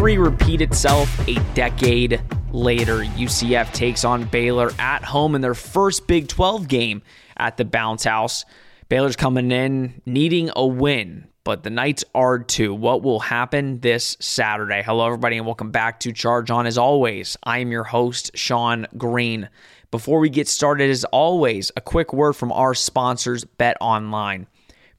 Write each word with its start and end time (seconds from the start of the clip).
History 0.00 0.16
repeat 0.16 0.62
itself 0.62 1.28
a 1.28 1.34
decade 1.52 2.22
later? 2.52 3.00
UCF 3.04 3.70
takes 3.74 4.02
on 4.02 4.24
Baylor 4.24 4.70
at 4.78 5.04
home 5.04 5.34
in 5.34 5.42
their 5.42 5.52
first 5.52 6.06
Big 6.06 6.26
12 6.26 6.68
game 6.68 7.02
at 7.36 7.58
the 7.58 7.66
Bounce 7.66 8.04
House. 8.04 8.46
Baylor's 8.88 9.14
coming 9.14 9.52
in 9.52 10.00
needing 10.06 10.50
a 10.56 10.66
win, 10.66 11.26
but 11.44 11.64
the 11.64 11.68
Knights 11.68 12.02
are 12.14 12.38
too. 12.38 12.72
What 12.72 13.02
will 13.02 13.20
happen 13.20 13.80
this 13.80 14.16
Saturday? 14.20 14.82
Hello, 14.82 15.04
everybody, 15.04 15.36
and 15.36 15.44
welcome 15.44 15.70
back 15.70 16.00
to 16.00 16.12
Charge 16.12 16.50
On. 16.50 16.66
As 16.66 16.78
always, 16.78 17.36
I 17.42 17.58
am 17.58 17.70
your 17.70 17.84
host, 17.84 18.30
Sean 18.34 18.86
Green. 18.96 19.50
Before 19.90 20.18
we 20.18 20.30
get 20.30 20.48
started, 20.48 20.88
as 20.88 21.04
always, 21.04 21.72
a 21.76 21.82
quick 21.82 22.14
word 22.14 22.32
from 22.32 22.52
our 22.52 22.72
sponsors, 22.72 23.44
Bet 23.44 23.76
Online. 23.82 24.46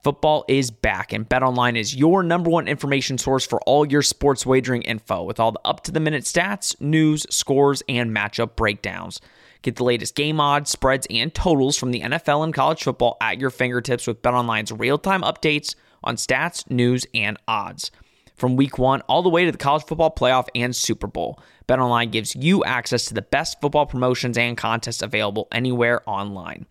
Football 0.03 0.45
is 0.47 0.71
back, 0.71 1.13
and 1.13 1.29
BetOnline 1.29 1.77
is 1.77 1.95
your 1.95 2.23
number 2.23 2.49
one 2.49 2.67
information 2.67 3.19
source 3.19 3.45
for 3.45 3.61
all 3.67 3.85
your 3.85 4.01
sports 4.01 4.47
wagering 4.47 4.81
info 4.81 5.21
with 5.21 5.39
all 5.39 5.51
the 5.51 5.61
up 5.63 5.83
to 5.83 5.91
the 5.91 5.99
minute 5.99 6.23
stats, 6.23 6.79
news, 6.81 7.27
scores, 7.29 7.83
and 7.87 8.09
matchup 8.09 8.55
breakdowns. 8.55 9.21
Get 9.61 9.75
the 9.75 9.83
latest 9.83 10.15
game 10.15 10.39
odds, 10.39 10.71
spreads, 10.71 11.05
and 11.11 11.31
totals 11.31 11.77
from 11.77 11.91
the 11.91 12.01
NFL 12.01 12.43
and 12.43 12.51
college 12.51 12.81
football 12.81 13.15
at 13.21 13.39
your 13.39 13.51
fingertips 13.51 14.07
with 14.07 14.23
BetOnline's 14.23 14.71
real 14.71 14.97
time 14.97 15.21
updates 15.21 15.75
on 16.03 16.15
stats, 16.15 16.67
news, 16.67 17.05
and 17.13 17.37
odds. 17.47 17.91
From 18.35 18.55
week 18.55 18.79
one 18.79 19.01
all 19.01 19.21
the 19.21 19.29
way 19.29 19.45
to 19.45 19.51
the 19.51 19.57
college 19.59 19.83
football 19.83 20.09
playoff 20.09 20.47
and 20.55 20.75
Super 20.75 21.05
Bowl, 21.05 21.39
BetOnline 21.67 22.11
gives 22.11 22.35
you 22.35 22.63
access 22.63 23.05
to 23.05 23.13
the 23.13 23.21
best 23.21 23.61
football 23.61 23.85
promotions 23.85 24.35
and 24.35 24.57
contests 24.57 25.03
available 25.03 25.47
anywhere 25.51 26.01
online. 26.09 26.65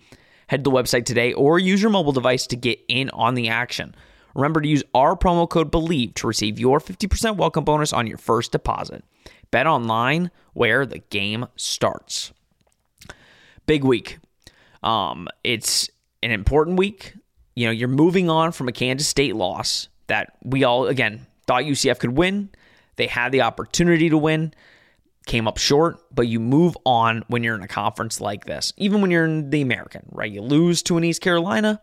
Head 0.51 0.65
to 0.65 0.71
the 0.71 0.77
website 0.77 1.05
today 1.05 1.33
or 1.33 1.61
use 1.61 1.81
your 1.81 1.93
mobile 1.93 2.11
device 2.11 2.49
to 2.49 2.57
get 2.57 2.81
in 2.89 3.09
on 3.11 3.37
the 3.37 3.49
action. 3.49 3.95
Remember 4.35 4.61
to 4.61 4.67
use 4.67 4.83
our 4.97 5.15
promo 5.15 5.49
code 5.49 5.71
BELIEVE 5.71 6.13
to 6.15 6.27
receive 6.27 6.59
your 6.59 6.81
50% 6.81 7.37
welcome 7.37 7.63
bonus 7.63 7.93
on 7.93 8.09
your 8.09 8.19
first 8.19 8.51
deposit. 8.51 9.05
Bet 9.53 9.69
online 9.69 10.33
where 10.55 10.85
the 10.87 10.99
game 10.99 11.47
starts. 11.55 12.33
Big 13.67 13.85
week. 13.85 14.19
Um, 14.83 15.29
it's 15.45 15.89
an 16.21 16.33
important 16.33 16.79
week. 16.79 17.15
You 17.55 17.67
know, 17.67 17.71
you're 17.71 17.87
moving 17.87 18.29
on 18.29 18.51
from 18.51 18.67
a 18.67 18.73
Kansas 18.73 19.07
State 19.07 19.37
loss 19.37 19.89
that 20.09 20.37
we 20.43 20.65
all, 20.65 20.89
again, 20.89 21.29
thought 21.47 21.63
UCF 21.63 22.01
could 22.01 22.17
win. 22.17 22.51
They 22.97 23.07
had 23.07 23.31
the 23.31 23.43
opportunity 23.43 24.11
to 24.11 24.19
win 24.19 24.53
came 25.31 25.47
up 25.47 25.59
short, 25.59 25.97
but 26.13 26.27
you 26.27 26.41
move 26.41 26.77
on 26.85 27.23
when 27.29 27.45
you're 27.45 27.55
in 27.55 27.63
a 27.63 27.69
conference 27.69 28.21
like 28.21 28.47
this. 28.47 28.73
Even 28.77 29.01
when 29.01 29.13
you're 29.13 29.25
in 29.25 29.51
the 29.51 29.63
American, 29.63 30.03
right? 30.11 30.31
You 30.31 30.43
lose 30.43 30.83
to 30.83 30.97
an 30.97 31.05
East 31.05 31.23
Carolina, 31.23 31.81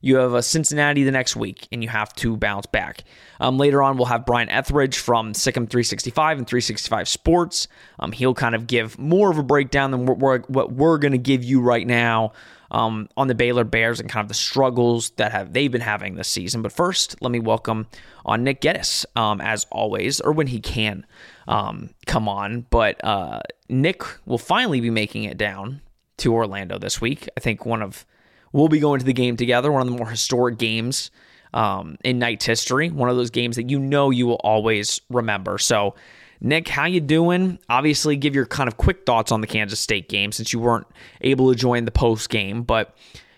you 0.00 0.16
have 0.16 0.34
a 0.34 0.42
Cincinnati 0.42 1.04
the 1.04 1.12
next 1.12 1.36
week, 1.36 1.68
and 1.70 1.84
you 1.84 1.88
have 1.88 2.12
to 2.16 2.36
bounce 2.36 2.66
back. 2.66 3.04
Um, 3.38 3.58
later 3.58 3.80
on, 3.80 3.96
we'll 3.96 4.06
have 4.06 4.26
Brian 4.26 4.48
Ethridge 4.48 4.98
from 4.98 5.34
SicEm 5.34 5.70
365 5.70 6.38
and 6.38 6.46
365 6.48 7.08
Sports. 7.08 7.68
Um, 8.00 8.10
he'll 8.10 8.34
kind 8.34 8.56
of 8.56 8.66
give 8.66 8.98
more 8.98 9.30
of 9.30 9.38
a 9.38 9.44
breakdown 9.44 9.92
than 9.92 10.06
what 10.06 10.18
we're, 10.18 10.40
what 10.48 10.72
we're 10.72 10.98
going 10.98 11.12
to 11.12 11.18
give 11.18 11.44
you 11.44 11.60
right 11.60 11.86
now 11.86 12.32
um, 12.70 13.08
on 13.16 13.28
the 13.28 13.34
Baylor 13.34 13.64
Bears 13.64 14.00
and 14.00 14.08
kind 14.08 14.24
of 14.24 14.28
the 14.28 14.34
struggles 14.34 15.10
that 15.10 15.32
have 15.32 15.52
they've 15.52 15.70
been 15.70 15.80
having 15.80 16.14
this 16.14 16.28
season. 16.28 16.62
But 16.62 16.72
first, 16.72 17.20
let 17.20 17.32
me 17.32 17.40
welcome 17.40 17.86
on 18.24 18.44
Nick 18.44 18.60
Geddes, 18.60 19.06
um, 19.16 19.40
as 19.40 19.66
always, 19.70 20.20
or 20.20 20.32
when 20.32 20.46
he 20.46 20.60
can 20.60 21.06
um, 21.48 21.90
come 22.06 22.28
on. 22.28 22.66
But 22.70 23.02
uh, 23.04 23.40
Nick 23.68 24.02
will 24.26 24.38
finally 24.38 24.80
be 24.80 24.90
making 24.90 25.24
it 25.24 25.36
down 25.36 25.80
to 26.18 26.34
Orlando 26.34 26.78
this 26.78 27.00
week. 27.00 27.28
I 27.36 27.40
think 27.40 27.66
one 27.66 27.82
of 27.82 28.06
we'll 28.52 28.68
be 28.68 28.80
going 28.80 29.00
to 29.00 29.06
the 29.06 29.12
game 29.12 29.36
together, 29.36 29.70
one 29.70 29.82
of 29.82 29.88
the 29.88 29.96
more 29.96 30.10
historic 30.10 30.58
games 30.58 31.10
um, 31.52 31.96
in 32.04 32.18
Knights 32.18 32.46
history, 32.46 32.90
one 32.90 33.08
of 33.08 33.16
those 33.16 33.30
games 33.30 33.56
that 33.56 33.70
you 33.70 33.78
know 33.78 34.10
you 34.10 34.26
will 34.26 34.40
always 34.44 35.00
remember. 35.08 35.58
So 35.58 35.94
Nick, 36.40 36.68
how 36.68 36.86
you 36.86 37.00
doing? 37.00 37.58
Obviously, 37.68 38.16
give 38.16 38.34
your 38.34 38.46
kind 38.46 38.68
of 38.68 38.76
quick 38.76 39.04
thoughts 39.04 39.30
on 39.30 39.40
the 39.40 39.46
Kansas 39.46 39.78
State 39.78 40.08
game 40.08 40.32
since 40.32 40.52
you 40.52 40.58
weren't 40.58 40.86
able 41.20 41.50
to 41.52 41.58
join 41.58 41.84
the 41.84 41.90
post 41.90 42.30
game, 42.30 42.62
but 42.62 42.96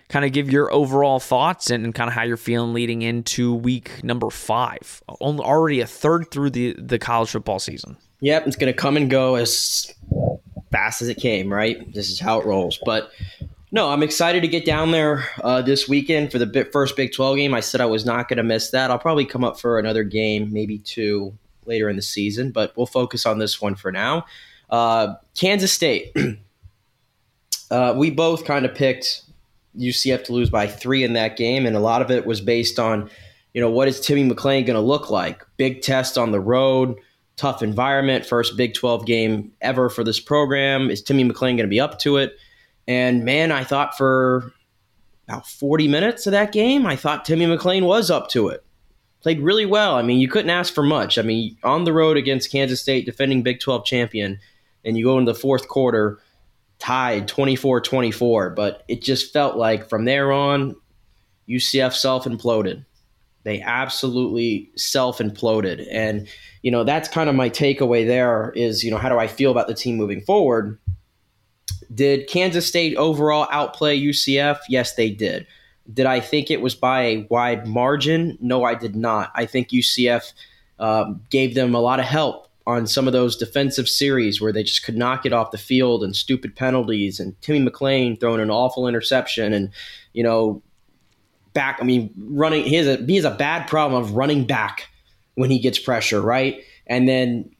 kind 0.09 0.25
of 0.25 0.33
give 0.33 0.51
your 0.51 0.73
overall 0.73 1.19
thoughts 1.19 1.71
and 1.71 1.95
kind 1.95 2.09
of 2.09 2.15
how 2.15 2.23
you're 2.23 2.37
feeling 2.37 2.73
leading 2.73 3.03
into 3.03 3.55
week 3.55 4.05
number 4.05 4.31
five. 4.31 5.03
Only 5.21 5.43
Already 5.45 5.81
a 5.81 5.87
third 5.87 6.31
through 6.31 6.51
the 6.51 6.75
the 6.79 6.99
college 6.99 7.31
football 7.31 7.59
season. 7.59 7.97
Yep, 8.21 8.47
it's 8.47 8.57
going 8.57 8.73
to 8.73 8.79
come 8.79 8.97
and 8.97 9.11
go 9.11 9.35
as 9.35 9.93
fast 10.71 11.03
as 11.03 11.09
it 11.09 11.17
came. 11.17 11.53
Right, 11.53 11.93
this 11.93 12.09
is 12.09 12.21
how 12.21 12.39
it 12.39 12.47
rolls. 12.47 12.79
But 12.85 13.11
no, 13.73 13.89
I'm 13.89 14.05
excited 14.05 14.43
to 14.43 14.49
get 14.49 14.65
down 14.65 14.93
there 14.93 15.25
uh, 15.43 15.63
this 15.63 15.89
weekend 15.89 16.31
for 16.31 16.39
the 16.39 16.69
first 16.73 16.95
Big 16.95 17.13
12 17.13 17.37
game. 17.39 17.55
I 17.55 17.61
said 17.61 17.81
I 17.81 17.87
was 17.87 18.05
not 18.05 18.29
going 18.29 18.37
to 18.37 18.43
miss 18.45 18.71
that. 18.71 18.93
I'll 18.93 18.99
probably 18.99 19.25
come 19.25 19.43
up 19.43 19.59
for 19.59 19.79
another 19.79 20.05
game, 20.05 20.53
maybe 20.53 20.79
two 20.79 21.37
later 21.67 21.89
in 21.89 21.97
the 21.97 22.03
season, 22.03 22.51
but 22.51 22.77
we'll 22.77 22.87
focus 22.87 23.27
on 23.27 23.39
this 23.39 23.61
one 23.61 23.75
for 23.75 23.93
now. 23.93 24.25
Uh, 24.71 25.15
Kansas 25.39 25.73
State. 25.73 26.17
uh, 27.71 27.95
we 27.97 28.11
both 28.11 28.45
kind 28.45 28.65
of 28.65 28.75
picked 28.75 29.23
UCF 29.79 30.25
to 30.25 30.33
lose 30.33 30.51
by 30.51 30.67
three 30.67 31.05
in 31.05 31.13
that 31.13 31.37
game, 31.37 31.67
and 31.67 31.77
a 31.77 31.81
lot 31.81 32.03
of 32.03 32.11
it 32.11 32.27
was 32.27 32.41
based 32.41 32.79
on, 32.79 33.11
you 33.55 33.61
know, 33.61 33.71
what 33.71 33.89
is 33.89 34.01
Timmy 34.01 34.29
McClain 34.29 34.67
going 34.67 34.75
to 34.75 34.81
look 34.81 35.11
like? 35.11 35.45
Big 35.57 35.83
test 35.83 36.19
on 36.19 36.33
the 36.33 36.41
road, 36.41 36.97
tough 37.37 37.63
environment, 37.63 38.27
first 38.27 38.57
Big 38.57 38.75
12 38.75 39.07
game 39.07 39.53
ever 39.61 39.89
for 39.89 40.05
this 40.05 40.21
program. 40.21 40.91
Is 40.91 41.03
Timmy 41.03 41.25
McClain 41.25 41.57
going 41.57 41.59
to 41.59 41.67
be 41.69 41.81
up 41.81 41.99
to 42.01 42.17
it? 42.17 42.37
And 42.89 43.25
man, 43.25 43.53
I 43.53 43.65
thought 43.65 43.97
for 43.97 44.53
about 45.29 45.47
40 45.47 45.87
minutes 45.87 46.27
of 46.27 46.33
that 46.33 46.53
game, 46.53 46.87
I 46.87 46.97
thought 46.97 47.25
Timmy 47.25 47.47
McClain 47.47 47.83
was 47.83 48.11
up 48.11 48.29
to 48.31 48.49
it 48.49 48.65
played 49.23 49.41
really 49.41 49.67
well. 49.67 49.95
I 49.97 50.03
mean, 50.03 50.19
you 50.19 50.29
couldn't 50.29 50.51
ask 50.51 50.75
for 50.75 50.83
much. 50.83 51.19
I 51.19 51.23
mean, 51.23 51.57
on 51.63 51.85
the 51.85 51.93
road 51.93 52.17
against 52.17 52.51
Kansas 52.51 52.81
State, 52.81 53.07
defending 53.07 53.43
Big 53.43 53.61
12 53.61 53.85
champion, 53.85 54.39
and 54.85 54.99
you 54.99 55.05
go 55.05 55.19
into 55.19 55.33
the 55.33 55.39
fourth 55.39 55.69
quarter 55.69 56.21
tied 56.79 57.29
24 57.29 57.81
24. 57.81 58.51
But 58.51 58.83
it 58.89 59.03
just 59.03 59.33
felt 59.33 59.57
like 59.57 59.89
from 59.89 60.05
there 60.05 60.33
on, 60.33 60.75
UCF 61.49 61.93
self 61.95 62.25
imploded. 62.25 62.85
They 63.45 63.61
absolutely 63.61 64.71
self 64.77 65.19
imploded. 65.19 65.87
And, 65.91 66.29
you 66.63 66.71
know, 66.71 66.85
that's 66.85 67.09
kind 67.09 67.29
of 67.29 67.35
my 67.35 67.51
takeaway 67.51 68.07
there 68.07 68.53
is, 68.55 68.85
you 68.85 68.91
know, 68.91 68.99
how 68.99 69.09
do 69.09 69.19
I 69.19 69.27
feel 69.27 69.51
about 69.51 69.69
the 69.69 69.75
team 69.75 69.97
moving 69.97 70.21
forward? 70.21 70.79
Did 71.93 72.29
Kansas 72.29 72.67
State 72.67 72.97
overall 72.97 73.49
outplay 73.51 74.01
UCF? 74.01 74.59
Yes, 74.69 74.95
they 74.95 75.11
did. 75.11 75.47
Did 75.93 76.07
I 76.07 76.21
think 76.21 76.51
it 76.51 76.61
was 76.61 76.75
by 76.75 77.03
a 77.03 77.27
wide 77.31 77.67
margin? 77.67 78.39
No, 78.41 78.65
I 78.65 78.75
did 78.75 78.95
not. 78.95 79.33
I 79.35 79.47
think 79.47 79.69
UCF 79.69 80.33
um, 80.79 81.23
gave 81.31 81.55
them 81.55 81.75
a 81.75 81.81
lot 81.81 82.01
of 82.01 82.07
help 82.07 82.49
on 82.67 82.87
some 82.87 83.07
of 83.07 83.13
those 83.13 83.37
defensive 83.37 83.89
series 83.89 84.41
where 84.41 84.53
they 84.53 84.63
just 84.63 84.85
could 84.85 84.97
not 84.97 85.23
get 85.23 85.33
off 85.33 85.51
the 85.51 85.59
field 85.59 86.05
and 86.05 86.15
stupid 86.15 86.55
penalties 86.55 87.19
and 87.19 87.41
Timmy 87.41 87.69
McClain 87.69 88.19
throwing 88.19 88.41
an 88.41 88.51
awful 88.51 88.87
interception 88.87 89.53
and 89.53 89.71
you 90.13 90.23
know 90.23 90.63
back 91.55 91.79
I 91.81 91.85
mean 91.85 92.13
running 92.17 92.65
he 92.65 92.77
has 92.77 92.87
a 92.87 93.05
he 93.05 93.17
has 93.17 93.25
a 93.25 93.33
bad 93.33 93.67
problem 93.67 94.01
of 94.01 94.13
running 94.13 94.47
back 94.47 94.89
when 95.35 95.51
he 95.51 95.59
gets 95.59 95.79
pressure 95.79 96.21
right 96.21 96.63
and 96.87 97.09
then 97.09 97.51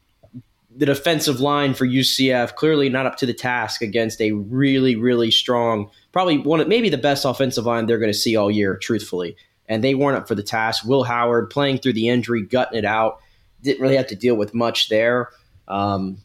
the 0.77 0.87
defensive 0.87 1.41
line 1.41 1.75
for 1.75 1.87
UCF 1.87 2.55
clearly 2.55 2.89
not 2.89 3.07
up 3.07 3.17
to 3.19 3.27
the 3.27 3.35
task 3.35 3.83
against 3.83 4.21
a 4.21 4.33
really 4.33 4.97
really 4.97 5.31
strong 5.31 5.91
probably 6.13 6.39
one 6.39 6.61
of 6.61 6.69
maybe 6.69 6.91
the 6.91 6.99
best 6.99 7.25
offensive 7.25 7.67
line 7.67 7.87
they're 7.87 7.99
going 7.99 8.13
to 8.13 8.19
see 8.19 8.37
all 8.37 8.51
year, 8.51 8.77
truthfully. 8.77 9.37
And 9.67 9.83
they 9.83 9.95
weren't 9.95 10.19
up 10.19 10.29
for 10.29 10.35
the 10.35 10.43
task. 10.43 10.85
Will 10.85 11.05
Howard 11.05 11.51
playing 11.51 11.79
through 11.79 11.95
the 11.95 12.09
injury, 12.09 12.43
gutting 12.43 12.79
it 12.79 12.85
out, 12.85 13.21
didn't 13.63 13.81
really 13.81 13.97
have 13.97 14.09
to 14.09 14.17
deal 14.17 14.35
with 14.35 14.55
much 14.55 14.89
there. 14.89 15.31
Um, 15.67 16.19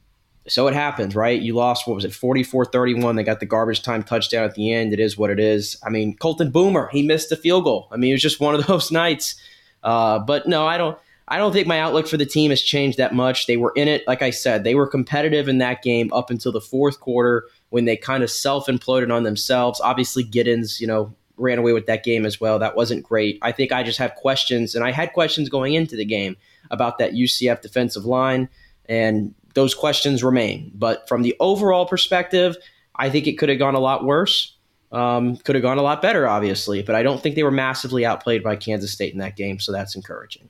so 0.48 0.68
it 0.68 0.74
happens, 0.74 1.16
right? 1.16 1.40
You 1.40 1.56
lost, 1.56 1.88
what 1.88 1.96
was 1.96 2.06
it, 2.06 2.14
44 2.14 2.66
31. 2.66 3.16
They 3.16 3.24
got 3.24 3.40
the 3.40 3.46
garbage 3.46 3.82
time 3.82 4.04
touchdown 4.04 4.44
at 4.44 4.56
the 4.56 4.74
end. 4.74 4.94
It 4.94 5.00
is 5.00 5.18
what 5.18 5.30
it 5.30 5.40
is. 5.40 5.78
I 5.86 5.90
mean, 5.90 6.18
Colton 6.18 6.52
Boomer, 6.52 6.90
he 6.92 7.04
missed 7.04 7.30
the 7.30 7.36
field 7.38 7.64
goal. 7.64 7.88
I 7.92 7.98
mean, 7.98 8.12
it 8.12 8.16
was 8.16 8.22
just 8.22 8.40
one 8.40 8.56
of 8.56 8.66
those 8.68 8.92
nights. 8.92 9.36
Uh, 9.84 10.20
but 10.20 10.48
no, 10.48 10.66
I 10.66 10.78
don't. 10.78 10.98
I 11.30 11.38
don't 11.38 11.52
think 11.52 11.68
my 11.68 11.80
outlook 11.80 12.08
for 12.08 12.18
the 12.18 12.26
team 12.26 12.52
has 12.52 12.62
changed 12.62 12.98
that 12.98 13.14
much. 13.14 13.48
They 13.48 13.58
were 13.58 13.74
in 13.76 13.88
it, 13.88 14.08
like 14.08 14.22
I 14.22 14.30
said, 14.30 14.64
they 14.64 14.76
were 14.76 14.88
competitive 14.88 15.50
in 15.50 15.58
that 15.58 15.82
game 15.82 16.12
up 16.14 16.30
until 16.30 16.54
the 16.54 16.62
fourth 16.62 17.00
quarter 17.02 17.46
when 17.70 17.86
they 17.86 17.98
kind 17.98 18.24
of 18.24 18.32
self 18.32 18.68
imploded 18.68 19.14
on 19.14 19.24
themselves. 19.24 19.82
Obviously, 19.82 20.24
Giddens, 20.24 20.80
you 20.80 20.88
know, 20.88 21.14
ran 21.36 21.58
away 21.58 21.74
with 21.74 21.86
that 21.88 22.04
game 22.04 22.26
as 22.26 22.40
well. 22.40 22.60
That 22.60 22.76
wasn't 22.76 23.04
great. 23.04 23.40
I 23.42 23.52
think 23.52 23.72
I 23.72 23.84
just 23.84 24.00
have 24.00 24.16
questions, 24.16 24.74
and 24.74 24.86
I 24.86 24.92
had 24.92 25.14
questions 25.14 25.50
going 25.50 25.74
into 25.74 25.96
the 25.96 26.06
game 26.06 26.38
about 26.72 26.98
that 26.98 27.14
UCF 27.14 27.62
defensive 27.62 28.06
line. 28.06 28.48
And 28.90 29.36
those 29.54 29.74
questions 29.74 30.24
remain. 30.24 30.72
But 30.76 31.08
from 31.10 31.24
the 31.24 31.36
overall 31.40 31.86
perspective, 31.86 32.56
I 32.96 33.10
think 33.10 33.28
it 33.28 33.38
could 33.38 33.50
have 33.50 33.60
gone 33.60 33.76
a 33.76 33.80
lot 33.80 34.06
worse. 34.06 34.56
Um, 34.94 35.36
could 35.38 35.56
have 35.56 35.62
gone 35.62 35.78
a 35.78 35.82
lot 35.82 36.02
better, 36.02 36.28
obviously, 36.28 36.82
but 36.82 36.96
I 36.96 37.04
don't 37.04 37.22
think 37.22 37.36
they 37.36 37.44
were 37.44 37.52
massively 37.52 38.06
outplayed 38.06 38.42
by 38.42 38.56
Kansas 38.56 38.92
State 38.94 39.12
in 39.12 39.20
that 39.20 39.36
game, 39.36 39.60
so 39.60 39.74
that's 39.74 39.96
encouraging. 39.96 40.48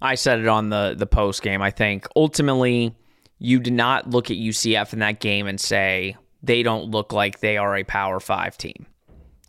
I 0.00 0.14
said 0.14 0.38
it 0.38 0.48
on 0.48 0.70
the 0.70 0.94
the 0.96 1.06
post 1.06 1.42
game. 1.42 1.62
I 1.62 1.70
think 1.70 2.06
ultimately 2.14 2.94
you 3.38 3.60
did 3.60 3.72
not 3.72 4.10
look 4.10 4.30
at 4.30 4.36
UCF 4.36 4.92
in 4.92 4.98
that 5.00 5.20
game 5.20 5.46
and 5.46 5.60
say 5.60 6.16
they 6.42 6.62
don't 6.62 6.90
look 6.90 7.12
like 7.12 7.40
they 7.40 7.56
are 7.56 7.76
a 7.76 7.84
Power 7.84 8.20
Five 8.20 8.56
team. 8.56 8.86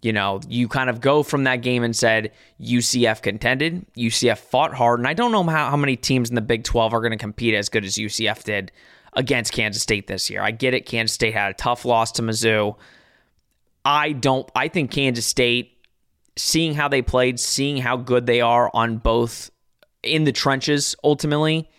You 0.01 0.13
know, 0.13 0.40
you 0.48 0.69
kind 0.69 0.90
of 0.90 1.01
go 1.01 1.24
from 1.24 1.44
that 1.44 1.57
game 1.57 1.84
and 1.84 1.94
said 1.94 2.31
UCF 2.62 3.22
contended, 3.22 3.86
UCF 3.98 4.38
fought 4.38 4.74
hard, 4.74 5.00
and 5.00 5.07
I 5.07 5.13
don't 5.13 5.34
know 5.34 5.44
how, 5.44 5.69
how 5.69 5.78
many 5.78 5.98
teams 5.98 6.30
in 6.30 6.36
the 6.36 6.42
Big 6.42 6.63
12 6.63 6.94
are 6.94 7.02
going 7.02 7.12
to 7.12 7.18
compete 7.18 7.54
as 7.54 7.68
good 7.68 7.84
as 7.84 7.95
UCF 7.95 8.44
did 8.45 8.72
against 9.13 9.52
Kansas 9.52 9.84
State 9.84 10.07
this 10.07 10.30
year. 10.30 10.42
I 10.42 10.52
get 10.52 10.74
it. 10.74 10.86
Kansas 10.86 11.13
State 11.13 11.34
had 11.34 11.52
a 11.52 11.54
tough 11.54 11.84
loss 11.84 12.13
to 12.13 12.22
Mizzou. 12.22 12.78
I 13.84 14.13
don't, 14.13 14.50
I 14.56 14.69
think 14.69 14.92
Kansas 14.92 15.25
State, 15.25 15.78
seeing 16.38 16.75
how 16.75 16.88
they 16.88 17.02
played, 17.02 17.38
seeing 17.38 17.78
how 17.78 17.98
good 17.98 18.25
they 18.25 18.40
are 18.40 18.72
on 18.74 19.00
both 19.00 19.52
in 20.04 20.24
the 20.24 20.31
trenches 20.31 20.96
ultimately, 21.04 21.69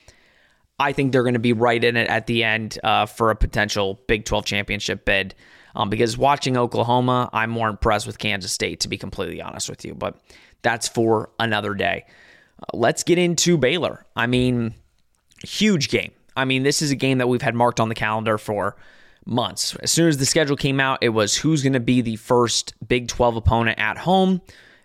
I 0.79 0.93
think 0.93 1.13
they're 1.13 1.23
going 1.23 1.35
to 1.35 1.41
be 1.41 1.53
right 1.53 1.83
in 1.83 1.97
it 1.97 2.09
at 2.09 2.27
the 2.27 2.43
end 2.45 2.79
uh, 2.83 3.07
for 3.07 3.31
a 3.31 3.37
potential 3.37 4.01
Big 4.07 4.25
12 4.25 4.45
championship 4.47 5.05
bid. 5.05 5.35
Um, 5.77 5.89
because 5.89 6.19
watching 6.19 6.57
Oklahoma, 6.57 7.31
I'm 7.33 7.51
more 7.51 7.69
impressed 7.69 8.07
with 8.07 8.19
Kansas 8.19 8.51
State, 8.51 8.81
to 8.81 8.89
be 8.89 8.99
completely 8.99 9.41
honest 9.41 9.69
with 9.69 9.85
you. 9.85 9.95
But 9.95 10.19
that's 10.63 10.89
for 10.89 11.31
another 11.39 11.75
day. 11.75 12.07
Uh, 12.61 12.77
let's 12.77 13.05
get 13.05 13.19
into 13.19 13.57
Baylor. 13.57 14.05
I 14.17 14.27
mean, 14.27 14.75
huge 15.45 15.89
game. 15.89 16.13
I 16.37 16.45
mean, 16.45 16.63
this 16.63 16.83
is 16.83 16.91
a 16.91 16.97
game 16.97 17.19
that 17.19 17.29
we've 17.29 17.43
had 17.43 17.55
marked 17.55 17.79
on 17.79 17.89
the 17.89 17.95
calendar 17.95 18.39
for 18.39 18.77
months. 19.27 19.77
As 19.77 19.91
soon 19.91 20.09
as 20.09 20.17
the 20.17 20.27
schedule 20.27 20.57
came 20.57 20.81
out, 20.81 20.99
it 21.03 21.11
was 21.11 21.37
who's 21.37 21.63
going 21.63 21.75
to 21.75 21.81
be 21.81 22.01
the 22.01 22.17
first 22.17 22.75
Big 22.87 23.09
12 23.09 23.37
opponent 23.37 23.79
at 23.79 23.99
home 23.99 24.41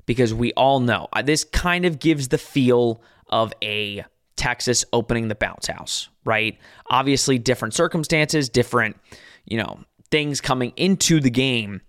because 0.06 0.34
we 0.34 0.54
all 0.54 0.80
know 0.80 1.08
uh, 1.14 1.22
this 1.22 1.44
kind 1.44 1.86
of 1.86 2.00
gives 2.00 2.28
the 2.28 2.38
feel 2.38 3.02
of 3.30 3.54
a 3.63 4.06
Texas 4.36 4.86
opening 4.94 5.27
the 5.27 5.36
bounce 5.36 5.68
house, 5.68 6.10
right? 6.25 6.57
Obviously, 6.88 7.38
different 7.38 7.74
circumstances, 7.74 8.50
different, 8.50 8.98
you 9.45 9.57
know, 9.57 9.80
things 10.12 10.42
coming 10.42 10.74
into 10.75 11.19
the 11.19 11.30
game, 11.30 11.81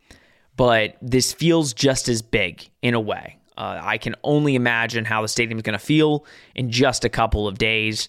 but 0.57 0.97
this 1.03 1.33
feels 1.33 1.73
just 1.75 2.09
as 2.09 2.23
big 2.23 2.69
in 2.83 2.95
a 2.95 3.01
way. 3.01 3.39
Uh, 3.59 3.81
I 3.83 3.99
can 3.99 4.15
only 4.23 4.55
imagine 4.55 5.05
how 5.05 5.23
the 5.23 5.29
stadium 5.29 5.59
is 5.59 5.63
going 5.63 5.79
to 5.79 5.85
feel 5.85 6.27
in 6.55 6.71
just 6.71 7.05
a 7.05 7.09
couple 7.09 7.49
of 7.49 7.59
days 7.59 8.09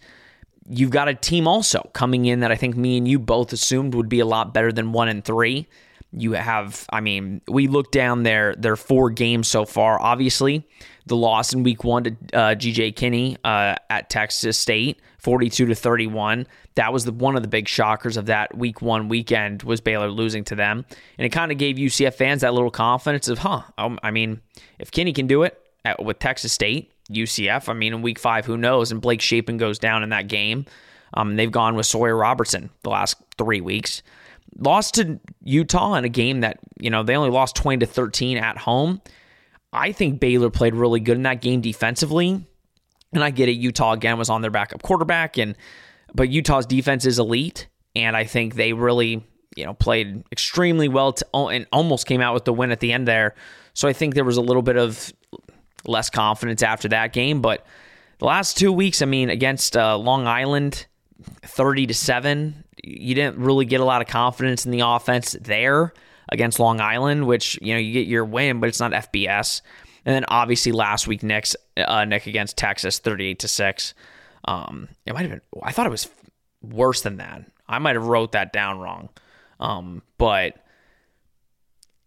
you've 0.69 0.91
got 0.91 1.07
a 1.07 1.13
team 1.13 1.47
also 1.47 1.89
coming 1.93 2.25
in 2.25 2.41
that 2.41 2.51
I 2.51 2.55
think 2.55 2.75
me 2.75 2.97
and 2.97 3.07
you 3.07 3.19
both 3.19 3.53
assumed 3.53 3.95
would 3.95 4.09
be 4.09 4.19
a 4.19 4.25
lot 4.25 4.53
better 4.53 4.71
than 4.71 4.91
one 4.91 5.07
and 5.07 5.23
three. 5.23 5.67
You 6.11 6.33
have, 6.33 6.85
I 6.89 7.01
mean, 7.01 7.41
we 7.47 7.67
look 7.67 7.91
down 7.91 8.23
their 8.23 8.55
their 8.55 8.75
four 8.75 9.09
games 9.09 9.47
so 9.47 9.65
far. 9.65 9.99
Obviously, 9.99 10.67
the 11.07 11.15
loss 11.15 11.53
in 11.53 11.63
Week 11.63 11.83
One 11.83 12.03
to 12.03 12.11
uh, 12.33 12.55
GJ 12.55 12.95
Kinne 12.95 13.37
uh, 13.43 13.75
at 13.89 14.09
Texas 14.09 14.57
State, 14.57 14.99
forty 15.17 15.49
two 15.49 15.65
to 15.65 15.75
thirty 15.75 16.07
one. 16.07 16.47
That 16.75 16.93
was 16.93 17.05
the 17.05 17.11
one 17.11 17.35
of 17.35 17.41
the 17.41 17.47
big 17.47 17.67
shockers 17.67 18.17
of 18.17 18.27
that 18.27 18.55
Week 18.57 18.81
One 18.81 19.09
weekend 19.09 19.63
was 19.63 19.81
Baylor 19.81 20.09
losing 20.09 20.43
to 20.45 20.55
them, 20.55 20.85
and 21.17 21.25
it 21.25 21.29
kind 21.29 21.51
of 21.51 21.57
gave 21.57 21.77
UCF 21.77 22.13
fans 22.13 22.41
that 22.41 22.53
little 22.53 22.71
confidence 22.71 23.27
of, 23.27 23.39
huh? 23.39 23.61
Um, 23.77 23.99
I 24.03 24.11
mean, 24.11 24.41
if 24.79 24.91
Kinne 24.91 25.13
can 25.13 25.27
do 25.27 25.43
it 25.43 25.59
at, 25.85 26.03
with 26.03 26.19
Texas 26.19 26.53
State, 26.53 26.91
UCF. 27.09 27.69
I 27.69 27.73
mean, 27.73 27.93
in 27.93 28.01
week 28.01 28.19
five, 28.19 28.45
who 28.45 28.57
knows? 28.57 28.91
And 28.91 29.01
Blake 29.01 29.21
Shapen 29.21 29.57
goes 29.57 29.79
down 29.79 30.03
in 30.03 30.09
that 30.09 30.27
game. 30.27 30.65
Um, 31.13 31.35
they've 31.35 31.51
gone 31.51 31.75
with 31.75 31.85
Sawyer 31.85 32.15
Robertson 32.15 32.69
the 32.83 32.89
last 32.89 33.15
three 33.37 33.61
weeks. 33.61 34.03
Lost 34.57 34.95
to 34.95 35.19
Utah 35.43 35.93
in 35.95 36.05
a 36.05 36.09
game 36.09 36.41
that, 36.41 36.59
you 36.79 36.89
know, 36.89 37.03
they 37.03 37.15
only 37.15 37.29
lost 37.29 37.55
20 37.55 37.79
to 37.79 37.85
13 37.85 38.37
at 38.37 38.57
home. 38.57 39.01
I 39.73 39.91
think 39.91 40.19
Baylor 40.19 40.49
played 40.49 40.75
really 40.75 40.99
good 40.99 41.17
in 41.17 41.23
that 41.23 41.41
game 41.41 41.61
defensively. 41.61 42.45
And 43.13 43.23
I 43.23 43.29
get 43.29 43.49
it. 43.49 43.53
Utah 43.53 43.93
again 43.93 44.17
was 44.17 44.29
on 44.29 44.41
their 44.41 44.51
backup 44.51 44.83
quarterback, 44.83 45.37
and 45.37 45.55
but 46.13 46.27
Utah's 46.27 46.65
defense 46.65 47.05
is 47.05 47.19
elite, 47.19 47.67
and 47.95 48.17
I 48.17 48.25
think 48.25 48.55
they 48.55 48.73
really, 48.73 49.25
you 49.55 49.63
know, 49.65 49.73
played 49.73 50.25
extremely 50.29 50.89
well 50.89 51.13
to, 51.13 51.25
and 51.33 51.65
almost 51.71 52.05
came 52.05 52.19
out 52.19 52.33
with 52.33 52.43
the 52.43 52.51
win 52.51 52.69
at 52.69 52.81
the 52.81 52.91
end 52.91 53.07
there. 53.07 53.33
So 53.73 53.87
I 53.87 53.93
think 53.93 54.13
there 54.13 54.25
was 54.25 54.35
a 54.35 54.41
little 54.41 54.61
bit 54.61 54.75
of 54.75 55.13
less 55.85 56.09
confidence 56.09 56.61
after 56.61 56.89
that 56.89 57.13
game. 57.13 57.41
But 57.41 57.65
the 58.19 58.25
last 58.25 58.57
two 58.57 58.73
weeks, 58.73 59.01
I 59.01 59.05
mean, 59.05 59.29
against 59.29 59.77
uh, 59.77 59.97
Long 59.97 60.27
Island, 60.27 60.85
30 61.43 61.87
to 61.87 61.93
7, 61.93 62.63
you 62.83 63.15
didn't 63.15 63.37
really 63.37 63.65
get 63.65 63.79
a 63.79 63.85
lot 63.85 64.01
of 64.01 64.07
confidence 64.07 64.65
in 64.65 64.71
the 64.71 64.81
offense 64.81 65.35
there 65.39 65.93
against 66.29 66.59
Long 66.59 66.79
Island, 66.79 67.25
which, 67.27 67.59
you 67.61 67.73
know, 67.73 67.79
you 67.79 67.93
get 67.93 68.07
your 68.07 68.25
win, 68.25 68.59
but 68.59 68.69
it's 68.69 68.79
not 68.79 68.91
FBS. 68.91 69.61
And 70.05 70.15
then 70.15 70.25
obviously 70.27 70.71
last 70.71 71.07
week, 71.07 71.23
Nick's, 71.23 71.55
uh, 71.77 72.05
Nick 72.05 72.27
against 72.27 72.57
Texas, 72.57 72.99
38 72.99 73.39
to 73.39 73.47
6. 73.47 73.93
Um, 74.45 74.89
it 75.05 75.13
might 75.13 75.21
have 75.21 75.31
been, 75.31 75.41
I 75.61 75.71
thought 75.71 75.85
it 75.85 75.91
was 75.91 76.09
worse 76.61 77.01
than 77.01 77.17
that. 77.17 77.43
I 77.67 77.79
might 77.79 77.95
have 77.95 78.05
wrote 78.05 78.31
that 78.31 78.53
down 78.53 78.79
wrong. 78.79 79.09
Um, 79.59 80.01
but 80.17 80.63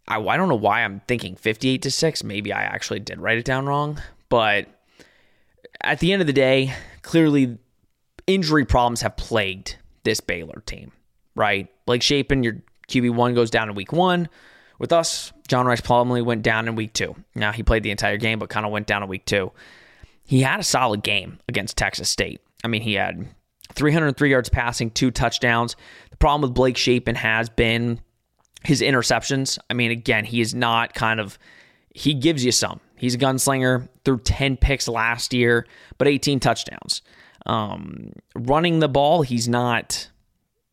I, 0.08 0.18
I 0.18 0.36
don't 0.36 0.48
know 0.48 0.54
why 0.54 0.82
I'm 0.82 1.00
thinking 1.06 1.36
58 1.36 1.82
to 1.82 1.90
6. 1.90 2.24
Maybe 2.24 2.52
I 2.52 2.62
actually 2.62 3.00
did 3.00 3.20
write 3.20 3.38
it 3.38 3.44
down 3.44 3.66
wrong. 3.66 4.00
But 4.28 4.68
at 5.80 6.00
the 6.00 6.12
end 6.12 6.20
of 6.22 6.26
the 6.26 6.32
day, 6.32 6.74
clearly 7.02 7.58
injury 8.26 8.64
problems 8.64 9.02
have 9.02 9.16
plagued 9.16 9.76
this 10.04 10.20
Baylor 10.20 10.62
team, 10.64 10.92
right? 11.34 11.68
Blake 11.84 12.02
Shapen, 12.02 12.42
your 12.42 12.62
QB1 12.90 13.34
goes 13.34 13.50
down 13.50 13.68
in 13.68 13.74
week 13.74 13.92
one. 13.92 14.28
With 14.78 14.92
us, 14.92 15.32
John 15.46 15.66
Rhys 15.66 15.80
Plumlee 15.80 16.24
went 16.24 16.42
down 16.42 16.66
in 16.66 16.74
week 16.74 16.94
two. 16.94 17.14
Now, 17.34 17.52
he 17.52 17.62
played 17.62 17.82
the 17.82 17.90
entire 17.90 18.16
game, 18.16 18.38
but 18.38 18.48
kind 18.48 18.64
of 18.64 18.72
went 18.72 18.86
down 18.86 19.02
in 19.02 19.08
week 19.08 19.26
two. 19.26 19.52
He 20.24 20.42
had 20.42 20.60
a 20.60 20.64
solid 20.64 21.02
game 21.02 21.38
against 21.48 21.76
Texas 21.76 22.08
State. 22.08 22.40
I 22.64 22.68
mean, 22.68 22.82
he 22.82 22.94
had 22.94 23.26
303 23.74 24.30
yards 24.30 24.48
passing, 24.48 24.90
two 24.90 25.10
touchdowns. 25.10 25.76
The 26.10 26.16
problem 26.16 26.42
with 26.42 26.54
Blake 26.54 26.76
Shapen 26.76 27.14
has 27.14 27.48
been 27.48 28.00
his 28.64 28.80
interceptions. 28.80 29.58
I 29.68 29.74
mean, 29.74 29.90
again, 29.90 30.24
he 30.24 30.40
is 30.40 30.54
not 30.54 30.94
kind 30.94 31.20
of, 31.20 31.38
he 31.94 32.14
gives 32.14 32.44
you 32.44 32.52
some. 32.52 32.80
He's 32.96 33.14
a 33.14 33.18
gunslinger, 33.18 33.88
threw 34.04 34.18
10 34.18 34.56
picks 34.56 34.88
last 34.88 35.32
year, 35.32 35.66
but 35.98 36.06
18 36.06 36.40
touchdowns. 36.40 37.02
Um, 37.46 38.12
running 38.34 38.80
the 38.80 38.88
ball, 38.88 39.22
he's 39.22 39.48
not 39.48 40.08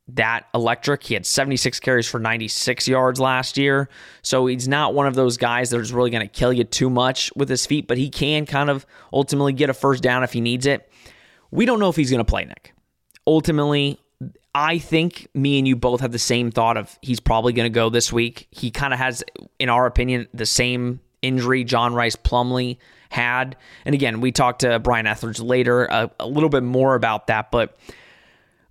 that 0.10 0.48
electric. 0.54 1.04
He 1.04 1.14
had 1.14 1.26
76 1.26 1.80
carries 1.80 2.08
for 2.08 2.20
96 2.20 2.88
yards 2.88 3.20
last 3.20 3.58
year. 3.58 3.90
So 4.22 4.48
he's 4.48 4.68
not 4.68 4.94
one 4.94 5.08
of 5.08 5.16
those 5.16 5.38
guys 5.38 5.70
that 5.72 5.80
is 5.80 5.92
really 5.92 6.10
going 6.10 6.28
to 6.28 6.32
kill 6.32 6.54
you 6.54 6.64
too 6.64 6.90
much 6.90 7.32
with 7.36 7.50
his 7.50 7.66
feet, 7.66 7.88
but 7.88 7.98
he 7.98 8.10
can 8.10 8.46
kind 8.46 8.70
of 8.70 8.86
ultimately 9.12 9.54
get 9.54 9.70
a 9.70 9.74
first 9.74 10.02
down 10.02 10.24
if 10.24 10.34
he 10.34 10.42
needs 10.42 10.66
it. 10.66 10.90
We 11.52 11.66
don't 11.66 11.80
know 11.80 11.90
if 11.90 11.96
he's 11.96 12.10
going 12.10 12.24
to 12.24 12.30
play, 12.30 12.46
Nick. 12.46 12.74
Ultimately, 13.26 14.00
I 14.56 14.80
think 14.80 15.28
me 15.34 15.60
and 15.60 15.68
you 15.68 15.76
both 15.76 16.02
have 16.02 16.12
the 16.12 16.20
same 16.20 16.52
thought 16.52 16.78
of 16.78 16.98
he's 17.02 17.20
probably 17.20 17.54
going 17.54 17.72
to 17.72 17.76
go 17.76 17.90
this 17.90 18.12
week. 18.12 18.48
He 18.52 18.72
kind 18.72 18.94
of 18.94 19.00
has, 19.00 19.24
in 19.60 19.70
our 19.70 19.86
opinion, 19.86 20.28
the 20.34 20.46
same 20.46 21.02
injury 21.22 21.64
John 21.64 21.94
Rhys 21.94 22.16
Plumlee 22.16 22.78
had. 23.10 23.56
And 23.86 23.94
again, 23.94 24.22
we 24.22 24.32
talked 24.32 24.62
to 24.62 24.80
Brian 24.80 25.08
Ethridge 25.08 25.40
later 25.40 25.86
a, 25.86 26.10
a 26.20 26.28
little 26.28 26.50
bit 26.50 26.64
more 26.64 26.96
about 26.96 27.28
that, 27.28 27.52
but 27.52 27.78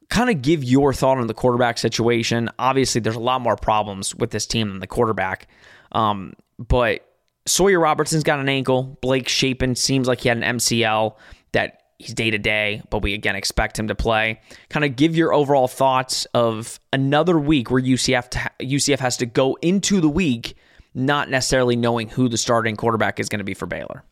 kind 0.08 0.30
of 0.30 0.42
give 0.42 0.62
your 0.62 0.92
thought 0.92 1.18
on 1.18 1.26
the 1.26 1.34
quarterback 1.34 1.78
situation. 1.78 2.50
Obviously, 2.58 3.00
there's 3.00 3.16
a 3.16 3.20
lot 3.20 3.40
more 3.40 3.56
problems 3.56 4.14
with 4.14 4.30
this 4.30 4.46
team 4.46 4.68
than 4.68 4.80
the 4.80 4.86
quarterback. 4.86 5.48
Um, 5.92 6.34
but 6.58 7.06
Sawyer 7.46 7.80
Robertson's 7.80 8.22
got 8.22 8.38
an 8.38 8.48
ankle. 8.48 8.98
Blake 9.00 9.28
Shapen 9.28 9.74
seems 9.74 10.08
like 10.08 10.20
he 10.20 10.28
had 10.28 10.38
an 10.38 10.58
MCL 10.58 11.16
that 11.52 11.82
he's 11.98 12.14
day 12.14 12.30
to 12.30 12.38
day, 12.38 12.82
but 12.90 13.02
we 13.02 13.14
again 13.14 13.36
expect 13.36 13.78
him 13.78 13.88
to 13.88 13.94
play. 13.94 14.40
Kind 14.68 14.84
of 14.84 14.96
give 14.96 15.16
your 15.16 15.32
overall 15.32 15.68
thoughts 15.68 16.24
of 16.34 16.78
another 16.92 17.38
week 17.38 17.70
where 17.70 17.80
UCF 17.80 18.30
to, 18.30 18.50
UCF 18.60 18.98
has 18.98 19.16
to 19.18 19.26
go 19.26 19.56
into 19.62 20.00
the 20.00 20.08
week 20.08 20.56
not 20.94 21.28
necessarily 21.28 21.76
knowing 21.76 22.08
who 22.08 22.28
the 22.28 22.38
starting 22.38 22.74
quarterback 22.74 23.20
is 23.20 23.28
going 23.28 23.38
to 23.38 23.44
be 23.44 23.54
for 23.54 23.66
Baylor. 23.66 24.02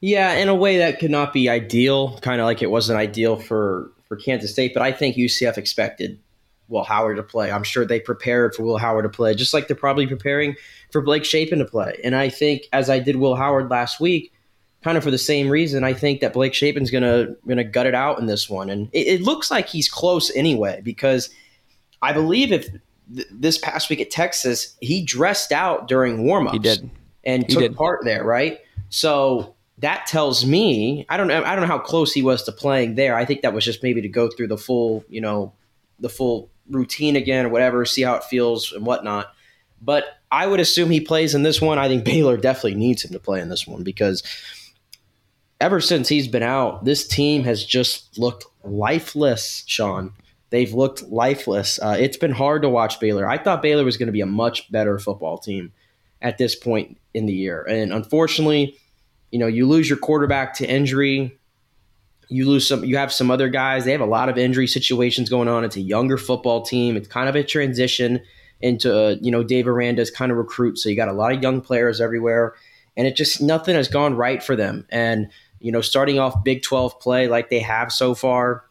Yeah, 0.00 0.32
in 0.34 0.48
a 0.48 0.54
way 0.54 0.78
that 0.78 0.98
could 0.98 1.10
not 1.10 1.32
be 1.32 1.48
ideal, 1.48 2.18
kind 2.18 2.40
of 2.40 2.46
like 2.46 2.62
it 2.62 2.70
wasn't 2.70 2.98
ideal 2.98 3.36
for 3.36 3.92
for 4.08 4.16
Kansas 4.16 4.52
State, 4.52 4.72
but 4.74 4.82
I 4.82 4.92
think 4.92 5.16
UCF 5.16 5.58
expected 5.58 6.18
Will 6.68 6.84
Howard 6.84 7.16
to 7.16 7.22
play. 7.22 7.50
I'm 7.50 7.62
sure 7.62 7.84
they 7.84 8.00
prepared 8.00 8.54
for 8.54 8.62
Will 8.62 8.78
Howard 8.78 9.04
to 9.04 9.08
play, 9.08 9.34
just 9.34 9.54
like 9.54 9.68
they're 9.68 9.76
probably 9.76 10.06
preparing 10.06 10.56
for 10.90 11.00
Blake 11.00 11.24
Shapen 11.24 11.58
to 11.58 11.64
play. 11.64 11.98
And 12.02 12.14
I 12.14 12.28
think, 12.28 12.62
as 12.72 12.90
I 12.90 12.98
did 12.98 13.16
Will 13.16 13.36
Howard 13.36 13.70
last 13.70 14.00
week, 14.00 14.32
kind 14.82 14.96
of 14.96 15.04
for 15.04 15.10
the 15.10 15.18
same 15.18 15.48
reason, 15.48 15.84
I 15.84 15.92
think 15.92 16.20
that 16.20 16.32
Blake 16.32 16.54
Shapen's 16.54 16.90
gonna 16.90 17.34
gonna 17.46 17.64
gut 17.64 17.86
it 17.86 17.94
out 17.94 18.18
in 18.18 18.26
this 18.26 18.48
one, 18.48 18.70
and 18.70 18.88
it, 18.92 19.06
it 19.06 19.22
looks 19.22 19.50
like 19.50 19.68
he's 19.68 19.88
close 19.88 20.34
anyway 20.36 20.80
because 20.82 21.30
I 22.02 22.12
believe 22.12 22.52
if 22.52 22.68
th- 23.14 23.26
this 23.32 23.58
past 23.58 23.90
week 23.90 24.00
at 24.00 24.10
Texas 24.10 24.76
he 24.80 25.04
dressed 25.04 25.50
out 25.50 25.88
during 25.88 26.18
warmups, 26.18 26.52
he 26.52 26.58
did, 26.60 26.90
and 27.24 27.42
he 27.42 27.48
took 27.48 27.62
did. 27.62 27.76
part 27.76 28.04
there, 28.04 28.22
right? 28.22 28.60
So 28.88 29.55
that 29.78 30.06
tells 30.06 30.44
me 30.44 31.06
I 31.08 31.16
don't 31.16 31.28
know 31.28 31.42
I 31.42 31.54
don't 31.54 31.62
know 31.62 31.74
how 31.74 31.78
close 31.78 32.12
he 32.12 32.22
was 32.22 32.42
to 32.44 32.52
playing 32.52 32.94
there. 32.94 33.16
I 33.16 33.24
think 33.24 33.42
that 33.42 33.54
was 33.54 33.64
just 33.64 33.82
maybe 33.82 34.00
to 34.02 34.08
go 34.08 34.28
through 34.28 34.48
the 34.48 34.58
full 34.58 35.04
you 35.08 35.20
know 35.20 35.52
the 36.00 36.08
full 36.08 36.50
routine 36.68 37.16
again 37.16 37.46
or 37.46 37.48
whatever, 37.48 37.84
see 37.84 38.02
how 38.02 38.14
it 38.14 38.24
feels 38.24 38.72
and 38.72 38.84
whatnot. 38.84 39.32
But 39.80 40.04
I 40.30 40.46
would 40.46 40.60
assume 40.60 40.90
he 40.90 41.00
plays 41.00 41.34
in 41.34 41.42
this 41.42 41.60
one. 41.60 41.78
I 41.78 41.88
think 41.88 42.04
Baylor 42.04 42.36
definitely 42.36 42.74
needs 42.74 43.04
him 43.04 43.12
to 43.12 43.20
play 43.20 43.40
in 43.40 43.48
this 43.48 43.66
one 43.66 43.82
because 43.82 44.22
ever 45.60 45.80
since 45.80 46.08
he's 46.08 46.28
been 46.28 46.42
out, 46.42 46.84
this 46.84 47.06
team 47.06 47.44
has 47.44 47.64
just 47.64 48.18
looked 48.18 48.44
lifeless, 48.64 49.64
Sean. 49.66 50.12
They've 50.50 50.72
looked 50.72 51.02
lifeless. 51.02 51.78
Uh, 51.80 51.96
it's 51.98 52.16
been 52.16 52.32
hard 52.32 52.62
to 52.62 52.68
watch 52.68 53.00
Baylor. 53.00 53.28
I 53.28 53.38
thought 53.38 53.62
Baylor 53.62 53.84
was 53.84 53.96
going 53.96 54.06
to 54.06 54.12
be 54.12 54.20
a 54.20 54.26
much 54.26 54.70
better 54.70 54.98
football 54.98 55.38
team 55.38 55.72
at 56.22 56.38
this 56.38 56.54
point 56.54 56.98
in 57.14 57.26
the 57.26 57.32
year. 57.32 57.62
And 57.62 57.92
unfortunately, 57.92 58.76
you 59.36 59.40
know, 59.40 59.46
you 59.48 59.68
lose 59.68 59.86
your 59.86 59.98
quarterback 59.98 60.54
to 60.54 60.66
injury. 60.66 61.38
You 62.30 62.48
lose 62.48 62.66
some, 62.66 62.86
you 62.86 62.96
have 62.96 63.12
some 63.12 63.30
other 63.30 63.50
guys. 63.50 63.84
They 63.84 63.92
have 63.92 64.00
a 64.00 64.06
lot 64.06 64.30
of 64.30 64.38
injury 64.38 64.66
situations 64.66 65.28
going 65.28 65.46
on. 65.46 65.62
It's 65.62 65.76
a 65.76 65.82
younger 65.82 66.16
football 66.16 66.62
team. 66.62 66.96
It's 66.96 67.06
kind 67.06 67.28
of 67.28 67.36
a 67.36 67.44
transition 67.44 68.22
into, 68.62 68.98
uh, 68.98 69.16
you 69.20 69.30
know, 69.30 69.44
Dave 69.44 69.68
Aranda's 69.68 70.10
kind 70.10 70.32
of 70.32 70.38
recruit. 70.38 70.78
So 70.78 70.88
you 70.88 70.96
got 70.96 71.08
a 71.08 71.12
lot 71.12 71.34
of 71.34 71.42
young 71.42 71.60
players 71.60 72.00
everywhere. 72.00 72.54
And 72.96 73.06
it 73.06 73.14
just, 73.14 73.42
nothing 73.42 73.74
has 73.74 73.88
gone 73.88 74.14
right 74.14 74.42
for 74.42 74.56
them. 74.56 74.86
And, 74.88 75.28
you 75.60 75.70
know, 75.70 75.82
starting 75.82 76.18
off 76.18 76.42
Big 76.42 76.62
12 76.62 76.98
play 76.98 77.28
like 77.28 77.50
they 77.50 77.60
have 77.60 77.92
so 77.92 78.14
far, 78.14 78.64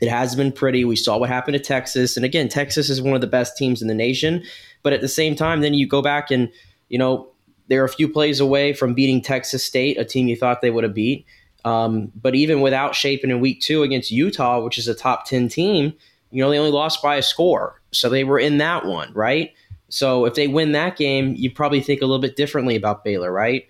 it 0.00 0.06
has 0.06 0.36
been 0.36 0.52
pretty. 0.52 0.84
We 0.84 0.94
saw 0.94 1.18
what 1.18 1.28
happened 1.28 1.54
to 1.54 1.60
Texas. 1.60 2.16
And 2.16 2.24
again, 2.24 2.48
Texas 2.48 2.88
is 2.88 3.02
one 3.02 3.16
of 3.16 3.20
the 3.20 3.26
best 3.26 3.56
teams 3.56 3.82
in 3.82 3.88
the 3.88 3.96
nation. 3.96 4.44
But 4.84 4.92
at 4.92 5.00
the 5.00 5.08
same 5.08 5.34
time, 5.34 5.60
then 5.60 5.74
you 5.74 5.88
go 5.88 6.02
back 6.02 6.30
and, 6.30 6.52
you 6.88 6.98
know, 6.98 7.31
they're 7.72 7.84
a 7.86 7.88
few 7.88 8.06
plays 8.06 8.38
away 8.38 8.74
from 8.74 8.92
beating 8.92 9.22
Texas 9.22 9.64
State, 9.64 9.98
a 9.98 10.04
team 10.04 10.28
you 10.28 10.36
thought 10.36 10.60
they 10.60 10.70
would 10.70 10.84
have 10.84 10.92
beat. 10.92 11.24
Um, 11.64 12.12
but 12.14 12.34
even 12.34 12.60
without 12.60 12.94
Shapen 12.94 13.30
in 13.30 13.40
week 13.40 13.62
two 13.62 13.82
against 13.82 14.10
Utah, 14.10 14.60
which 14.60 14.76
is 14.76 14.88
a 14.88 14.94
top 14.94 15.24
10 15.24 15.48
team, 15.48 15.94
you 16.30 16.42
know, 16.42 16.50
they 16.50 16.58
only 16.58 16.70
lost 16.70 17.02
by 17.02 17.16
a 17.16 17.22
score. 17.22 17.80
So 17.90 18.10
they 18.10 18.24
were 18.24 18.38
in 18.38 18.58
that 18.58 18.84
one, 18.84 19.10
right? 19.14 19.54
So 19.88 20.26
if 20.26 20.34
they 20.34 20.48
win 20.48 20.72
that 20.72 20.98
game, 20.98 21.34
you 21.34 21.50
probably 21.50 21.80
think 21.80 22.02
a 22.02 22.04
little 22.04 22.20
bit 22.20 22.36
differently 22.36 22.76
about 22.76 23.04
Baylor, 23.04 23.32
right? 23.32 23.66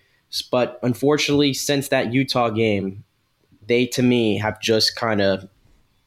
But 0.51 0.81
unfortunately, 0.83 1.55
since 1.55 1.87
that 1.91 2.13
Utah 2.13 2.51
game, 2.51 3.05
they 3.69 3.87
to 3.87 4.03
me 4.03 4.37
have 4.39 4.61
just 4.61 4.97
kind 4.97 5.23
of 5.23 5.49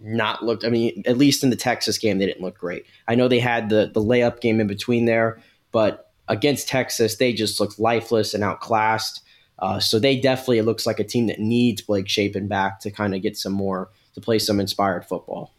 not 0.01 0.43
looked. 0.43 0.65
I 0.65 0.69
mean, 0.69 1.01
at 1.05 1.17
least 1.17 1.45
in 1.45 1.49
the 1.49 1.55
Texas 1.55 1.97
game, 1.97 2.17
they 2.17 2.25
didn't 2.25 2.43
look 2.43 2.57
great. 2.57 2.85
I 3.07 3.15
know 3.15 3.29
they 3.29 3.39
had 3.39 3.69
the 3.69 3.89
the 3.93 4.01
layup 4.01 4.41
game 4.41 4.59
in 4.59 4.67
between 4.67 5.05
there, 5.05 5.39
but 5.71 6.04
against 6.27 6.67
Texas, 6.67 7.17
they 7.17 7.33
just 7.33 7.59
looked 7.59 7.79
lifeless 7.79 8.33
and 8.33 8.43
outclassed. 8.43 9.21
Uh, 9.59 9.79
so 9.79 9.99
they 9.99 10.19
definitely 10.19 10.57
it 10.57 10.63
looks 10.63 10.85
like 10.85 10.99
a 10.99 11.03
team 11.03 11.27
that 11.27 11.39
needs 11.39 11.81
Blake 11.81 12.09
Shapen 12.09 12.47
back 12.47 12.79
to 12.81 12.91
kind 12.91 13.15
of 13.15 13.21
get 13.21 13.37
some 13.37 13.53
more 13.53 13.89
to 14.13 14.21
play 14.21 14.39
some 14.39 14.59
inspired 14.59 15.05
football. 15.05 15.51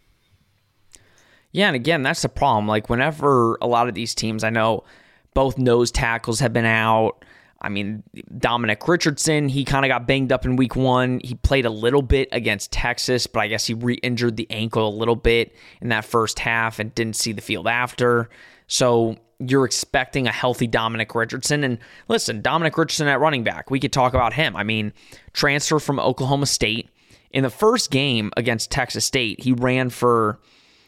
Yeah, 1.52 1.68
and 1.68 1.76
again, 1.76 2.02
that's 2.02 2.22
the 2.22 2.28
problem. 2.28 2.66
Like 2.68 2.90
whenever 2.90 3.56
a 3.62 3.66
lot 3.66 3.88
of 3.88 3.94
these 3.94 4.14
teams, 4.14 4.44
I 4.44 4.50
know 4.50 4.84
both 5.32 5.56
nose 5.56 5.90
tackles 5.90 6.40
have 6.40 6.52
been 6.52 6.66
out. 6.66 7.24
I 7.62 7.70
mean, 7.70 8.02
Dominic 8.36 8.86
Richardson, 8.86 9.48
he 9.48 9.64
kind 9.64 9.84
of 9.84 9.88
got 9.88 10.06
banged 10.06 10.30
up 10.30 10.44
in 10.44 10.56
week 10.56 10.76
one. 10.76 11.20
He 11.24 11.34
played 11.34 11.64
a 11.64 11.70
little 11.70 12.02
bit 12.02 12.28
against 12.32 12.70
Texas, 12.70 13.26
but 13.26 13.40
I 13.40 13.48
guess 13.48 13.66
he 13.66 13.72
re 13.72 13.94
injured 13.94 14.36
the 14.36 14.46
ankle 14.50 14.86
a 14.86 14.94
little 14.94 15.16
bit 15.16 15.54
in 15.80 15.88
that 15.88 16.04
first 16.04 16.38
half 16.38 16.78
and 16.78 16.94
didn't 16.94 17.16
see 17.16 17.32
the 17.32 17.40
field 17.40 17.66
after. 17.66 18.28
So 18.66 19.16
you're 19.38 19.64
expecting 19.64 20.26
a 20.26 20.32
healthy 20.32 20.66
Dominic 20.66 21.14
Richardson. 21.14 21.64
And 21.64 21.78
listen, 22.08 22.40
Dominic 22.40 22.76
Richardson 22.78 23.08
at 23.08 23.20
running 23.20 23.44
back, 23.44 23.70
we 23.70 23.80
could 23.80 23.92
talk 23.92 24.14
about 24.14 24.32
him. 24.32 24.56
I 24.56 24.64
mean, 24.64 24.92
transfer 25.32 25.78
from 25.78 26.00
Oklahoma 26.00 26.46
State. 26.46 26.88
In 27.30 27.42
the 27.42 27.50
first 27.50 27.90
game 27.90 28.30
against 28.36 28.70
Texas 28.70 29.04
State, 29.04 29.42
he 29.42 29.52
ran 29.52 29.90
for 29.90 30.38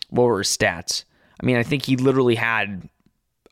what 0.08 0.24
were 0.24 0.38
his 0.38 0.48
stats? 0.48 1.04
I 1.40 1.46
mean, 1.46 1.56
I 1.56 1.62
think 1.62 1.84
he 1.84 1.96
literally 1.96 2.36
had 2.36 2.88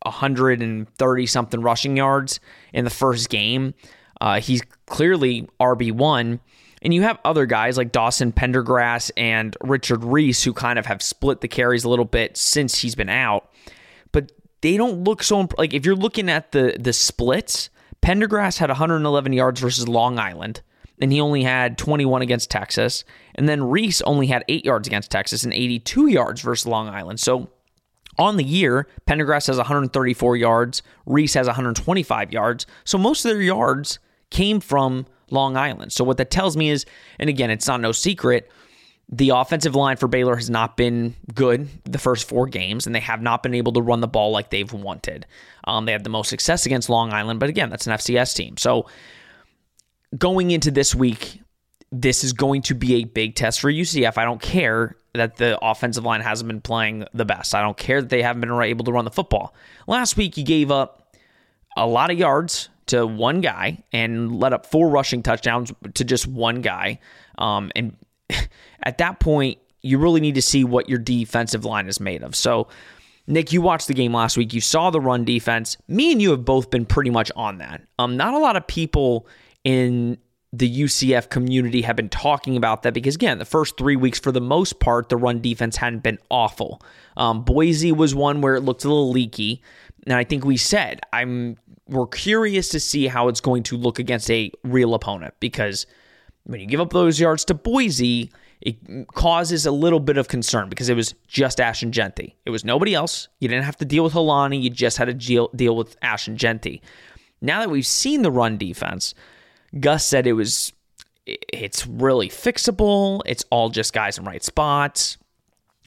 130 0.02 1.26
something 1.26 1.60
rushing 1.60 1.96
yards 1.96 2.40
in 2.72 2.84
the 2.84 2.90
first 2.90 3.28
game. 3.28 3.74
Uh, 4.20 4.40
he's 4.40 4.62
clearly 4.86 5.48
RB1. 5.60 6.40
And 6.82 6.94
you 6.94 7.02
have 7.02 7.18
other 7.24 7.46
guys 7.46 7.76
like 7.76 7.92
Dawson 7.92 8.32
Pendergrass 8.32 9.10
and 9.16 9.56
Richard 9.60 10.04
Reese 10.04 10.44
who 10.44 10.52
kind 10.52 10.78
of 10.78 10.86
have 10.86 11.02
split 11.02 11.40
the 11.40 11.48
carries 11.48 11.84
a 11.84 11.88
little 11.88 12.04
bit 12.04 12.36
since 12.36 12.78
he's 12.78 12.94
been 12.94 13.08
out. 13.08 13.50
They 14.60 14.76
don't 14.76 15.04
look 15.04 15.22
so 15.22 15.40
imp- 15.40 15.58
like 15.58 15.74
if 15.74 15.84
you're 15.84 15.96
looking 15.96 16.30
at 16.30 16.52
the 16.52 16.76
the 16.78 16.92
splits, 16.92 17.70
Pendergrass 18.02 18.58
had 18.58 18.70
111 18.70 19.32
yards 19.32 19.60
versus 19.60 19.88
Long 19.88 20.18
Island, 20.18 20.62
and 21.00 21.12
he 21.12 21.20
only 21.20 21.42
had 21.42 21.78
21 21.78 22.22
against 22.22 22.50
Texas. 22.50 23.04
And 23.34 23.48
then 23.48 23.64
Reese 23.64 24.00
only 24.02 24.28
had 24.28 24.44
eight 24.48 24.64
yards 24.64 24.86
against 24.88 25.10
Texas 25.10 25.44
and 25.44 25.52
82 25.52 26.06
yards 26.08 26.40
versus 26.40 26.66
Long 26.66 26.88
Island. 26.88 27.20
So 27.20 27.50
on 28.18 28.36
the 28.36 28.44
year, 28.44 28.88
Pendergrass 29.06 29.46
has 29.48 29.58
134 29.58 30.36
yards, 30.36 30.82
Reese 31.04 31.34
has 31.34 31.46
125 31.46 32.32
yards. 32.32 32.66
So 32.84 32.96
most 32.96 33.24
of 33.24 33.32
their 33.32 33.42
yards 33.42 33.98
came 34.30 34.60
from 34.60 35.06
Long 35.30 35.56
Island. 35.56 35.92
So 35.92 36.04
what 36.04 36.16
that 36.18 36.30
tells 36.30 36.56
me 36.56 36.70
is, 36.70 36.86
and 37.18 37.28
again, 37.28 37.50
it's 37.50 37.66
not 37.66 37.80
no 37.80 37.92
secret, 37.92 38.50
the 39.08 39.30
offensive 39.30 39.74
line 39.76 39.96
for 39.96 40.08
Baylor 40.08 40.34
has 40.34 40.50
not 40.50 40.76
been 40.76 41.14
good 41.32 41.68
the 41.84 41.98
first 41.98 42.28
four 42.28 42.46
games, 42.46 42.86
and 42.86 42.94
they 42.94 43.00
have 43.00 43.22
not 43.22 43.42
been 43.42 43.54
able 43.54 43.72
to 43.72 43.82
run 43.82 44.00
the 44.00 44.08
ball 44.08 44.32
like 44.32 44.50
they've 44.50 44.72
wanted. 44.72 45.26
Um, 45.64 45.84
they 45.84 45.92
had 45.92 46.04
the 46.04 46.10
most 46.10 46.28
success 46.28 46.66
against 46.66 46.88
Long 46.88 47.12
Island, 47.12 47.38
but 47.38 47.48
again, 47.48 47.70
that's 47.70 47.86
an 47.86 47.92
FCS 47.92 48.34
team. 48.34 48.56
So 48.56 48.86
going 50.16 50.50
into 50.50 50.72
this 50.72 50.94
week, 50.94 51.40
this 51.92 52.24
is 52.24 52.32
going 52.32 52.62
to 52.62 52.74
be 52.74 52.96
a 52.96 53.04
big 53.04 53.36
test 53.36 53.60
for 53.60 53.70
UCF. 53.70 54.18
I 54.18 54.24
don't 54.24 54.42
care 54.42 54.96
that 55.14 55.36
the 55.36 55.58
offensive 55.62 56.04
line 56.04 56.20
hasn't 56.20 56.48
been 56.48 56.60
playing 56.60 57.04
the 57.14 57.24
best. 57.24 57.54
I 57.54 57.62
don't 57.62 57.76
care 57.76 58.00
that 58.00 58.08
they 58.08 58.22
haven't 58.22 58.40
been 58.40 58.60
able 58.60 58.84
to 58.84 58.92
run 58.92 59.04
the 59.04 59.10
football. 59.10 59.54
Last 59.86 60.16
week, 60.16 60.36
you 60.36 60.44
gave 60.44 60.72
up 60.72 61.14
a 61.76 61.86
lot 61.86 62.10
of 62.10 62.18
yards 62.18 62.70
to 62.86 63.06
one 63.06 63.40
guy 63.40 63.82
and 63.92 64.38
let 64.38 64.52
up 64.52 64.66
four 64.66 64.88
rushing 64.88 65.22
touchdowns 65.22 65.72
to 65.94 66.04
just 66.04 66.26
one 66.26 66.60
guy. 66.60 66.98
Um, 67.38 67.70
and 67.76 67.96
at 68.82 68.98
that 68.98 69.20
point, 69.20 69.58
you 69.82 69.98
really 69.98 70.20
need 70.20 70.34
to 70.34 70.42
see 70.42 70.64
what 70.64 70.88
your 70.88 70.98
defensive 70.98 71.64
line 71.64 71.86
is 71.86 72.00
made 72.00 72.22
of. 72.22 72.34
So, 72.34 72.68
Nick, 73.26 73.52
you 73.52 73.60
watched 73.60 73.88
the 73.88 73.94
game 73.94 74.12
last 74.14 74.36
week. 74.36 74.52
You 74.52 74.60
saw 74.60 74.90
the 74.90 75.00
run 75.00 75.24
defense. 75.24 75.76
Me 75.88 76.12
and 76.12 76.22
you 76.22 76.30
have 76.30 76.44
both 76.44 76.70
been 76.70 76.86
pretty 76.86 77.10
much 77.10 77.30
on 77.36 77.58
that. 77.58 77.82
Um, 77.98 78.16
not 78.16 78.34
a 78.34 78.38
lot 78.38 78.56
of 78.56 78.66
people 78.66 79.26
in 79.64 80.18
the 80.52 80.82
UCF 80.82 81.28
community 81.28 81.82
have 81.82 81.96
been 81.96 82.08
talking 82.08 82.56
about 82.56 82.82
that 82.82 82.94
because, 82.94 83.16
again, 83.16 83.38
the 83.38 83.44
first 83.44 83.76
three 83.76 83.96
weeks, 83.96 84.18
for 84.18 84.32
the 84.32 84.40
most 84.40 84.78
part, 84.80 85.08
the 85.08 85.16
run 85.16 85.40
defense 85.40 85.76
hadn't 85.76 86.02
been 86.02 86.18
awful. 86.30 86.80
Um, 87.16 87.42
Boise 87.42 87.92
was 87.92 88.14
one 88.14 88.40
where 88.40 88.54
it 88.54 88.60
looked 88.60 88.84
a 88.84 88.88
little 88.88 89.10
leaky. 89.10 89.62
And 90.06 90.14
I 90.14 90.24
think 90.24 90.44
we 90.44 90.56
said, 90.56 91.00
I'm 91.12 91.56
we're 91.88 92.06
curious 92.06 92.68
to 92.70 92.80
see 92.80 93.06
how 93.06 93.28
it's 93.28 93.40
going 93.40 93.62
to 93.64 93.76
look 93.76 93.98
against 93.98 94.30
a 94.30 94.50
real 94.64 94.94
opponent 94.94 95.34
because 95.40 95.86
when 96.46 96.60
you 96.60 96.66
give 96.66 96.80
up 96.80 96.92
those 96.92 97.20
yards 97.20 97.44
to 97.46 97.54
Boise, 97.54 98.30
it 98.60 98.76
causes 99.08 99.66
a 99.66 99.70
little 99.70 100.00
bit 100.00 100.16
of 100.16 100.28
concern 100.28 100.68
because 100.68 100.88
it 100.88 100.94
was 100.94 101.14
just 101.28 101.60
Ashton 101.60 101.92
Jeanty. 101.92 102.36
It 102.44 102.50
was 102.50 102.64
nobody 102.64 102.94
else. 102.94 103.28
You 103.40 103.48
didn't 103.48 103.64
have 103.64 103.76
to 103.76 103.84
deal 103.84 104.04
with 104.04 104.14
Holani. 104.14 104.62
You 104.62 104.70
just 104.70 104.96
had 104.96 105.06
to 105.06 105.14
deal, 105.14 105.48
deal 105.54 105.76
with 105.76 105.96
and 106.02 106.38
Jeanty. 106.38 106.80
Now 107.40 107.60
that 107.60 107.70
we've 107.70 107.86
seen 107.86 108.22
the 108.22 108.30
run 108.30 108.56
defense, 108.56 109.14
Gus 109.78 110.04
said 110.04 110.26
it 110.26 110.32
was 110.32 110.72
it's 111.26 111.86
really 111.86 112.28
fixable. 112.28 113.20
It's 113.26 113.44
all 113.50 113.68
just 113.68 113.92
guys 113.92 114.16
in 114.16 114.24
right 114.24 114.42
spots. 114.42 115.18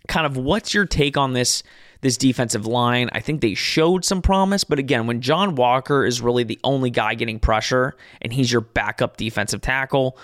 Kind 0.08 0.26
of 0.26 0.38
what's 0.38 0.74
your 0.74 0.86
take 0.86 1.18
on 1.18 1.34
this 1.34 1.64
this 2.02 2.18
defensive 2.18 2.66
line? 2.66 3.10
I 3.14 3.20
think 3.20 3.42
they 3.42 3.56
showed 3.56 4.06
some 4.06 4.22
promise, 4.22 4.64
but 4.64 4.80
again, 4.80 5.08
when 5.08 5.22
John 5.22 5.56
Walker 5.56 6.06
is 6.06 6.22
really 6.22 6.44
the 6.44 6.60
only 6.64 6.90
guy 6.90 7.16
getting 7.16 7.40
pressure 7.40 7.96
and 8.22 8.32
he's 8.32 8.52
your 8.52 8.62
backup 8.62 9.18
defensive 9.18 9.62
tackle, 9.62 10.18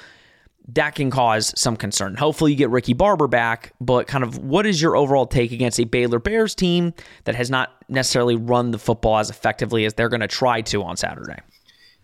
that 0.69 0.95
can 0.95 1.11
cause 1.11 1.53
some 1.59 1.77
concern. 1.77 2.15
Hopefully, 2.15 2.51
you 2.51 2.57
get 2.57 2.69
Ricky 2.69 2.93
Barber 2.93 3.27
back, 3.27 3.73
but 3.79 4.07
kind 4.07 4.23
of 4.23 4.39
what 4.39 4.65
is 4.65 4.81
your 4.81 4.95
overall 4.95 5.27
take 5.27 5.51
against 5.51 5.79
a 5.79 5.83
Baylor 5.83 6.19
Bears 6.19 6.55
team 6.55 6.93
that 7.25 7.35
has 7.35 7.49
not 7.51 7.71
necessarily 7.87 8.35
run 8.35 8.71
the 8.71 8.79
football 8.79 9.19
as 9.19 9.29
effectively 9.29 9.85
as 9.85 9.93
they're 9.93 10.09
going 10.09 10.21
to 10.21 10.27
try 10.27 10.61
to 10.61 10.83
on 10.83 10.97
Saturday? 10.97 11.39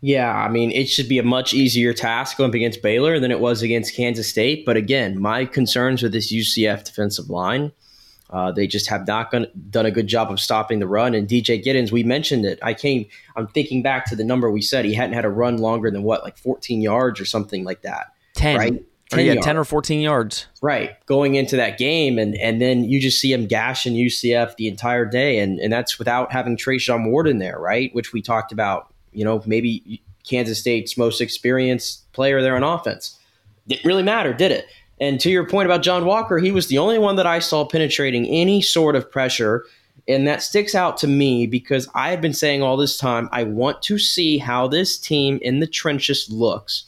Yeah, 0.01 0.33
I 0.33 0.49
mean, 0.49 0.71
it 0.71 0.89
should 0.89 1.07
be 1.07 1.19
a 1.19 1.23
much 1.23 1.53
easier 1.53 1.93
task 1.93 2.37
going 2.37 2.49
up 2.49 2.55
against 2.55 2.81
Baylor 2.81 3.19
than 3.19 3.31
it 3.31 3.39
was 3.39 3.61
against 3.61 3.95
Kansas 3.95 4.27
State. 4.27 4.65
But 4.65 4.75
again, 4.75 5.19
my 5.19 5.45
concerns 5.45 6.01
with 6.01 6.11
this 6.11 6.33
UCF 6.33 6.83
defensive 6.83 7.29
line, 7.29 7.71
uh, 8.31 8.51
they 8.51 8.65
just 8.65 8.89
have 8.89 9.05
not 9.05 9.29
gone, 9.29 9.45
done 9.69 9.85
a 9.85 9.91
good 9.91 10.07
job 10.07 10.31
of 10.31 10.39
stopping 10.39 10.79
the 10.79 10.87
run. 10.87 11.13
And 11.13 11.27
DJ 11.27 11.63
Giddens, 11.63 11.91
we 11.91 12.03
mentioned 12.03 12.45
it. 12.45 12.57
I 12.63 12.73
came, 12.73 13.05
I'm 13.35 13.47
thinking 13.47 13.83
back 13.83 14.05
to 14.07 14.15
the 14.15 14.23
number 14.23 14.49
we 14.49 14.63
said. 14.63 14.85
He 14.85 14.93
hadn't 14.95 15.13
had 15.13 15.25
a 15.25 15.29
run 15.29 15.57
longer 15.57 15.91
than 15.91 16.01
what, 16.01 16.23
like 16.23 16.37
14 16.37 16.81
yards 16.81 17.19
or 17.19 17.25
something 17.25 17.63
like 17.63 17.83
that. 17.83 18.11
10. 18.41 18.57
Right? 18.57 18.85
10, 19.09 19.25
yeah, 19.25 19.35
10 19.41 19.57
or 19.57 19.65
14 19.65 19.99
yards. 19.99 20.47
Right. 20.61 20.91
Going 21.05 21.35
into 21.35 21.57
that 21.57 21.77
game. 21.77 22.17
And, 22.17 22.35
and 22.35 22.61
then 22.61 22.85
you 22.85 23.01
just 23.01 23.19
see 23.19 23.33
him 23.33 23.45
gashing 23.45 23.93
UCF 23.93 24.55
the 24.55 24.69
entire 24.69 25.03
day. 25.05 25.39
And, 25.39 25.59
and 25.59 25.71
that's 25.71 25.99
without 25.99 26.31
having 26.31 26.55
Treshaun 26.55 27.09
Ward 27.09 27.27
in 27.27 27.39
there, 27.39 27.59
right? 27.59 27.93
Which 27.93 28.13
we 28.13 28.21
talked 28.21 28.53
about 28.53 28.91
you 29.11 29.25
know, 29.25 29.41
maybe 29.45 30.01
Kansas 30.27 30.59
State's 30.59 30.97
most 30.97 31.21
experienced 31.21 32.11
player 32.13 32.41
there 32.41 32.55
on 32.55 32.63
offense. 32.63 33.17
Didn't 33.67 33.85
really 33.85 34.03
matter, 34.03 34.33
did 34.33 34.51
it? 34.51 34.65
And 34.99 35.19
to 35.21 35.29
your 35.29 35.47
point 35.47 35.65
about 35.65 35.81
John 35.81 36.05
Walker, 36.05 36.37
he 36.37 36.51
was 36.51 36.67
the 36.67 36.77
only 36.77 36.99
one 36.99 37.15
that 37.15 37.27
I 37.27 37.39
saw 37.39 37.65
penetrating 37.65 38.25
any 38.27 38.61
sort 38.61 38.95
of 38.95 39.11
pressure. 39.11 39.65
And 40.07 40.27
that 40.27 40.41
sticks 40.41 40.75
out 40.75 40.97
to 40.97 41.07
me 41.07 41.47
because 41.47 41.87
I 41.93 42.09
have 42.11 42.21
been 42.21 42.33
saying 42.33 42.61
all 42.61 42.77
this 42.77 42.97
time 42.97 43.29
I 43.31 43.43
want 43.43 43.81
to 43.83 43.97
see 43.97 44.37
how 44.37 44.67
this 44.67 44.97
team 44.97 45.39
in 45.41 45.59
the 45.59 45.67
trenches 45.67 46.27
looks, 46.29 46.85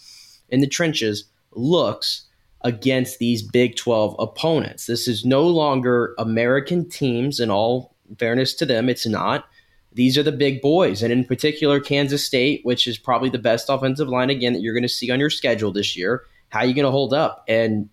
in 0.49 0.61
the 0.61 0.67
trenches 0.67 1.25
looks 1.57 2.25
against 2.63 3.19
these 3.19 3.41
Big 3.41 3.75
12 3.75 4.15
opponents. 4.19 4.85
This 4.85 5.07
is 5.07 5.25
no 5.25 5.43
longer 5.43 6.15
American 6.17 6.87
teams, 6.89 7.39
in 7.39 7.51
all 7.51 7.95
fairness 8.17 8.53
to 8.55 8.65
them, 8.65 8.89
it's 8.89 9.05
not. 9.05 9.45
These 9.91 10.17
are 10.17 10.23
the 10.23 10.31
big 10.31 10.61
boys, 10.61 11.03
and 11.03 11.13
in 11.13 11.23
particular, 11.23 11.79
Kansas 11.79 12.23
State, 12.23 12.61
which 12.63 12.87
is 12.87 12.97
probably 12.97 13.29
the 13.29 13.37
best 13.37 13.69
offensive 13.69 14.07
line 14.07 14.29
again 14.29 14.53
that 14.53 14.61
you're 14.61 14.73
going 14.73 14.81
to 14.83 14.89
see 14.89 15.11
on 15.11 15.19
your 15.19 15.29
schedule 15.29 15.71
this 15.71 15.95
year. 15.95 16.23
How 16.49 16.59
are 16.59 16.65
you 16.65 16.73
going 16.73 16.85
to 16.85 16.91
hold 16.91 17.13
up? 17.13 17.43
And 17.47 17.89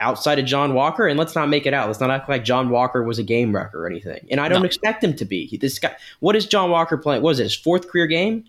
outside 0.00 0.38
of 0.38 0.46
John 0.46 0.74
Walker, 0.74 1.06
and 1.06 1.18
let's 1.18 1.34
not 1.34 1.48
make 1.48 1.66
it 1.66 1.74
out. 1.74 1.86
Let's 1.86 2.00
not 2.00 2.10
act 2.10 2.28
like 2.28 2.44
John 2.44 2.70
Walker 2.70 3.02
was 3.02 3.18
a 3.18 3.22
game 3.22 3.54
wrecker 3.54 3.84
or 3.84 3.86
anything. 3.86 4.26
And 4.30 4.40
I 4.40 4.48
don't 4.48 4.60
no. 4.60 4.66
expect 4.66 5.04
him 5.04 5.14
to 5.16 5.24
be. 5.24 5.46
He, 5.46 5.58
this 5.58 5.78
guy, 5.78 5.94
what 6.20 6.34
is 6.34 6.46
John 6.46 6.70
Walker 6.70 6.96
playing? 6.96 7.22
What 7.22 7.32
is 7.32 7.40
it, 7.40 7.44
his 7.44 7.54
fourth 7.54 7.88
career 7.88 8.06
game 8.06 8.44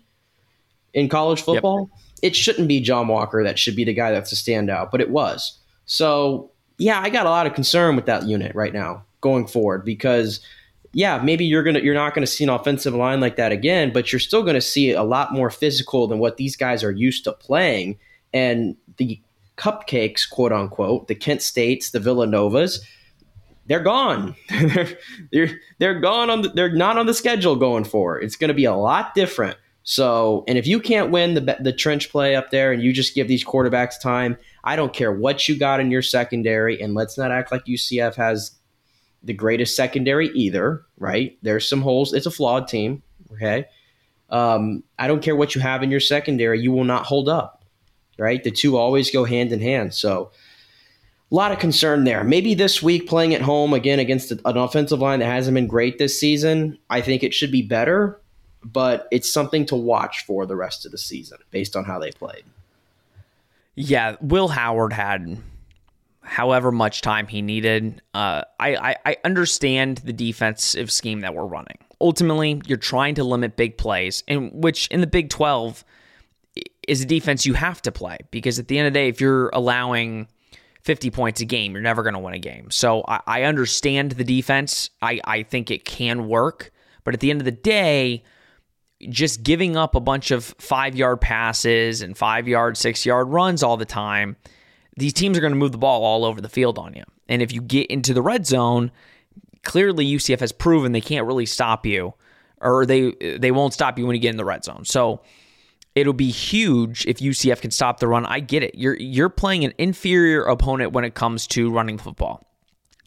in 0.94 1.08
college 1.08 1.42
football? 1.42 1.90
Yep 1.92 2.03
it 2.22 2.34
shouldn't 2.34 2.68
be 2.68 2.80
John 2.80 3.08
Walker 3.08 3.42
that 3.44 3.58
should 3.58 3.76
be 3.76 3.84
the 3.84 3.94
guy 3.94 4.10
that's 4.10 4.32
a 4.32 4.36
standout, 4.36 4.90
but 4.90 5.00
it 5.00 5.10
was. 5.10 5.58
So 5.86 6.50
yeah, 6.78 7.00
I 7.00 7.10
got 7.10 7.26
a 7.26 7.30
lot 7.30 7.46
of 7.46 7.54
concern 7.54 7.96
with 7.96 8.06
that 8.06 8.24
unit 8.26 8.54
right 8.54 8.72
now 8.72 9.04
going 9.20 9.46
forward 9.46 9.84
because 9.84 10.40
yeah, 10.92 11.18
maybe 11.18 11.44
you're 11.44 11.62
gonna 11.62 11.80
you're 11.80 11.94
not 11.94 12.14
gonna 12.14 12.26
see 12.26 12.44
an 12.44 12.50
offensive 12.50 12.94
line 12.94 13.20
like 13.20 13.36
that 13.36 13.52
again, 13.52 13.92
but 13.92 14.12
you're 14.12 14.20
still 14.20 14.42
gonna 14.42 14.60
see 14.60 14.92
a 14.92 15.02
lot 15.02 15.32
more 15.32 15.50
physical 15.50 16.06
than 16.06 16.18
what 16.18 16.36
these 16.36 16.56
guys 16.56 16.84
are 16.84 16.92
used 16.92 17.24
to 17.24 17.32
playing. 17.32 17.98
And 18.32 18.76
the 18.96 19.20
cupcakes, 19.56 20.28
quote 20.28 20.52
unquote, 20.52 21.08
the 21.08 21.14
Kent 21.14 21.42
States, 21.42 21.90
the 21.90 21.98
Villanovas, 21.98 22.80
they're 23.66 23.80
gone. 23.80 24.34
they're, 24.50 24.98
they're 25.32 25.60
they're 25.78 26.00
gone 26.00 26.30
on 26.30 26.42
the, 26.42 26.48
they're 26.50 26.72
not 26.72 26.98
on 26.98 27.06
the 27.06 27.14
schedule 27.14 27.56
going 27.56 27.84
forward. 27.84 28.22
It's 28.22 28.36
going 28.36 28.48
to 28.48 28.54
be 28.54 28.64
a 28.64 28.74
lot 28.74 29.14
different 29.14 29.56
so, 29.86 30.44
and 30.48 30.56
if 30.56 30.66
you 30.66 30.80
can't 30.80 31.10
win 31.10 31.34
the 31.34 31.58
the 31.60 31.72
trench 31.72 32.10
play 32.10 32.34
up 32.34 32.50
there 32.50 32.72
and 32.72 32.82
you 32.82 32.92
just 32.92 33.14
give 33.14 33.28
these 33.28 33.44
quarterbacks 33.44 34.00
time, 34.00 34.38
I 34.64 34.76
don't 34.76 34.94
care 34.94 35.12
what 35.12 35.46
you 35.46 35.58
got 35.58 35.78
in 35.78 35.90
your 35.90 36.00
secondary. 36.00 36.80
And 36.80 36.94
let's 36.94 37.18
not 37.18 37.30
act 37.30 37.52
like 37.52 37.66
UCF 37.66 38.14
has 38.14 38.52
the 39.22 39.34
greatest 39.34 39.76
secondary 39.76 40.28
either, 40.30 40.86
right? 40.98 41.36
There's 41.42 41.68
some 41.68 41.82
holes. 41.82 42.14
It's 42.14 42.24
a 42.24 42.30
flawed 42.30 42.66
team, 42.66 43.02
okay? 43.32 43.66
Um, 44.30 44.82
I 44.98 45.06
don't 45.06 45.22
care 45.22 45.36
what 45.36 45.54
you 45.54 45.60
have 45.60 45.82
in 45.82 45.90
your 45.90 46.00
secondary, 46.00 46.60
you 46.60 46.72
will 46.72 46.84
not 46.84 47.04
hold 47.04 47.28
up, 47.28 47.62
right? 48.18 48.42
The 48.42 48.50
two 48.50 48.78
always 48.78 49.10
go 49.10 49.24
hand 49.24 49.52
in 49.52 49.60
hand. 49.60 49.94
So, 49.94 50.32
a 51.30 51.34
lot 51.34 51.52
of 51.52 51.58
concern 51.58 52.04
there. 52.04 52.22
Maybe 52.22 52.54
this 52.54 52.82
week 52.82 53.08
playing 53.08 53.34
at 53.34 53.42
home 53.42 53.74
again 53.74 53.98
against 53.98 54.30
an 54.30 54.40
offensive 54.44 55.00
line 55.00 55.18
that 55.18 55.26
hasn't 55.26 55.54
been 55.54 55.66
great 55.66 55.98
this 55.98 56.18
season, 56.18 56.78
I 56.88 57.00
think 57.00 57.22
it 57.22 57.34
should 57.34 57.50
be 57.50 57.62
better 57.62 58.20
but 58.64 59.08
it's 59.10 59.30
something 59.30 59.66
to 59.66 59.76
watch 59.76 60.24
for 60.24 60.46
the 60.46 60.56
rest 60.56 60.86
of 60.86 60.92
the 60.92 60.98
season 60.98 61.38
based 61.50 61.76
on 61.76 61.84
how 61.84 61.98
they 61.98 62.10
played. 62.10 62.44
Yeah, 63.74 64.16
Will 64.20 64.48
Howard 64.48 64.92
had 64.92 65.38
however 66.22 66.72
much 66.72 67.02
time 67.02 67.26
he 67.26 67.42
needed. 67.42 68.00
Uh, 68.14 68.42
I, 68.58 68.76
I, 68.76 68.96
I 69.04 69.16
understand 69.24 69.98
the 69.98 70.12
defensive 70.12 70.90
scheme 70.90 71.20
that 71.20 71.34
we're 71.34 71.44
running. 71.44 71.78
Ultimately, 72.00 72.62
you're 72.66 72.78
trying 72.78 73.14
to 73.16 73.24
limit 73.24 73.56
big 73.56 73.76
plays, 73.76 74.22
and 74.26 74.50
which 74.52 74.88
in 74.88 75.00
the 75.00 75.06
Big 75.06 75.30
Twelve 75.30 75.84
is 76.86 77.00
a 77.00 77.06
defense 77.06 77.46
you 77.46 77.54
have 77.54 77.80
to 77.82 77.92
play 77.92 78.18
because 78.30 78.58
at 78.58 78.68
the 78.68 78.78
end 78.78 78.86
of 78.86 78.92
the 78.92 78.98
day, 78.98 79.08
if 79.08 79.20
you're 79.20 79.48
allowing 79.50 80.28
50 80.82 81.10
points 81.10 81.40
a 81.40 81.44
game, 81.44 81.72
you're 81.72 81.82
never 81.82 82.02
going 82.02 82.14
to 82.14 82.20
win 82.20 82.34
a 82.34 82.38
game. 82.38 82.70
So 82.70 83.04
I, 83.08 83.20
I 83.26 83.42
understand 83.44 84.12
the 84.12 84.24
defense. 84.24 84.90
I, 85.00 85.20
I 85.24 85.42
think 85.42 85.70
it 85.70 85.84
can 85.84 86.28
work, 86.28 86.72
but 87.02 87.14
at 87.14 87.20
the 87.20 87.30
end 87.30 87.40
of 87.40 87.46
the 87.46 87.52
day, 87.52 88.22
just 89.08 89.42
giving 89.42 89.76
up 89.76 89.94
a 89.94 90.00
bunch 90.00 90.30
of 90.30 90.44
five 90.58 90.94
yard 90.94 91.20
passes 91.20 92.02
and 92.02 92.16
five 92.16 92.48
yard, 92.48 92.76
six 92.76 93.04
yard 93.04 93.28
runs 93.28 93.62
all 93.62 93.76
the 93.76 93.84
time, 93.84 94.36
these 94.96 95.12
teams 95.12 95.36
are 95.36 95.40
going 95.40 95.52
to 95.52 95.58
move 95.58 95.72
the 95.72 95.78
ball 95.78 96.04
all 96.04 96.24
over 96.24 96.40
the 96.40 96.48
field 96.48 96.78
on 96.78 96.94
you. 96.94 97.04
And 97.28 97.42
if 97.42 97.52
you 97.52 97.60
get 97.60 97.86
into 97.88 98.14
the 98.14 98.22
red 98.22 98.46
zone, 98.46 98.90
clearly 99.62 100.06
UCF 100.06 100.40
has 100.40 100.52
proven 100.52 100.92
they 100.92 101.00
can't 101.00 101.26
really 101.26 101.46
stop 101.46 101.86
you, 101.86 102.14
or 102.60 102.86
they 102.86 103.12
they 103.38 103.50
won't 103.50 103.72
stop 103.72 103.98
you 103.98 104.06
when 104.06 104.14
you 104.14 104.20
get 104.20 104.30
in 104.30 104.36
the 104.36 104.44
red 104.44 104.64
zone. 104.64 104.84
So 104.84 105.22
it'll 105.94 106.12
be 106.12 106.30
huge 106.30 107.06
if 107.06 107.18
UCF 107.18 107.60
can 107.60 107.70
stop 107.70 108.00
the 108.00 108.08
run. 108.08 108.26
I 108.26 108.40
get 108.40 108.62
it. 108.62 108.74
You're 108.74 108.96
you're 108.96 109.28
playing 109.28 109.64
an 109.64 109.72
inferior 109.78 110.42
opponent 110.44 110.92
when 110.92 111.04
it 111.04 111.14
comes 111.14 111.46
to 111.48 111.70
running 111.70 111.98
football. 111.98 112.44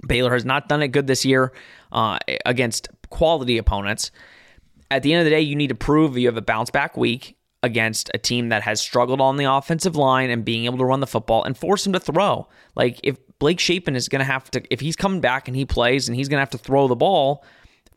Baylor 0.05 0.33
has 0.33 0.45
not 0.45 0.69
done 0.69 0.81
it 0.81 0.89
good 0.89 1.07
this 1.07 1.25
year 1.25 1.53
uh, 1.91 2.19
against 2.45 2.89
quality 3.10 3.57
opponents 3.57 4.12
at 4.89 5.04
the 5.04 5.13
end 5.13 5.19
of 5.19 5.26
the 5.26 5.32
day, 5.32 5.41
you 5.41 5.56
need 5.56 5.67
to 5.67 5.76
prove 5.76 6.17
you 6.17 6.28
have 6.28 6.38
a 6.38 6.41
bounce 6.41 6.69
back 6.69 6.97
week 6.97 7.38
against 7.63 8.12
a 8.13 8.17
team 8.17 8.50
that 8.50 8.62
has 8.63 8.80
struggled 8.80 9.19
on 9.19 9.38
the 9.38 9.45
offensive 9.45 9.95
line 9.95 10.30
and 10.30 10.45
being 10.45 10.65
able 10.65 10.78
to 10.78 10.86
run 10.86 11.00
the 11.00 11.08
football 11.08 11.43
and 11.43 11.58
force 11.58 11.86
him 11.86 11.93
to 11.93 12.00
throw. 12.00 12.47
Like 12.76 13.00
if 13.04 13.17
Blake 13.39 13.60
Shapen 13.60 13.95
is 13.95 14.08
going 14.08 14.19
to 14.19 14.26
have 14.26 14.50
to, 14.52 14.63
if 14.71 14.80
he's 14.80 14.95
coming 14.95 15.21
back 15.21 15.47
and 15.47 15.58
he 15.58 15.65
plays 15.65 16.08
and 16.08 16.15
he's 16.15 16.30
going 16.30 16.38
to 16.38 16.41
have 16.41 16.52
to 16.52 16.58
throw 16.58 16.88
the 16.88 16.95
ball, 16.95 17.43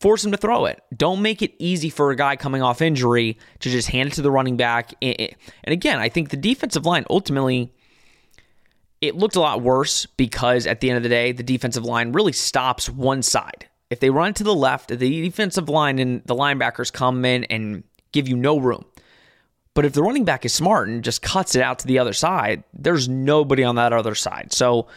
force 0.00 0.24
him 0.24 0.32
to 0.32 0.38
throw 0.38 0.64
it. 0.64 0.82
Don't 0.96 1.20
make 1.20 1.42
it 1.42 1.52
easy 1.58 1.90
for 1.90 2.10
a 2.10 2.16
guy 2.16 2.36
coming 2.36 2.62
off 2.62 2.80
injury 2.80 3.38
to 3.60 3.70
just 3.70 3.88
hand 3.88 4.08
it 4.08 4.14
to 4.14 4.22
the 4.22 4.30
running 4.30 4.56
back. 4.56 4.94
And 5.02 5.36
again, 5.66 5.98
I 5.98 6.08
think 6.08 6.30
the 6.30 6.36
defensive 6.36 6.86
line 6.86 7.04
ultimately 7.10 7.72
it 9.00 9.16
looked 9.16 9.36
a 9.36 9.40
lot 9.40 9.62
worse 9.62 10.06
because 10.06 10.66
at 10.66 10.80
the 10.80 10.90
end 10.90 10.98
of 10.98 11.02
the 11.02 11.08
day, 11.08 11.32
the 11.32 11.42
defensive 11.42 11.84
line 11.84 12.12
really 12.12 12.32
stops 12.32 12.88
one 12.88 13.22
side. 13.22 13.66
If 13.90 14.00
they 14.00 14.10
run 14.10 14.34
to 14.34 14.44
the 14.44 14.54
left, 14.54 14.88
the 14.88 15.22
defensive 15.22 15.68
line 15.68 15.98
and 15.98 16.22
the 16.24 16.34
linebackers 16.34 16.92
come 16.92 17.24
in 17.24 17.44
and 17.44 17.82
give 18.12 18.28
you 18.28 18.36
no 18.36 18.58
room. 18.58 18.84
But 19.74 19.84
if 19.84 19.92
the 19.92 20.02
running 20.02 20.24
back 20.24 20.44
is 20.44 20.52
smart 20.54 20.88
and 20.88 21.02
just 21.04 21.22
cuts 21.22 21.54
it 21.54 21.62
out 21.62 21.80
to 21.80 21.86
the 21.86 21.98
other 21.98 22.12
side, 22.12 22.64
there's 22.72 23.08
nobody 23.08 23.64
on 23.64 23.76
that 23.76 23.92
other 23.92 24.14
side. 24.14 24.52
So 24.52 24.88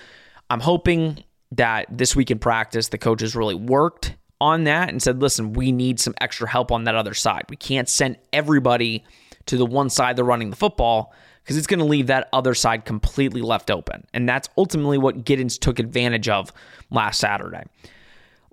I'm 0.49 0.59
hoping 0.59 1.23
that 1.51 1.85
this 1.89 2.15
week 2.15 2.31
in 2.31 2.39
practice, 2.39 2.89
the 2.89 2.97
coaches 2.97 3.35
really 3.35 3.55
worked 3.55 4.15
on 4.41 4.65
that 4.65 4.89
and 4.89 5.01
said, 5.01 5.21
listen, 5.21 5.53
we 5.53 5.71
need 5.71 5.99
some 5.99 6.13
extra 6.19 6.47
help 6.49 6.71
on 6.71 6.83
that 6.83 6.95
other 6.95 7.13
side. 7.13 7.45
We 7.49 7.55
can't 7.55 7.87
send 7.87 8.17
everybody 8.31 9.03
to 9.45 9.57
the 9.57 9.65
one 9.65 9.89
side 9.89 10.15
they're 10.15 10.25
running 10.25 10.49
the 10.49 10.55
football 10.55 11.13
because 11.43 11.57
it's 11.57 11.67
going 11.67 11.79
to 11.79 11.85
leave 11.85 12.07
that 12.07 12.29
other 12.33 12.53
side 12.53 12.85
completely 12.85 13.41
left 13.41 13.69
open. 13.69 14.05
And 14.13 14.27
that's 14.27 14.49
ultimately 14.57 14.97
what 14.97 15.23
Giddens 15.23 15.59
took 15.59 15.79
advantage 15.79 16.29
of 16.29 16.51
last 16.89 17.19
Saturday. 17.19 17.63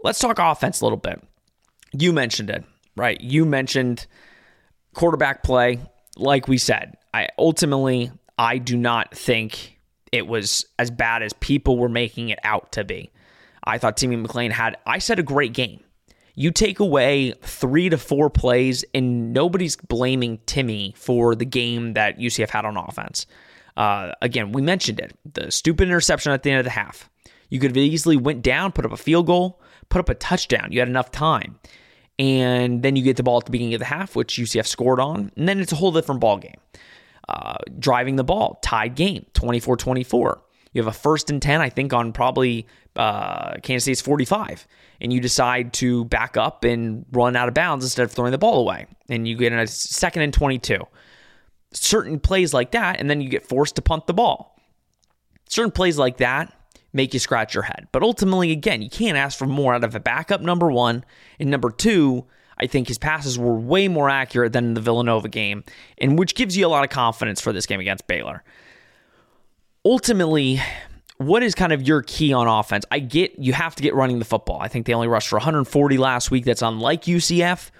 Let's 0.02 0.18
talk 0.18 0.38
offense 0.38 0.80
a 0.80 0.84
little 0.84 0.98
bit. 0.98 1.22
You 1.92 2.12
mentioned 2.12 2.50
it, 2.50 2.64
right? 2.96 3.20
You 3.20 3.44
mentioned 3.44 4.06
quarterback 4.94 5.42
play. 5.42 5.80
Like 6.16 6.48
we 6.48 6.58
said, 6.58 6.96
I 7.12 7.28
ultimately 7.38 8.10
I 8.38 8.58
do 8.58 8.76
not 8.76 9.14
think 9.14 9.78
it 10.12 10.26
was 10.26 10.64
as 10.78 10.90
bad 10.90 11.22
as 11.22 11.32
people 11.34 11.76
were 11.76 11.88
making 11.88 12.30
it 12.30 12.38
out 12.42 12.72
to 12.72 12.84
be. 12.84 13.10
I 13.64 13.78
thought 13.78 13.96
Timmy 13.96 14.16
McClain 14.16 14.50
had 14.50 14.76
I 14.86 14.98
said 14.98 15.18
a 15.18 15.22
great 15.22 15.52
game. 15.52 15.80
You 16.34 16.50
take 16.50 16.80
away 16.80 17.32
three 17.42 17.90
to 17.90 17.98
four 17.98 18.30
plays, 18.30 18.84
and 18.94 19.32
nobody's 19.32 19.76
blaming 19.76 20.38
Timmy 20.46 20.94
for 20.96 21.34
the 21.34 21.44
game 21.44 21.94
that 21.94 22.18
UCF 22.18 22.48
had 22.48 22.64
on 22.64 22.76
offense. 22.76 23.26
Uh, 23.76 24.12
again, 24.22 24.52
we 24.52 24.62
mentioned 24.62 25.00
it. 25.00 25.16
The 25.30 25.50
stupid 25.50 25.88
interception 25.88 26.32
at 26.32 26.42
the 26.42 26.50
end 26.50 26.60
of 26.60 26.64
the 26.64 26.70
half. 26.70 27.10
You 27.50 27.58
could 27.58 27.70
have 27.72 27.76
easily 27.76 28.16
went 28.16 28.42
down, 28.42 28.72
put 28.72 28.86
up 28.86 28.92
a 28.92 28.96
field 28.96 29.26
goal, 29.26 29.60
put 29.90 29.98
up 29.98 30.08
a 30.08 30.14
touchdown. 30.14 30.68
You 30.70 30.80
had 30.80 30.88
enough 30.88 31.10
time. 31.10 31.58
And 32.18 32.82
then 32.82 32.96
you 32.96 33.02
get 33.02 33.16
the 33.16 33.22
ball 33.22 33.38
at 33.38 33.46
the 33.46 33.50
beginning 33.50 33.74
of 33.74 33.80
the 33.80 33.86
half, 33.86 34.14
which 34.16 34.36
UCF 34.36 34.66
scored 34.66 35.00
on. 35.00 35.32
And 35.36 35.48
then 35.48 35.60
it's 35.60 35.72
a 35.72 35.76
whole 35.76 35.92
different 35.92 36.20
ball 36.20 36.38
game. 36.38 36.56
Uh, 37.28 37.56
driving 37.78 38.16
the 38.16 38.24
ball, 38.24 38.58
tied 38.62 38.94
game, 38.94 39.24
24 39.34 39.76
24. 39.76 40.42
You 40.72 40.82
have 40.82 40.88
a 40.88 40.96
first 40.96 41.30
and 41.30 41.40
10, 41.40 41.60
I 41.60 41.68
think, 41.68 41.92
on 41.92 42.12
probably 42.12 42.66
uh, 42.96 43.54
Kansas 43.62 43.84
State's 43.84 44.00
45. 44.00 44.66
And 45.00 45.12
you 45.12 45.20
decide 45.20 45.72
to 45.74 46.04
back 46.04 46.36
up 46.36 46.64
and 46.64 47.06
run 47.12 47.36
out 47.36 47.48
of 47.48 47.54
bounds 47.54 47.84
instead 47.84 48.04
of 48.04 48.12
throwing 48.12 48.32
the 48.32 48.38
ball 48.38 48.60
away. 48.60 48.86
And 49.08 49.26
you 49.26 49.36
get 49.36 49.52
a 49.52 49.66
second 49.66 50.22
and 50.22 50.32
22. 50.32 50.78
Certain 51.72 52.20
plays 52.20 52.52
like 52.52 52.72
that, 52.72 53.00
and 53.00 53.08
then 53.08 53.20
you 53.20 53.28
get 53.28 53.46
forced 53.46 53.76
to 53.76 53.82
punt 53.82 54.06
the 54.06 54.14
ball. 54.14 54.56
Certain 55.48 55.72
plays 55.72 55.98
like 55.98 56.18
that 56.18 56.52
make 56.92 57.14
you 57.14 57.20
scratch 57.20 57.54
your 57.54 57.62
head. 57.62 57.88
But 57.92 58.02
ultimately, 58.02 58.50
again, 58.52 58.82
you 58.82 58.90
can't 58.90 59.16
ask 59.16 59.38
for 59.38 59.46
more 59.46 59.74
out 59.74 59.84
of 59.84 59.94
a 59.94 60.00
backup, 60.00 60.40
number 60.40 60.70
one. 60.70 61.04
And 61.38 61.50
number 61.50 61.70
two, 61.70 62.26
I 62.58 62.66
think 62.66 62.88
his 62.88 62.98
passes 62.98 63.38
were 63.38 63.54
way 63.54 63.88
more 63.88 64.10
accurate 64.10 64.52
than 64.52 64.66
in 64.66 64.74
the 64.74 64.80
Villanova 64.80 65.28
game, 65.28 65.64
and 65.98 66.18
which 66.18 66.34
gives 66.34 66.56
you 66.56 66.66
a 66.66 66.68
lot 66.68 66.84
of 66.84 66.90
confidence 66.90 67.40
for 67.40 67.52
this 67.52 67.66
game 67.66 67.80
against 67.80 68.06
Baylor. 68.06 68.44
Ultimately, 69.84 70.60
what 71.16 71.42
is 71.42 71.54
kind 71.54 71.72
of 71.72 71.82
your 71.82 72.02
key 72.02 72.32
on 72.32 72.46
offense? 72.46 72.84
I 72.90 72.98
get 72.98 73.38
you 73.38 73.54
have 73.54 73.74
to 73.76 73.82
get 73.82 73.94
running 73.94 74.18
the 74.18 74.24
football. 74.26 74.60
I 74.60 74.68
think 74.68 74.86
they 74.86 74.92
only 74.92 75.08
rushed 75.08 75.28
for 75.28 75.36
140 75.36 75.96
last 75.96 76.30
week. 76.30 76.44
That's 76.44 76.62
unlike 76.62 77.04
UCF. 77.04 77.70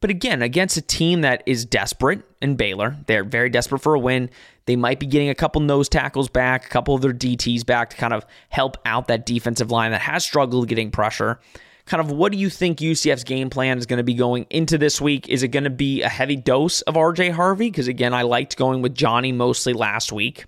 But 0.00 0.08
again, 0.08 0.40
against 0.40 0.78
a 0.78 0.82
team 0.82 1.20
that 1.20 1.42
is 1.44 1.66
desperate 1.66 2.22
in 2.40 2.56
Baylor. 2.56 2.96
They're 3.06 3.24
very 3.24 3.50
desperate 3.50 3.80
for 3.80 3.94
a 3.94 3.98
win. 3.98 4.30
They 4.66 4.76
might 4.76 5.00
be 5.00 5.06
getting 5.06 5.28
a 5.28 5.34
couple 5.34 5.60
nose 5.60 5.88
tackles 5.88 6.28
back, 6.28 6.66
a 6.66 6.68
couple 6.68 6.94
of 6.94 7.02
their 7.02 7.12
DTs 7.12 7.64
back 7.64 7.90
to 7.90 7.96
kind 7.96 8.12
of 8.12 8.24
help 8.48 8.76
out 8.84 9.08
that 9.08 9.26
defensive 9.26 9.70
line 9.70 9.90
that 9.92 10.02
has 10.02 10.24
struggled 10.24 10.68
getting 10.68 10.90
pressure. 10.90 11.40
Kind 11.86 12.00
of 12.00 12.12
what 12.12 12.30
do 12.30 12.38
you 12.38 12.50
think 12.50 12.78
UCF's 12.78 13.24
game 13.24 13.50
plan 13.50 13.78
is 13.78 13.86
going 13.86 13.96
to 13.96 14.04
be 14.04 14.14
going 14.14 14.46
into 14.50 14.78
this 14.78 15.00
week? 15.00 15.28
Is 15.28 15.42
it 15.42 15.48
going 15.48 15.64
to 15.64 15.70
be 15.70 16.02
a 16.02 16.08
heavy 16.08 16.36
dose 16.36 16.82
of 16.82 16.94
RJ 16.94 17.32
Harvey? 17.32 17.68
Because 17.68 17.88
again, 17.88 18.14
I 18.14 18.22
liked 18.22 18.56
going 18.56 18.82
with 18.82 18.94
Johnny 18.94 19.32
mostly 19.32 19.72
last 19.72 20.12
week. 20.12 20.44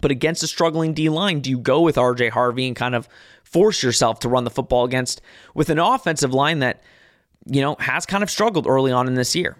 But 0.00 0.10
against 0.10 0.42
a 0.42 0.46
struggling 0.46 0.92
D 0.92 1.08
line, 1.08 1.40
do 1.40 1.50
you 1.50 1.58
go 1.58 1.82
with 1.82 1.96
RJ 1.96 2.30
Harvey 2.30 2.66
and 2.66 2.74
kind 2.74 2.94
of 2.94 3.08
force 3.44 3.82
yourself 3.82 4.18
to 4.20 4.28
run 4.28 4.44
the 4.44 4.50
football 4.50 4.84
against 4.84 5.20
with 5.54 5.70
an 5.70 5.78
offensive 5.78 6.34
line 6.34 6.58
that, 6.58 6.82
you 7.46 7.60
know, 7.60 7.76
has 7.78 8.04
kind 8.04 8.22
of 8.22 8.30
struggled 8.30 8.66
early 8.66 8.92
on 8.92 9.06
in 9.06 9.14
this 9.14 9.36
year? 9.36 9.56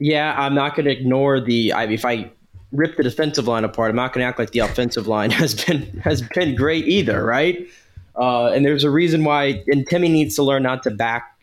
Yeah, 0.00 0.34
I'm 0.36 0.54
not 0.54 0.74
going 0.74 0.86
to 0.86 0.90
ignore 0.90 1.40
the. 1.40 1.72
I, 1.72 1.84
if 1.84 2.04
I 2.04 2.30
rip 2.72 2.96
the 2.96 3.02
defensive 3.02 3.46
line 3.46 3.64
apart, 3.64 3.90
I'm 3.90 3.96
not 3.96 4.12
going 4.12 4.24
to 4.24 4.28
act 4.28 4.38
like 4.38 4.50
the 4.50 4.60
offensive 4.60 5.06
line 5.06 5.30
has 5.30 5.54
been 5.54 6.00
has 6.00 6.22
been 6.22 6.56
great 6.56 6.88
either, 6.88 7.22
right? 7.22 7.68
Uh, 8.16 8.46
and 8.46 8.64
there's 8.64 8.82
a 8.82 8.90
reason 8.90 9.22
why. 9.22 9.62
And 9.68 9.86
Timmy 9.86 10.08
needs 10.08 10.34
to 10.36 10.42
learn 10.42 10.62
not 10.62 10.82
to 10.84 10.90
back, 10.90 11.38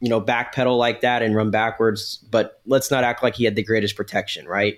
you 0.00 0.08
know, 0.08 0.20
backpedal 0.20 0.76
like 0.76 1.00
that 1.00 1.22
and 1.22 1.34
run 1.36 1.50
backwards. 1.50 2.18
But 2.30 2.60
let's 2.66 2.90
not 2.90 3.04
act 3.04 3.22
like 3.22 3.36
he 3.36 3.44
had 3.44 3.54
the 3.54 3.62
greatest 3.62 3.96
protection, 3.96 4.46
right? 4.46 4.76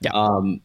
Yeah. 0.00 0.10
Um, 0.12 0.60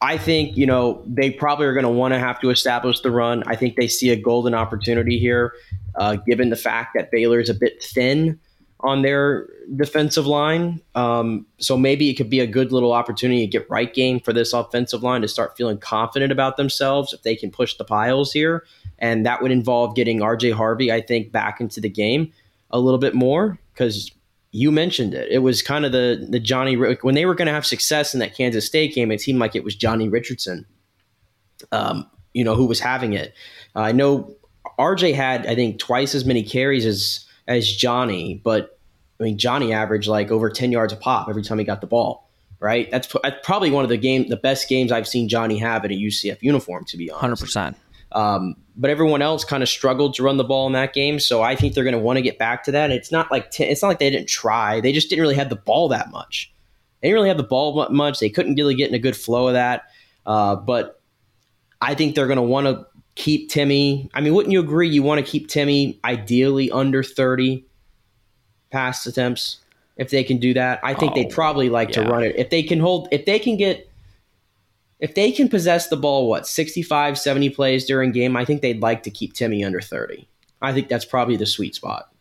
I 0.00 0.16
think 0.16 0.56
you 0.56 0.66
know 0.66 1.02
they 1.06 1.30
probably 1.30 1.66
are 1.66 1.72
going 1.72 1.84
to 1.84 1.90
want 1.90 2.12
to 2.12 2.20
have 2.20 2.38
to 2.40 2.50
establish 2.50 3.00
the 3.00 3.10
run. 3.10 3.42
I 3.46 3.56
think 3.56 3.76
they 3.76 3.88
see 3.88 4.10
a 4.10 4.16
golden 4.16 4.54
opportunity 4.54 5.18
here, 5.18 5.54
uh, 5.94 6.16
given 6.16 6.50
the 6.50 6.56
fact 6.56 6.94
that 6.94 7.10
Baylor 7.10 7.40
is 7.40 7.48
a 7.48 7.54
bit 7.54 7.82
thin 7.82 8.38
on 8.80 9.02
their 9.02 9.48
defensive 9.74 10.26
line. 10.26 10.80
Um, 10.94 11.46
so 11.58 11.76
maybe 11.76 12.10
it 12.10 12.14
could 12.14 12.30
be 12.30 12.40
a 12.40 12.46
good 12.46 12.70
little 12.70 12.92
opportunity 12.92 13.40
to 13.40 13.50
get 13.50 13.68
right 13.68 13.92
game 13.92 14.20
for 14.20 14.32
this 14.32 14.52
offensive 14.52 15.02
line 15.02 15.22
to 15.22 15.28
start 15.28 15.56
feeling 15.56 15.78
confident 15.78 16.30
about 16.30 16.56
themselves 16.56 17.12
if 17.12 17.22
they 17.22 17.34
can 17.34 17.50
push 17.50 17.76
the 17.76 17.84
piles 17.84 18.32
here. 18.32 18.64
And 18.98 19.26
that 19.26 19.42
would 19.42 19.50
involve 19.50 19.96
getting 19.96 20.20
RJ 20.20 20.52
Harvey, 20.52 20.92
I 20.92 21.00
think, 21.00 21.32
back 21.32 21.60
into 21.60 21.80
the 21.80 21.88
game 21.88 22.32
a 22.70 22.78
little 22.78 22.98
bit 22.98 23.14
more 23.14 23.58
because 23.72 24.12
you 24.52 24.70
mentioned 24.70 25.14
it. 25.14 25.28
It 25.30 25.38
was 25.38 25.60
kind 25.60 25.84
of 25.84 25.92
the 25.92 26.26
the 26.28 26.40
Johnny 26.40 26.74
when 26.74 27.14
they 27.14 27.26
were 27.26 27.34
going 27.34 27.46
to 27.46 27.52
have 27.52 27.66
success 27.66 28.14
in 28.14 28.20
that 28.20 28.34
Kansas 28.34 28.66
State 28.66 28.94
game. 28.94 29.10
It 29.10 29.20
seemed 29.20 29.38
like 29.38 29.54
it 29.54 29.64
was 29.64 29.74
Johnny 29.74 30.08
Richardson, 30.08 30.66
um, 31.72 32.08
you 32.32 32.44
know, 32.44 32.54
who 32.54 32.66
was 32.66 32.80
having 32.80 33.12
it. 33.12 33.34
Uh, 33.76 33.80
I 33.80 33.92
know 33.92 34.34
RJ 34.78 35.14
had 35.14 35.46
I 35.46 35.54
think 35.54 35.78
twice 35.78 36.14
as 36.14 36.24
many 36.24 36.42
carries 36.42 36.86
as 36.86 37.26
as 37.48 37.68
Johnny, 37.68 38.40
but 38.44 38.78
I 39.18 39.24
mean 39.24 39.38
Johnny 39.38 39.72
averaged 39.72 40.06
like 40.06 40.30
over 40.30 40.48
ten 40.50 40.70
yards 40.70 40.92
a 40.92 40.96
pop 40.96 41.28
every 41.28 41.42
time 41.42 41.58
he 41.58 41.64
got 41.64 41.80
the 41.80 41.88
ball. 41.88 42.26
Right, 42.60 42.90
that's, 42.90 43.14
that's 43.22 43.36
probably 43.44 43.70
one 43.70 43.84
of 43.84 43.88
the 43.88 43.96
game 43.96 44.28
the 44.28 44.36
best 44.36 44.68
games 44.68 44.90
I've 44.90 45.06
seen 45.06 45.28
Johnny 45.28 45.58
have 45.58 45.84
in 45.84 45.92
a 45.92 45.94
UCF 45.94 46.42
uniform. 46.42 46.84
To 46.86 46.96
be 46.96 47.10
honest, 47.10 47.20
hundred 47.20 47.38
percent. 47.38 47.76
Um, 48.12 48.56
but 48.76 48.90
everyone 48.90 49.22
else 49.22 49.44
kind 49.44 49.62
of 49.62 49.68
struggled 49.68 50.14
to 50.14 50.22
run 50.22 50.38
the 50.38 50.44
ball 50.44 50.66
in 50.66 50.72
that 50.72 50.92
game, 50.92 51.20
so 51.20 51.42
I 51.42 51.54
think 51.54 51.74
they're 51.74 51.84
going 51.84 51.92
to 51.92 52.00
want 52.00 52.16
to 52.16 52.22
get 52.22 52.38
back 52.38 52.64
to 52.64 52.72
that. 52.72 52.84
And 52.84 52.92
it's 52.92 53.12
not 53.12 53.30
like 53.30 53.50
t- 53.50 53.64
it's 53.64 53.82
not 53.82 53.88
like 53.88 53.98
they 54.00 54.10
didn't 54.10 54.28
try; 54.28 54.80
they 54.80 54.92
just 54.92 55.08
didn't 55.08 55.22
really 55.22 55.36
have 55.36 55.50
the 55.50 55.56
ball 55.56 55.88
that 55.88 56.10
much. 56.10 56.52
They 57.00 57.08
didn't 57.08 57.14
really 57.14 57.28
have 57.28 57.36
the 57.36 57.44
ball 57.44 57.88
much. 57.90 58.18
They 58.18 58.30
couldn't 58.30 58.56
really 58.56 58.74
get 58.74 58.88
in 58.88 58.94
a 58.94 58.98
good 58.98 59.16
flow 59.16 59.48
of 59.48 59.54
that. 59.54 59.84
Uh, 60.26 60.56
but 60.56 61.00
I 61.80 61.94
think 61.94 62.14
they're 62.14 62.26
going 62.26 62.36
to 62.38 62.42
want 62.42 62.66
to 62.66 62.86
keep 63.18 63.50
Timmy. 63.50 64.08
I 64.14 64.20
mean, 64.20 64.32
wouldn't 64.32 64.52
you 64.52 64.60
agree? 64.60 64.88
You 64.88 65.02
want 65.02 65.24
to 65.24 65.28
keep 65.28 65.48
Timmy 65.48 65.98
ideally 66.04 66.70
under 66.70 67.02
30 67.02 67.64
pass 68.70 69.04
attempts 69.06 69.58
if 69.96 70.10
they 70.10 70.22
can 70.22 70.38
do 70.38 70.54
that. 70.54 70.80
I 70.84 70.94
think 70.94 71.12
oh, 71.12 71.14
they'd 71.16 71.30
probably 71.30 71.68
like 71.68 71.88
yeah. 71.88 72.04
to 72.04 72.10
run 72.10 72.22
it. 72.22 72.36
If 72.36 72.50
they 72.50 72.62
can 72.62 72.78
hold, 72.78 73.08
if 73.10 73.26
they 73.26 73.40
can 73.40 73.56
get, 73.56 73.90
if 75.00 75.14
they 75.14 75.32
can 75.32 75.48
possess 75.48 75.88
the 75.88 75.96
ball, 75.96 76.28
what, 76.28 76.46
65, 76.46 77.18
70 77.18 77.50
plays 77.50 77.84
during 77.84 78.12
game, 78.12 78.36
I 78.36 78.44
think 78.44 78.62
they'd 78.62 78.80
like 78.80 79.02
to 79.02 79.10
keep 79.10 79.34
Timmy 79.34 79.64
under 79.64 79.80
30. 79.80 80.26
I 80.62 80.72
think 80.72 80.88
that's 80.88 81.04
probably 81.04 81.36
the 81.36 81.46
sweet 81.46 81.74
spot. 81.74 82.12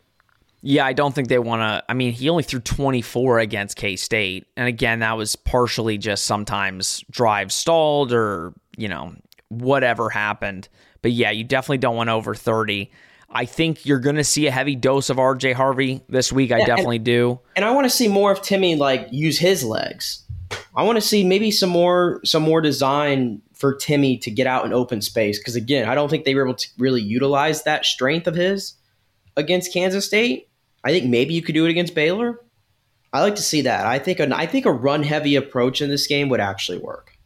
Yeah, 0.61 0.85
I 0.85 0.93
don't 0.93 1.13
think 1.13 1.27
they 1.27 1.39
want 1.39 1.61
to. 1.61 1.83
I 1.87 1.93
mean, 1.93 2.11
he 2.11 2.29
only 2.29 2.43
threw 2.43 2.59
24 2.59 3.39
against 3.39 3.77
K 3.77 3.95
State. 3.95 4.47
And 4.57 4.67
again, 4.67 4.99
that 4.99 5.15
was 5.15 5.35
partially 5.35 5.99
just 5.99 6.25
sometimes 6.25 7.03
drive 7.11 7.51
stalled 7.51 8.11
or, 8.11 8.53
you 8.75 8.87
know, 8.87 9.13
whatever 9.49 10.09
happened. 10.09 10.67
But 11.01 11.11
yeah, 11.11 11.31
you 11.31 11.43
definitely 11.43 11.77
don't 11.79 11.95
want 11.95 12.09
over 12.09 12.35
30. 12.35 12.91
I 13.29 13.45
think 13.45 13.85
you're 13.85 13.99
going 13.99 14.15
to 14.15 14.23
see 14.23 14.47
a 14.47 14.51
heavy 14.51 14.75
dose 14.75 15.09
of 15.09 15.17
RJ 15.17 15.53
Harvey 15.53 16.01
this 16.07 16.31
week. 16.31 16.51
I 16.51 16.59
yeah, 16.59 16.65
definitely 16.65 16.97
and, 16.97 17.05
do. 17.05 17.39
And 17.55 17.65
I 17.65 17.71
want 17.71 17.85
to 17.85 17.89
see 17.89 18.07
more 18.07 18.31
of 18.31 18.41
Timmy 18.41 18.75
like 18.75 19.07
use 19.11 19.37
his 19.37 19.63
legs. 19.63 20.23
I 20.75 20.83
want 20.83 20.95
to 20.97 21.01
see 21.01 21.23
maybe 21.23 21.51
some 21.51 21.69
more 21.69 22.21
some 22.23 22.43
more 22.43 22.61
design 22.61 23.41
for 23.53 23.75
Timmy 23.75 24.17
to 24.19 24.31
get 24.31 24.47
out 24.47 24.65
in 24.65 24.71
open 24.71 25.01
space 25.01 25.39
because 25.39 25.55
again, 25.55 25.89
I 25.89 25.95
don't 25.95 26.09
think 26.09 26.23
they 26.23 26.35
were 26.35 26.45
able 26.45 26.55
to 26.55 26.67
really 26.77 27.01
utilize 27.01 27.63
that 27.63 27.85
strength 27.85 28.27
of 28.27 28.35
his 28.35 28.75
against 29.35 29.73
Kansas 29.73 30.05
State. 30.05 30.49
I 30.83 30.91
think 30.91 31.05
maybe 31.05 31.33
you 31.33 31.41
could 31.41 31.55
do 31.55 31.65
it 31.65 31.69
against 31.69 31.95
Baylor. 31.95 32.39
I 33.11 33.21
like 33.21 33.35
to 33.35 33.41
see 33.41 33.61
that. 33.61 33.85
I 33.85 33.99
think 33.99 34.19
an, 34.19 34.31
I 34.31 34.45
think 34.45 34.65
a 34.65 34.71
run 34.71 35.03
heavy 35.03 35.35
approach 35.35 35.81
in 35.81 35.89
this 35.89 36.07
game 36.07 36.29
would 36.29 36.39
actually 36.39 36.77
work. 36.77 37.17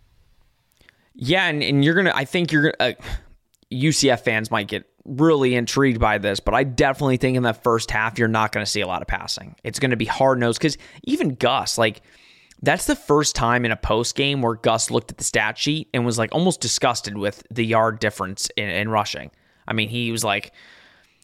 Yeah, 1.13 1.47
and, 1.47 1.61
and 1.61 1.83
you're 1.83 1.93
gonna. 1.93 2.13
I 2.15 2.25
think 2.25 2.51
you're 2.51 2.71
gonna. 2.71 2.75
Uh, 2.79 2.93
UCF 3.71 4.21
fans 4.21 4.51
might 4.51 4.67
get 4.67 4.85
really 5.05 5.55
intrigued 5.55 5.99
by 5.99 6.17
this, 6.17 6.39
but 6.39 6.53
I 6.53 6.63
definitely 6.63 7.17
think 7.17 7.37
in 7.37 7.43
that 7.43 7.63
first 7.63 7.89
half 7.89 8.19
you're 8.19 8.27
not 8.27 8.51
going 8.51 8.65
to 8.65 8.69
see 8.69 8.81
a 8.81 8.87
lot 8.87 9.01
of 9.01 9.07
passing. 9.07 9.55
It's 9.63 9.79
going 9.79 9.91
to 9.91 9.97
be 9.97 10.05
hard 10.05 10.39
nosed 10.39 10.59
because 10.59 10.77
even 11.03 11.35
Gus, 11.35 11.77
like 11.77 12.01
that's 12.61 12.85
the 12.85 12.95
first 12.95 13.35
time 13.35 13.65
in 13.65 13.71
a 13.71 13.77
post 13.77 14.15
game 14.15 14.41
where 14.41 14.55
Gus 14.55 14.91
looked 14.91 15.11
at 15.11 15.17
the 15.17 15.23
stat 15.23 15.57
sheet 15.57 15.89
and 15.93 16.05
was 16.05 16.17
like 16.17 16.33
almost 16.33 16.61
disgusted 16.61 17.17
with 17.17 17.43
the 17.49 17.65
yard 17.65 17.99
difference 17.99 18.49
in, 18.55 18.69
in 18.69 18.89
rushing. 18.89 19.31
I 19.67 19.73
mean, 19.73 19.89
he 19.89 20.11
was 20.11 20.23
like, 20.23 20.51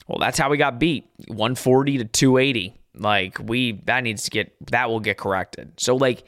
"Well, 0.07 0.19
that's 0.19 0.39
how 0.39 0.49
we 0.49 0.57
got 0.57 0.79
beat, 0.79 1.09
140 1.27 1.99
to 1.99 2.05
280." 2.05 2.73
Like 2.95 3.37
we 3.39 3.73
that 3.85 4.03
needs 4.03 4.23
to 4.23 4.31
get 4.31 4.53
that 4.71 4.89
will 4.89 4.99
get 4.99 5.17
corrected. 5.17 5.73
So 5.77 5.95
like 5.95 6.23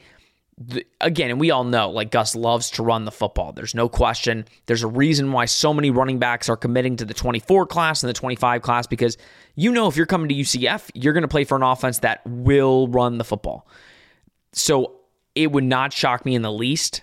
the, 0.60 0.86
again, 1.00 1.30
and 1.30 1.40
we 1.40 1.50
all 1.50 1.64
know, 1.64 1.90
like 1.90 2.10
Gus 2.10 2.36
loves 2.36 2.70
to 2.72 2.82
run 2.82 3.06
the 3.06 3.10
football. 3.10 3.52
There's 3.52 3.74
no 3.74 3.88
question. 3.88 4.44
There's 4.66 4.82
a 4.82 4.88
reason 4.88 5.32
why 5.32 5.46
so 5.46 5.72
many 5.72 5.90
running 5.90 6.18
backs 6.18 6.50
are 6.50 6.56
committing 6.56 6.96
to 6.96 7.06
the 7.06 7.14
24 7.14 7.66
class 7.66 8.02
and 8.02 8.10
the 8.10 8.14
25 8.14 8.60
class 8.60 8.86
because 8.86 9.16
you 9.54 9.72
know 9.72 9.88
if 9.88 9.96
you're 9.96 10.04
coming 10.04 10.28
to 10.28 10.34
UCF, 10.34 10.90
you're 10.94 11.14
going 11.14 11.22
to 11.22 11.28
play 11.28 11.44
for 11.44 11.56
an 11.56 11.62
offense 11.62 12.00
that 12.00 12.20
will 12.26 12.88
run 12.88 13.16
the 13.16 13.24
football. 13.24 13.66
So 14.52 14.96
it 15.34 15.50
would 15.50 15.64
not 15.64 15.94
shock 15.94 16.26
me 16.26 16.34
in 16.34 16.42
the 16.42 16.52
least 16.52 17.02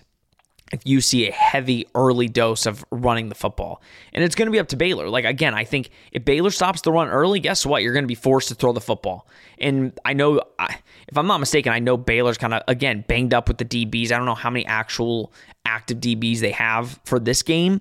if 0.72 0.86
you 0.86 1.00
see 1.00 1.28
a 1.28 1.32
heavy 1.32 1.86
early 1.94 2.28
dose 2.28 2.66
of 2.66 2.84
running 2.90 3.28
the 3.28 3.34
football. 3.34 3.82
And 4.12 4.22
it's 4.22 4.34
going 4.34 4.46
to 4.46 4.52
be 4.52 4.58
up 4.58 4.68
to 4.68 4.76
Baylor. 4.76 5.08
Like, 5.08 5.24
again, 5.24 5.54
I 5.54 5.64
think 5.64 5.90
if 6.12 6.24
Baylor 6.24 6.50
stops 6.50 6.82
the 6.82 6.92
run 6.92 7.08
early, 7.08 7.40
guess 7.40 7.64
what? 7.64 7.82
You're 7.82 7.94
going 7.94 8.04
to 8.04 8.08
be 8.08 8.14
forced 8.14 8.48
to 8.48 8.54
throw 8.54 8.72
the 8.72 8.80
football. 8.80 9.26
And 9.58 9.98
I 10.04 10.12
know, 10.12 10.40
if 10.58 11.16
I'm 11.16 11.26
not 11.26 11.38
mistaken, 11.38 11.72
I 11.72 11.78
know 11.78 11.96
Baylor's 11.96 12.38
kind 12.38 12.54
of, 12.54 12.62
again, 12.68 13.04
banged 13.08 13.32
up 13.32 13.48
with 13.48 13.58
the 13.58 13.64
DBs. 13.64 14.12
I 14.12 14.16
don't 14.16 14.26
know 14.26 14.34
how 14.34 14.50
many 14.50 14.66
actual 14.66 15.32
active 15.64 15.98
DBs 15.98 16.40
they 16.40 16.52
have 16.52 17.00
for 17.04 17.18
this 17.18 17.42
game, 17.42 17.80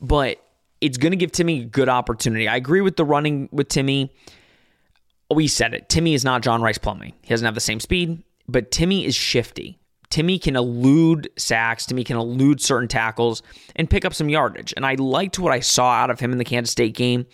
but 0.00 0.38
it's 0.80 0.98
going 0.98 1.12
to 1.12 1.16
give 1.16 1.32
Timmy 1.32 1.62
a 1.62 1.64
good 1.64 1.88
opportunity. 1.88 2.48
I 2.48 2.56
agree 2.56 2.80
with 2.80 2.96
the 2.96 3.04
running 3.04 3.48
with 3.52 3.68
Timmy. 3.68 4.12
We 5.32 5.48
said 5.48 5.74
it. 5.74 5.88
Timmy 5.88 6.14
is 6.14 6.24
not 6.24 6.42
John 6.42 6.60
Rhys 6.62 6.78
Plumlee. 6.78 7.14
He 7.22 7.28
doesn't 7.28 7.44
have 7.44 7.54
the 7.54 7.60
same 7.60 7.80
speed, 7.80 8.22
but 8.48 8.70
Timmy 8.70 9.06
is 9.06 9.14
shifty. 9.14 9.78
Timmy 10.12 10.38
can 10.38 10.56
elude 10.56 11.30
sacks, 11.38 11.86
Timmy 11.86 12.04
can 12.04 12.18
elude 12.18 12.60
certain 12.60 12.86
tackles 12.86 13.42
and 13.74 13.88
pick 13.88 14.04
up 14.04 14.12
some 14.12 14.28
yardage. 14.28 14.74
And 14.76 14.84
I 14.84 14.96
liked 14.96 15.38
what 15.38 15.54
I 15.54 15.60
saw 15.60 15.90
out 15.90 16.10
of 16.10 16.20
him 16.20 16.32
in 16.32 16.38
the 16.38 16.44
Kansas 16.44 16.70
State 16.70 16.94
game. 16.94 17.24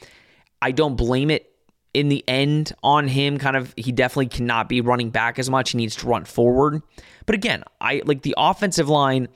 I 0.62 0.70
don't 0.70 0.94
blame 0.94 1.28
it 1.28 1.52
in 1.92 2.08
the 2.08 2.22
end 2.28 2.72
on 2.84 3.08
him. 3.08 3.36
Kind 3.36 3.56
of, 3.56 3.74
he 3.76 3.90
definitely 3.90 4.28
cannot 4.28 4.68
be 4.68 4.80
running 4.80 5.10
back 5.10 5.40
as 5.40 5.50
much. 5.50 5.72
He 5.72 5.76
needs 5.76 5.96
to 5.96 6.06
run 6.06 6.24
forward. 6.24 6.80
But 7.26 7.34
again, 7.34 7.64
I 7.80 8.00
like 8.04 8.22
the 8.22 8.36
offensive 8.38 8.88
line. 8.88 9.26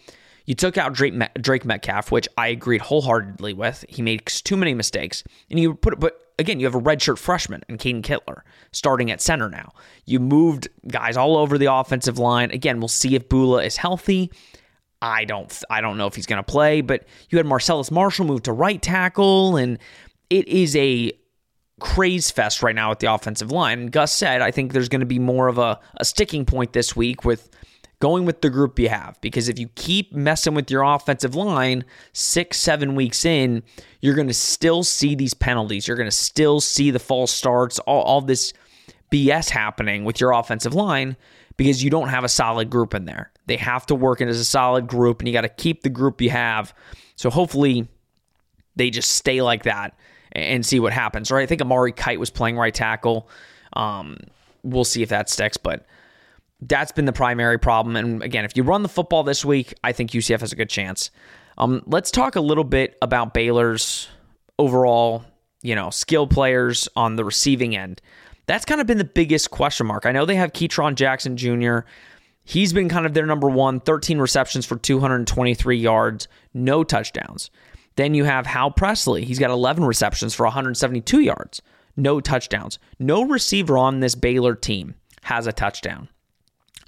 You 0.46 0.54
took 0.54 0.78
out 0.78 0.92
Drake, 0.92 1.14
Drake 1.40 1.64
Metcalf, 1.64 2.12
which 2.12 2.28
I 2.38 2.46
agreed 2.46 2.80
wholeheartedly 2.80 3.54
with. 3.54 3.84
He 3.88 4.02
makes 4.02 4.40
too 4.40 4.56
many 4.56 4.72
mistakes, 4.72 5.24
and 5.50 5.58
you 5.58 5.74
put 5.74 5.98
but 5.98 6.21
again, 6.38 6.60
you 6.60 6.66
have 6.66 6.74
a 6.74 6.80
redshirt 6.80 7.18
freshman 7.18 7.62
and 7.68 7.78
Caden 7.78 8.02
Kittler 8.02 8.42
starting 8.72 9.10
at 9.10 9.20
center 9.20 9.48
now. 9.48 9.72
You 10.06 10.20
moved 10.20 10.68
guys 10.88 11.16
all 11.16 11.36
over 11.36 11.58
the 11.58 11.72
offensive 11.72 12.18
line. 12.18 12.50
Again, 12.50 12.78
we'll 12.78 12.88
see 12.88 13.14
if 13.14 13.28
Bula 13.28 13.62
is 13.62 13.76
healthy. 13.76 14.30
I 15.00 15.24
don't 15.24 15.52
I 15.68 15.80
don't 15.80 15.98
know 15.98 16.06
if 16.06 16.14
he's 16.14 16.26
going 16.26 16.42
to 16.42 16.50
play, 16.50 16.80
but 16.80 17.04
you 17.28 17.38
had 17.38 17.46
Marcellus 17.46 17.90
Marshall 17.90 18.24
move 18.24 18.42
to 18.44 18.52
right 18.52 18.80
tackle 18.80 19.56
and 19.56 19.78
it 20.30 20.46
is 20.48 20.76
a 20.76 21.12
craze 21.80 22.30
fest 22.30 22.62
right 22.62 22.74
now 22.74 22.92
at 22.92 23.00
the 23.00 23.12
offensive 23.12 23.50
line. 23.50 23.86
Gus 23.86 24.12
said, 24.12 24.40
I 24.40 24.52
think 24.52 24.72
there's 24.72 24.88
going 24.88 25.00
to 25.00 25.06
be 25.06 25.18
more 25.18 25.48
of 25.48 25.58
a, 25.58 25.80
a 25.96 26.04
sticking 26.04 26.44
point 26.44 26.72
this 26.72 26.94
week 26.94 27.24
with 27.24 27.50
going 28.02 28.24
with 28.24 28.40
the 28.40 28.50
group 28.50 28.80
you 28.80 28.88
have. 28.88 29.16
Because 29.20 29.48
if 29.48 29.60
you 29.60 29.68
keep 29.76 30.12
messing 30.12 30.54
with 30.54 30.68
your 30.72 30.82
offensive 30.82 31.36
line 31.36 31.84
six, 32.12 32.58
seven 32.58 32.96
weeks 32.96 33.24
in, 33.24 33.62
you're 34.00 34.16
going 34.16 34.26
to 34.26 34.34
still 34.34 34.82
see 34.82 35.14
these 35.14 35.34
penalties. 35.34 35.86
You're 35.86 35.96
going 35.96 36.08
to 36.08 36.16
still 36.16 36.60
see 36.60 36.90
the 36.90 36.98
false 36.98 37.30
starts, 37.30 37.78
all, 37.78 38.02
all 38.02 38.20
this 38.20 38.52
BS 39.12 39.50
happening 39.50 40.04
with 40.04 40.20
your 40.20 40.32
offensive 40.32 40.74
line 40.74 41.16
because 41.56 41.84
you 41.84 41.90
don't 41.90 42.08
have 42.08 42.24
a 42.24 42.28
solid 42.28 42.70
group 42.70 42.92
in 42.92 43.04
there. 43.04 43.30
They 43.46 43.56
have 43.56 43.86
to 43.86 43.94
work 43.94 44.20
in 44.20 44.28
as 44.28 44.40
a 44.40 44.44
solid 44.44 44.88
group, 44.88 45.20
and 45.20 45.28
you 45.28 45.32
got 45.32 45.42
to 45.42 45.48
keep 45.48 45.84
the 45.84 45.88
group 45.88 46.20
you 46.20 46.30
have. 46.30 46.74
So 47.14 47.30
hopefully 47.30 47.86
they 48.74 48.90
just 48.90 49.12
stay 49.12 49.42
like 49.42 49.62
that 49.62 49.96
and 50.32 50.66
see 50.66 50.80
what 50.80 50.92
happens. 50.92 51.30
Right? 51.30 51.44
I 51.44 51.46
think 51.46 51.60
Amari 51.60 51.92
Kight 51.92 52.18
was 52.18 52.30
playing 52.30 52.56
right 52.56 52.74
tackle. 52.74 53.28
Um, 53.74 54.16
we'll 54.64 54.82
see 54.82 55.04
if 55.04 55.10
that 55.10 55.30
sticks, 55.30 55.56
but 55.56 55.86
that's 56.62 56.92
been 56.92 57.06
the 57.06 57.12
primary 57.12 57.58
problem. 57.58 57.96
And 57.96 58.22
again, 58.22 58.44
if 58.44 58.56
you 58.56 58.62
run 58.62 58.82
the 58.82 58.88
football 58.88 59.24
this 59.24 59.44
week, 59.44 59.74
I 59.82 59.92
think 59.92 60.12
UCF 60.12 60.40
has 60.40 60.52
a 60.52 60.56
good 60.56 60.70
chance. 60.70 61.10
Um, 61.58 61.82
let's 61.86 62.10
talk 62.10 62.36
a 62.36 62.40
little 62.40 62.64
bit 62.64 62.96
about 63.02 63.34
Baylor's 63.34 64.08
overall, 64.58 65.24
you 65.62 65.74
know, 65.74 65.90
skill 65.90 66.26
players 66.26 66.88
on 66.94 67.16
the 67.16 67.24
receiving 67.24 67.76
end. 67.76 68.00
That's 68.46 68.64
kind 68.64 68.80
of 68.80 68.86
been 68.86 68.98
the 68.98 69.04
biggest 69.04 69.50
question 69.50 69.86
mark. 69.86 70.06
I 70.06 70.12
know 70.12 70.24
they 70.24 70.36
have 70.36 70.52
Ketron 70.52 70.94
Jackson 70.94 71.36
Jr. 71.36 71.80
He's 72.44 72.72
been 72.72 72.88
kind 72.88 73.06
of 73.06 73.14
their 73.14 73.26
number 73.26 73.48
one, 73.48 73.80
13 73.80 74.18
receptions 74.18 74.64
for 74.64 74.76
223 74.76 75.76
yards, 75.76 76.28
no 76.54 76.84
touchdowns. 76.84 77.50
Then 77.96 78.14
you 78.14 78.24
have 78.24 78.46
Hal 78.46 78.70
Presley. 78.70 79.24
He's 79.24 79.38
got 79.38 79.50
11 79.50 79.84
receptions 79.84 80.34
for 80.34 80.44
172 80.44 81.20
yards, 81.20 81.60
no 81.96 82.20
touchdowns. 82.20 82.78
No 82.98 83.24
receiver 83.24 83.76
on 83.76 84.00
this 84.00 84.14
Baylor 84.14 84.54
team 84.54 84.94
has 85.24 85.46
a 85.46 85.52
touchdown 85.52 86.08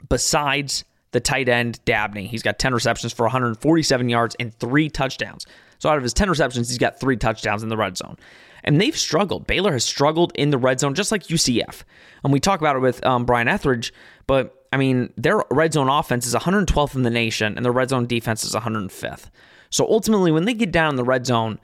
besides 0.09 0.85
the 1.12 1.21
tight 1.21 1.49
end 1.49 1.81
Dabney. 1.85 2.27
He's 2.27 2.43
got 2.43 2.59
10 2.59 2.75
receptions 2.75 3.12
for 3.12 3.25
147 3.25 4.09
yards 4.09 4.37
and 4.40 4.53
three 4.55 4.88
touchdowns. 4.88 5.47
So 5.79 5.88
out 5.88 5.97
of 5.97 6.03
his 6.03 6.14
10 6.14 6.29
receptions, 6.29 6.69
he's 6.69 6.79
got 6.79 6.99
three 6.99 7.17
touchdowns 7.17 7.62
in 7.62 7.69
the 7.69 7.77
red 7.77 7.97
zone. 7.97 8.17
And 8.64 8.81
they've 8.81 8.97
struggled. 8.97 9.47
Baylor 9.47 9.73
has 9.73 9.85
struggled 9.85 10.33
in 10.35 10.51
the 10.51 10.59
red 10.59 10.81
zone, 10.81 10.95
just 10.95 11.12
like 11.12 11.25
UCF. 11.25 11.83
And 12.25 12.33
we 12.33 12.40
talk 12.40 12.61
about 12.61 12.77
it 12.77 12.81
with 12.81 13.05
um, 13.05 13.25
Brian 13.27 13.47
Ethridge, 13.47 13.93
but 14.27 14.67
I 14.73 14.77
mean, 14.77 15.12
their 15.17 15.43
red 15.51 15.73
zone 15.73 15.88
offense 15.88 16.27
is 16.27 16.35
112th 16.35 16.97
in 16.97 17.03
the 17.03 17.11
nation, 17.11 17.55
and 17.55 17.64
their 17.64 17.73
red 17.73 17.90
zone 17.90 18.07
defense 18.07 18.43
is 18.43 18.55
105th. 18.55 19.31
So 19.71 19.87
ultimately, 19.88 20.33
when 20.33 20.47
they 20.47 20.55
get 20.55 20.73
down 20.73 20.90
in 20.90 20.97
the 20.97 21.05
red 21.05 21.27
zone, 21.27 21.61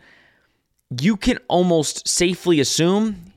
you 1.01 1.17
can 1.17 1.39
almost 1.49 2.07
safely 2.07 2.61
assume 2.61 3.31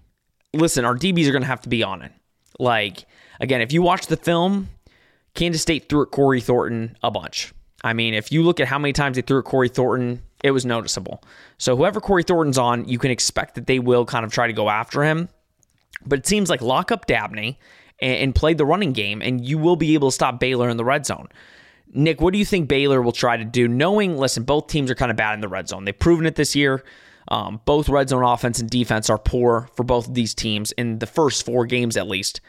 listen, 0.53 0.85
our 0.85 0.95
DBs 0.95 1.27
are 1.27 1.31
going 1.31 1.41
to 1.41 1.47
have 1.47 1.61
to 1.61 1.69
be 1.69 1.83
on 1.83 2.01
it. 2.01 2.11
Like, 2.59 3.05
again, 3.39 3.61
if 3.61 3.73
you 3.73 3.81
watch 3.81 4.07
the 4.07 4.17
film, 4.17 4.69
Kansas 5.35 5.61
State 5.61 5.89
threw 5.89 6.03
at 6.03 6.11
Corey 6.11 6.41
Thornton 6.41 6.97
a 7.01 7.09
bunch. 7.09 7.53
I 7.83 7.93
mean, 7.93 8.13
if 8.13 8.31
you 8.31 8.43
look 8.43 8.59
at 8.59 8.67
how 8.67 8.79
many 8.79 8.93
times 8.93 9.15
they 9.15 9.21
threw 9.21 9.39
at 9.39 9.45
Corey 9.45 9.69
Thornton, 9.69 10.21
it 10.43 10.51
was 10.51 10.65
noticeable. 10.65 11.23
So 11.57 11.75
whoever 11.75 11.99
Corey 11.99 12.23
Thornton's 12.23 12.57
on, 12.57 12.87
you 12.87 12.97
can 12.97 13.11
expect 13.11 13.55
that 13.55 13.67
they 13.67 13.79
will 13.79 14.05
kind 14.05 14.23
of 14.23 14.31
try 14.31 14.47
to 14.47 14.53
go 14.53 14.69
after 14.69 15.03
him. 15.03 15.29
But 16.05 16.19
it 16.19 16.27
seems 16.27 16.49
like 16.49 16.61
lock 16.61 16.91
up 16.91 17.07
Dabney 17.07 17.59
and, 17.99 18.15
and 18.17 18.35
play 18.35 18.53
the 18.53 18.65
running 18.65 18.93
game, 18.93 19.21
and 19.21 19.43
you 19.45 19.57
will 19.57 19.75
be 19.75 19.93
able 19.95 20.09
to 20.09 20.15
stop 20.15 20.39
Baylor 20.39 20.69
in 20.69 20.77
the 20.77 20.85
red 20.85 21.05
zone. 21.05 21.27
Nick, 21.93 22.21
what 22.21 22.33
do 22.33 22.39
you 22.39 22.45
think 22.45 22.67
Baylor 22.67 23.01
will 23.01 23.11
try 23.11 23.37
to 23.37 23.45
do? 23.45 23.67
Knowing, 23.67 24.17
listen, 24.17 24.43
both 24.43 24.67
teams 24.67 24.89
are 24.89 24.95
kind 24.95 25.11
of 25.11 25.17
bad 25.17 25.33
in 25.35 25.41
the 25.41 25.47
red 25.47 25.67
zone. 25.67 25.85
They've 25.85 25.97
proven 25.97 26.25
it 26.25 26.35
this 26.35 26.55
year. 26.55 26.83
Um, 27.27 27.61
both 27.65 27.87
red 27.87 28.09
zone 28.09 28.23
offense 28.23 28.59
and 28.59 28.69
defense 28.69 29.09
are 29.09 29.17
poor 29.17 29.69
for 29.75 29.83
both 29.83 30.07
of 30.07 30.13
these 30.13 30.33
teams 30.33 30.71
in 30.73 30.99
the 30.99 31.05
first 31.05 31.45
four 31.45 31.65
games, 31.65 31.95
at 31.95 32.07
least. 32.07 32.41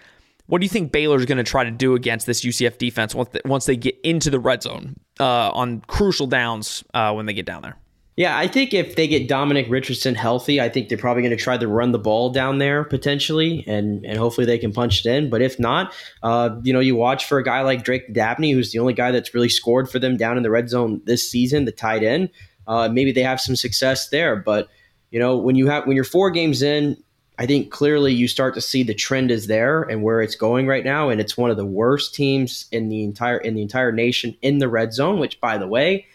What 0.46 0.60
do 0.60 0.64
you 0.64 0.70
think 0.70 0.92
Baylor's 0.92 1.24
going 1.24 1.38
to 1.38 1.44
try 1.44 1.64
to 1.64 1.70
do 1.70 1.94
against 1.94 2.26
this 2.26 2.44
UCF 2.44 2.76
defense 2.76 3.14
once 3.14 3.30
they, 3.30 3.40
once 3.44 3.64
they 3.64 3.76
get 3.76 3.96
into 4.04 4.28
the 4.28 4.38
red 4.38 4.62
zone 4.62 4.96
uh, 5.18 5.50
on 5.50 5.80
crucial 5.86 6.26
downs 6.26 6.84
uh, 6.92 7.12
when 7.12 7.26
they 7.26 7.32
get 7.32 7.46
down 7.46 7.62
there? 7.62 7.76
Yeah, 8.16 8.38
I 8.38 8.46
think 8.46 8.72
if 8.72 8.94
they 8.94 9.08
get 9.08 9.26
Dominic 9.26 9.66
Richardson 9.68 10.14
healthy, 10.14 10.60
I 10.60 10.68
think 10.68 10.88
they're 10.88 10.98
probably 10.98 11.22
going 11.22 11.36
to 11.36 11.42
try 11.42 11.58
to 11.58 11.66
run 11.66 11.90
the 11.90 11.98
ball 11.98 12.30
down 12.30 12.58
there 12.58 12.84
potentially, 12.84 13.64
and 13.66 14.04
and 14.04 14.18
hopefully 14.18 14.46
they 14.46 14.58
can 14.58 14.72
punch 14.72 15.04
it 15.04 15.08
in. 15.08 15.30
But 15.30 15.42
if 15.42 15.58
not, 15.58 15.92
uh, 16.22 16.50
you 16.62 16.72
know, 16.72 16.78
you 16.78 16.94
watch 16.94 17.24
for 17.24 17.38
a 17.38 17.44
guy 17.44 17.62
like 17.62 17.82
Drake 17.82 18.12
Dabney, 18.12 18.52
who's 18.52 18.70
the 18.70 18.78
only 18.78 18.92
guy 18.92 19.10
that's 19.10 19.34
really 19.34 19.48
scored 19.48 19.90
for 19.90 19.98
them 19.98 20.16
down 20.16 20.36
in 20.36 20.44
the 20.44 20.50
red 20.50 20.68
zone 20.68 21.00
this 21.06 21.28
season, 21.28 21.64
the 21.64 21.72
tight 21.72 22.04
end. 22.04 22.30
Uh, 22.68 22.88
maybe 22.88 23.10
they 23.10 23.22
have 23.22 23.40
some 23.40 23.56
success 23.56 24.08
there, 24.10 24.36
but 24.36 24.68
you 25.10 25.18
know, 25.18 25.36
when 25.36 25.56
you 25.56 25.66
have 25.66 25.84
when 25.84 25.96
you're 25.96 26.04
four 26.04 26.30
games 26.30 26.62
in, 26.62 26.96
I 27.38 27.46
think 27.46 27.70
clearly 27.70 28.12
you 28.12 28.28
start 28.28 28.54
to 28.54 28.60
see 28.60 28.84
the 28.84 28.94
trend 28.94 29.30
is 29.30 29.48
there 29.48 29.82
and 29.82 30.02
where 30.02 30.20
it's 30.20 30.36
going 30.36 30.66
right 30.66 30.84
now, 30.84 31.08
and 31.08 31.20
it's 31.20 31.36
one 31.36 31.50
of 31.50 31.56
the 31.56 31.66
worst 31.66 32.14
teams 32.14 32.66
in 32.70 32.88
the 32.88 33.02
entire 33.02 33.38
in 33.38 33.54
the 33.54 33.62
entire 33.62 33.90
nation 33.90 34.36
in 34.40 34.58
the 34.58 34.68
red 34.68 34.92
zone. 34.92 35.18
Which, 35.18 35.40
by 35.40 35.58
the 35.58 35.66
way, 35.66 36.06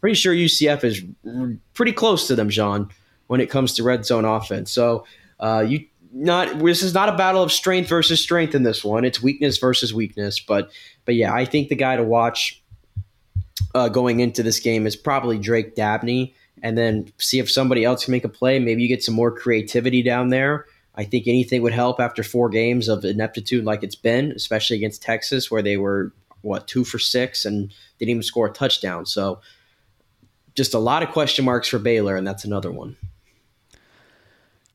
pretty 0.00 0.14
sure 0.14 0.34
UCF 0.34 0.84
is 0.84 1.02
pretty 1.74 1.92
close 1.92 2.26
to 2.28 2.34
them, 2.34 2.48
John, 2.48 2.90
when 3.26 3.40
it 3.40 3.50
comes 3.50 3.74
to 3.74 3.82
red 3.82 4.06
zone 4.06 4.24
offense. 4.24 4.72
So 4.72 5.04
uh, 5.40 5.64
you 5.66 5.86
not 6.12 6.58
this 6.58 6.82
is 6.82 6.94
not 6.94 7.08
a 7.08 7.16
battle 7.16 7.42
of 7.42 7.52
strength 7.52 7.88
versus 7.88 8.20
strength 8.20 8.54
in 8.54 8.62
this 8.62 8.82
one. 8.82 9.04
It's 9.04 9.22
weakness 9.22 9.58
versus 9.58 9.92
weakness. 9.92 10.40
But 10.40 10.70
but 11.04 11.14
yeah, 11.14 11.34
I 11.34 11.44
think 11.44 11.68
the 11.68 11.76
guy 11.76 11.96
to 11.96 12.02
watch 12.02 12.62
uh, 13.74 13.88
going 13.88 14.20
into 14.20 14.42
this 14.42 14.60
game 14.60 14.86
is 14.86 14.96
probably 14.96 15.38
Drake 15.38 15.74
Dabney 15.74 16.34
and 16.62 16.78
then 16.78 17.12
see 17.18 17.38
if 17.38 17.50
somebody 17.50 17.84
else 17.84 18.04
can 18.04 18.12
make 18.12 18.24
a 18.24 18.28
play. 18.28 18.58
Maybe 18.58 18.82
you 18.82 18.88
get 18.88 19.02
some 19.02 19.14
more 19.14 19.30
creativity 19.30 20.02
down 20.02 20.28
there. 20.28 20.66
I 20.94 21.04
think 21.04 21.26
anything 21.26 21.62
would 21.62 21.72
help 21.72 22.00
after 22.00 22.22
four 22.22 22.48
games 22.48 22.88
of 22.88 23.04
ineptitude 23.04 23.64
like 23.64 23.82
it's 23.82 23.94
been, 23.94 24.32
especially 24.32 24.76
against 24.76 25.02
Texas, 25.02 25.50
where 25.50 25.62
they 25.62 25.76
were 25.76 26.12
what 26.42 26.68
two 26.68 26.84
for 26.84 26.98
six 26.98 27.44
and 27.44 27.72
didn't 27.98 28.10
even 28.10 28.22
score 28.22 28.46
a 28.46 28.52
touchdown. 28.52 29.06
So 29.06 29.40
just 30.54 30.74
a 30.74 30.78
lot 30.78 31.02
of 31.02 31.10
question 31.10 31.44
marks 31.44 31.68
for 31.68 31.78
Baylor, 31.78 32.16
and 32.16 32.26
that's 32.26 32.44
another 32.44 32.70
one. 32.70 32.96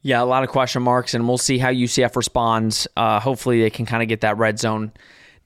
Yeah, 0.02 0.22
a 0.22 0.26
lot 0.26 0.44
of 0.44 0.50
question 0.50 0.84
marks, 0.84 1.14
and 1.14 1.28
we'll 1.28 1.38
see 1.38 1.58
how 1.58 1.70
UCF 1.70 2.16
responds. 2.16 2.88
Uh, 2.96 3.20
hopefully, 3.20 3.62
they 3.62 3.70
can 3.70 3.86
kind 3.86 4.02
of 4.02 4.10
get 4.10 4.22
that 4.22 4.38
red 4.38 4.60
zone 4.60 4.92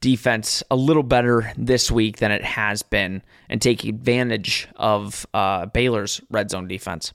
defense 0.02 0.64
a 0.70 0.76
little 0.76 1.04
better 1.04 1.54
this 1.58 1.90
week 1.90 2.18
than 2.18 2.32
it 2.32 2.44
has 2.44 2.84
been 2.84 3.22
and 3.50 3.62
take 3.62 3.86
advantage 3.86 4.68
of 4.76 5.26
uh, 5.34 5.68
Baylor's 5.68 6.20
red 6.30 6.50
zone 6.50 6.68
defense. 6.68 7.14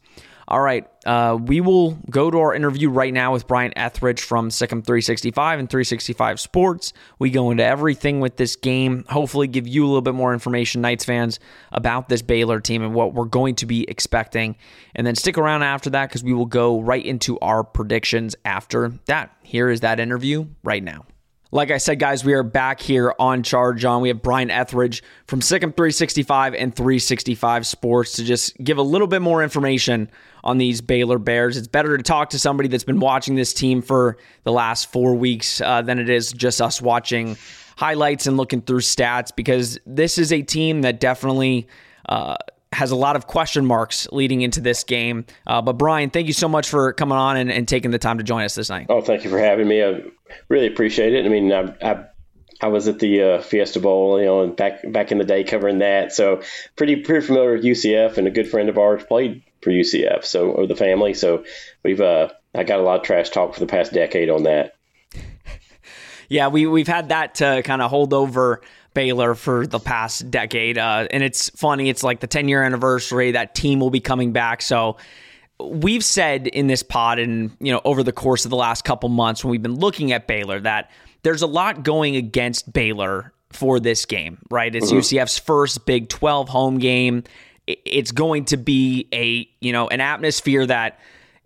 All 0.48 0.60
right, 0.60 0.86
uh, 1.04 1.36
we 1.44 1.60
will 1.60 1.98
go 2.08 2.30
to 2.30 2.38
our 2.38 2.54
interview 2.54 2.88
right 2.88 3.12
now 3.12 3.32
with 3.32 3.48
Brian 3.48 3.76
Ethridge 3.76 4.22
from 4.22 4.50
SicEm 4.50 4.86
365 4.86 5.58
and 5.58 5.68
365 5.68 6.38
Sports. 6.38 6.92
We 7.18 7.30
go 7.30 7.50
into 7.50 7.64
everything 7.64 8.20
with 8.20 8.36
this 8.36 8.54
game, 8.54 9.04
hopefully, 9.08 9.48
give 9.48 9.66
you 9.66 9.84
a 9.84 9.88
little 9.88 10.02
bit 10.02 10.14
more 10.14 10.32
information, 10.32 10.82
Knights 10.82 11.04
fans, 11.04 11.40
about 11.72 12.08
this 12.08 12.22
Baylor 12.22 12.60
team 12.60 12.84
and 12.84 12.94
what 12.94 13.12
we're 13.12 13.24
going 13.24 13.56
to 13.56 13.66
be 13.66 13.90
expecting. 13.90 14.54
And 14.94 15.04
then 15.04 15.16
stick 15.16 15.36
around 15.36 15.64
after 15.64 15.90
that 15.90 16.10
because 16.10 16.22
we 16.22 16.32
will 16.32 16.46
go 16.46 16.80
right 16.80 17.04
into 17.04 17.40
our 17.40 17.64
predictions 17.64 18.36
after 18.44 18.92
that. 19.06 19.36
Here 19.42 19.68
is 19.68 19.80
that 19.80 19.98
interview 19.98 20.46
right 20.62 20.82
now. 20.82 21.06
Like 21.56 21.70
I 21.70 21.78
said, 21.78 21.98
guys, 21.98 22.22
we 22.22 22.34
are 22.34 22.42
back 22.42 22.82
here 22.82 23.14
on 23.18 23.42
Charge 23.42 23.82
On. 23.86 24.02
We 24.02 24.08
have 24.08 24.20
Brian 24.20 24.50
Ethridge 24.50 25.02
from 25.26 25.40
SicEm 25.40 25.74
365 25.74 26.52
and 26.52 26.76
365 26.76 27.66
Sports 27.66 28.12
to 28.16 28.24
just 28.24 28.58
give 28.58 28.76
a 28.76 28.82
little 28.82 29.06
bit 29.06 29.22
more 29.22 29.42
information 29.42 30.10
on 30.44 30.58
these 30.58 30.82
Baylor 30.82 31.18
Bears. 31.18 31.56
It's 31.56 31.66
better 31.66 31.96
to 31.96 32.02
talk 32.02 32.28
to 32.30 32.38
somebody 32.38 32.68
that's 32.68 32.84
been 32.84 33.00
watching 33.00 33.36
this 33.36 33.54
team 33.54 33.80
for 33.80 34.18
the 34.42 34.52
last 34.52 34.92
four 34.92 35.14
weeks 35.14 35.62
uh, 35.62 35.80
than 35.80 35.98
it 35.98 36.10
is 36.10 36.30
just 36.30 36.60
us 36.60 36.82
watching 36.82 37.38
highlights 37.78 38.26
and 38.26 38.36
looking 38.36 38.60
through 38.60 38.80
stats 38.80 39.34
because 39.34 39.78
this 39.86 40.18
is 40.18 40.32
a 40.32 40.42
team 40.42 40.82
that 40.82 41.00
definitely. 41.00 41.66
Uh, 42.06 42.36
has 42.72 42.90
a 42.90 42.96
lot 42.96 43.16
of 43.16 43.26
question 43.26 43.64
marks 43.64 44.06
leading 44.12 44.42
into 44.42 44.60
this 44.60 44.84
game. 44.84 45.24
Uh, 45.46 45.62
but 45.62 45.74
Brian, 45.74 46.10
thank 46.10 46.26
you 46.26 46.34
so 46.34 46.48
much 46.48 46.68
for 46.68 46.92
coming 46.92 47.16
on 47.16 47.38
and, 47.38 47.50
and, 47.50 47.66
taking 47.66 47.90
the 47.90 47.98
time 47.98 48.18
to 48.18 48.24
join 48.24 48.44
us 48.44 48.54
this 48.54 48.68
night. 48.68 48.86
Oh, 48.90 49.00
thank 49.00 49.24
you 49.24 49.30
for 49.30 49.38
having 49.38 49.66
me. 49.66 49.82
I 49.82 50.02
really 50.48 50.66
appreciate 50.66 51.14
it. 51.14 51.24
I 51.24 51.28
mean, 51.28 51.52
I, 51.52 51.74
I, 51.82 52.04
I 52.60 52.68
was 52.68 52.88
at 52.88 52.98
the 52.98 53.22
uh, 53.22 53.42
Fiesta 53.42 53.80
Bowl, 53.80 54.18
you 54.18 54.26
know, 54.26 54.42
and 54.42 54.56
back 54.56 54.80
back 54.90 55.12
in 55.12 55.18
the 55.18 55.24
day 55.24 55.44
covering 55.44 55.78
that, 55.78 56.12
so 56.12 56.42
pretty 56.76 56.96
pretty 56.96 57.26
familiar 57.26 57.52
with 57.52 57.64
UCF. 57.64 58.18
And 58.18 58.26
a 58.26 58.30
good 58.30 58.48
friend 58.48 58.68
of 58.68 58.78
ours 58.78 59.04
played 59.04 59.42
for 59.62 59.70
UCF, 59.70 60.24
so 60.24 60.50
or 60.50 60.66
the 60.66 60.76
family. 60.76 61.14
So 61.14 61.44
we've 61.82 62.00
uh, 62.00 62.28
I 62.54 62.64
got 62.64 62.80
a 62.80 62.82
lot 62.82 63.00
of 63.00 63.02
trash 63.04 63.30
talk 63.30 63.54
for 63.54 63.60
the 63.60 63.66
past 63.66 63.92
decade 63.92 64.30
on 64.30 64.44
that. 64.44 64.76
yeah, 66.28 66.48
we 66.48 66.66
we've 66.66 66.88
had 66.88 67.10
that 67.10 67.36
to 67.36 67.62
kind 67.62 67.82
of 67.82 67.90
hold 67.90 68.14
over 68.14 68.62
Baylor 68.96 69.34
for 69.34 69.66
the 69.66 69.78
past 69.78 70.30
decade. 70.30 70.78
Uh, 70.78 71.06
and 71.10 71.22
it's 71.22 71.50
funny, 71.50 71.90
it's 71.90 72.02
like 72.02 72.20
the 72.20 72.26
10 72.26 72.48
year 72.48 72.62
anniversary. 72.62 73.32
That 73.32 73.54
team 73.54 73.78
will 73.78 73.90
be 73.90 74.00
coming 74.00 74.32
back. 74.32 74.62
So 74.62 74.96
we've 75.60 76.04
said 76.04 76.46
in 76.46 76.66
this 76.66 76.82
pod 76.82 77.18
and, 77.18 77.56
you 77.60 77.72
know, 77.72 77.80
over 77.84 78.02
the 78.02 78.12
course 78.12 78.44
of 78.44 78.50
the 78.50 78.56
last 78.56 78.84
couple 78.84 79.08
months 79.08 79.44
when 79.44 79.50
we've 79.50 79.62
been 79.62 79.78
looking 79.78 80.12
at 80.12 80.26
Baylor 80.26 80.60
that 80.60 80.90
there's 81.22 81.42
a 81.42 81.46
lot 81.46 81.82
going 81.82 82.16
against 82.16 82.72
Baylor 82.72 83.32
for 83.50 83.80
this 83.80 84.04
game, 84.04 84.38
right? 84.50 84.74
It's 84.74 84.90
mm-hmm. 84.90 84.98
UCF's 84.98 85.38
first 85.38 85.86
Big 85.86 86.08
12 86.08 86.48
home 86.48 86.78
game. 86.78 87.24
It's 87.66 88.12
going 88.12 88.44
to 88.46 88.56
be 88.56 89.08
a, 89.12 89.48
you 89.60 89.72
know, 89.72 89.88
an 89.88 90.00
atmosphere 90.00 90.66
that 90.66 91.00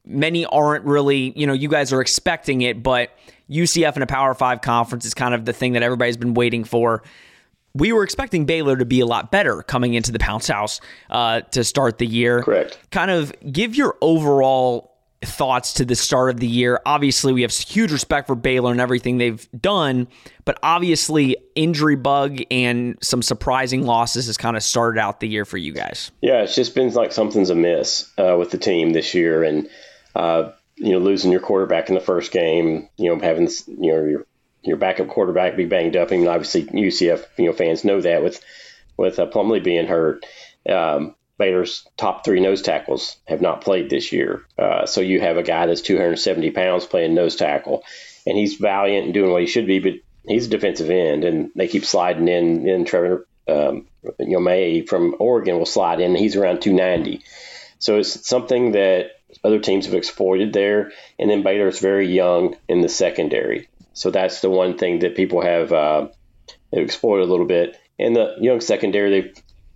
many 0.04 0.44
aren't 0.44 0.84
really, 0.84 1.32
you 1.36 1.46
know, 1.46 1.52
you 1.52 1.68
guys 1.68 1.92
are 1.92 2.00
expecting 2.00 2.62
it, 2.62 2.82
but 2.82 3.10
UCF 3.48 3.96
in 3.96 4.02
a 4.02 4.06
Power 4.06 4.34
Five 4.34 4.60
conference 4.60 5.04
is 5.04 5.14
kind 5.14 5.34
of 5.34 5.44
the 5.44 5.52
thing 5.52 5.72
that 5.72 5.82
everybody's 5.82 6.16
been 6.16 6.34
waiting 6.34 6.64
for 6.64 7.02
we 7.74 7.92
were 7.92 8.02
expecting 8.02 8.46
Baylor 8.46 8.76
to 8.76 8.84
be 8.84 9.00
a 9.00 9.06
lot 9.06 9.30
better 9.30 9.62
coming 9.62 9.94
into 9.94 10.12
the 10.12 10.18
Bounce 10.18 10.48
House 10.48 10.80
uh, 11.08 11.40
to 11.52 11.64
start 11.64 11.98
the 11.98 12.06
year. 12.06 12.42
Correct. 12.42 12.78
Kind 12.90 13.10
of 13.10 13.32
give 13.52 13.74
your 13.74 13.96
overall 14.00 14.90
thoughts 15.22 15.74
to 15.74 15.84
the 15.84 15.94
start 15.94 16.30
of 16.30 16.40
the 16.40 16.46
year. 16.46 16.80
Obviously, 16.86 17.32
we 17.32 17.42
have 17.42 17.52
huge 17.52 17.92
respect 17.92 18.26
for 18.26 18.34
Baylor 18.34 18.72
and 18.72 18.80
everything 18.80 19.18
they've 19.18 19.48
done, 19.60 20.08
but 20.44 20.58
obviously, 20.62 21.36
injury 21.54 21.96
bug 21.96 22.40
and 22.50 22.96
some 23.02 23.22
surprising 23.22 23.84
losses 23.84 24.26
has 24.26 24.36
kind 24.36 24.56
of 24.56 24.62
started 24.62 24.98
out 24.98 25.20
the 25.20 25.28
year 25.28 25.44
for 25.44 25.58
you 25.58 25.72
guys. 25.72 26.10
Yeah, 26.20 26.42
it's 26.42 26.54
just 26.54 26.74
been 26.74 26.92
like 26.92 27.12
something's 27.12 27.50
amiss 27.50 28.10
uh, 28.18 28.36
with 28.38 28.50
the 28.50 28.58
team 28.58 28.92
this 28.92 29.14
year, 29.14 29.44
and 29.44 29.68
uh, 30.16 30.50
you 30.76 30.92
know, 30.92 30.98
losing 30.98 31.30
your 31.30 31.40
quarterback 31.40 31.88
in 31.88 31.94
the 31.94 32.00
first 32.00 32.32
game, 32.32 32.88
you 32.96 33.14
know, 33.14 33.20
having 33.20 33.48
you 33.66 33.92
know 33.92 34.04
your 34.04 34.26
your 34.62 34.76
backup 34.76 35.08
quarterback 35.08 35.56
be 35.56 35.66
banged 35.66 35.96
up. 35.96 36.12
I 36.12 36.16
mean, 36.16 36.28
obviously 36.28 36.64
UCF 36.64 37.24
you 37.36 37.46
know 37.46 37.52
fans 37.52 37.84
know 37.84 38.00
that 38.00 38.22
with 38.22 38.42
with 38.96 39.18
uh, 39.18 39.26
Plumlee 39.26 39.64
being 39.64 39.86
hurt. 39.86 40.24
Um, 40.68 41.14
Baylor's 41.38 41.88
top 41.96 42.22
three 42.22 42.40
nose 42.40 42.60
tackles 42.60 43.16
have 43.26 43.40
not 43.40 43.62
played 43.62 43.88
this 43.88 44.12
year. 44.12 44.42
Uh, 44.58 44.84
so 44.84 45.00
you 45.00 45.20
have 45.20 45.38
a 45.38 45.42
guy 45.42 45.64
that's 45.66 45.80
270 45.80 46.50
pounds 46.50 46.84
playing 46.84 47.14
nose 47.14 47.34
tackle, 47.34 47.82
and 48.26 48.36
he's 48.36 48.56
valiant 48.56 49.06
and 49.06 49.14
doing 49.14 49.30
what 49.30 49.40
he 49.40 49.46
should 49.46 49.66
be, 49.66 49.78
but 49.78 49.94
he's 50.26 50.46
a 50.46 50.50
defensive 50.50 50.90
end, 50.90 51.24
and 51.24 51.50
they 51.56 51.66
keep 51.66 51.86
sliding 51.86 52.28
in. 52.28 52.68
In 52.68 52.84
Trevor, 52.84 53.26
um, 53.48 53.86
you 54.18 54.34
know, 54.34 54.40
May 54.40 54.82
from 54.82 55.16
Oregon 55.18 55.58
will 55.58 55.66
slide 55.66 56.00
in. 56.00 56.14
He's 56.14 56.36
around 56.36 56.60
290. 56.60 57.22
So 57.78 57.98
it's 57.98 58.28
something 58.28 58.72
that 58.72 59.12
other 59.42 59.58
teams 59.58 59.86
have 59.86 59.94
exploited 59.94 60.52
there. 60.52 60.92
And 61.18 61.30
then 61.30 61.42
Baylor's 61.42 61.80
very 61.80 62.14
young 62.14 62.56
in 62.68 62.82
the 62.82 62.88
secondary. 62.88 63.68
So 63.92 64.10
that's 64.10 64.40
the 64.40 64.50
one 64.50 64.78
thing 64.78 65.00
that 65.00 65.16
people 65.16 65.42
have 65.42 65.72
uh, 65.72 66.08
exploited 66.72 67.26
a 67.26 67.30
little 67.30 67.46
bit. 67.46 67.76
And 67.98 68.16
the 68.16 68.36
young 68.40 68.60
secondary, 68.60 69.32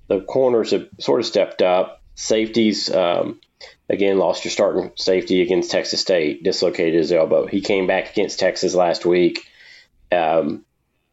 the 0.08 0.20
corners 0.22 0.70
have 0.70 0.88
sort 0.98 1.20
of 1.20 1.26
stepped 1.26 1.62
up. 1.62 2.00
Safeties, 2.14 2.94
um, 2.94 3.40
again, 3.88 4.18
lost 4.18 4.44
your 4.44 4.52
starting 4.52 4.92
safety 4.96 5.42
against 5.42 5.70
Texas 5.70 6.00
State, 6.00 6.44
dislocated 6.44 6.94
his 6.94 7.12
elbow. 7.12 7.46
He 7.46 7.60
came 7.60 7.86
back 7.86 8.12
against 8.12 8.38
Texas 8.38 8.74
last 8.74 9.04
week. 9.04 9.46
Um, 10.12 10.64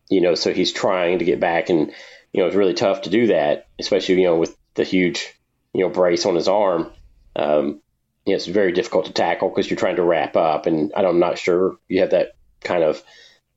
you 0.10 0.22
know, 0.22 0.36
so 0.36 0.54
he's 0.54 0.72
trying 0.72 1.20
to 1.20 1.26
get 1.26 1.40
back, 1.40 1.70
and 1.70 1.92
you 2.32 2.42
know, 2.42 2.48
it's 2.48 2.56
really 2.56 2.74
tough 2.74 3.04
to 3.04 3.10
do 3.10 3.28
that, 3.28 3.68
especially 3.80 4.22
you 4.22 4.28
know 4.28 4.38
with 4.38 4.56
the 4.76 4.84
huge 4.84 5.34
you 5.74 5.82
know 5.82 5.90
brace 5.90 6.26
on 6.26 6.36
his 6.36 6.48
arm. 6.48 6.92
Um, 7.36 7.82
you 8.26 8.34
know, 8.34 8.36
it's 8.36 8.46
very 8.46 8.74
difficult 8.74 9.06
to 9.06 9.14
tackle 9.14 9.50
because 9.50 9.70
you're 9.70 9.80
trying 9.80 9.96
to 9.96 10.04
wrap 10.04 10.36
up, 10.36 10.66
and 10.66 10.92
I'm 10.96 11.20
not 11.20 11.40
sure 11.40 11.78
you 11.88 12.02
have 12.02 12.12
that 12.12 12.34
kind 12.63 12.84
of 12.84 13.04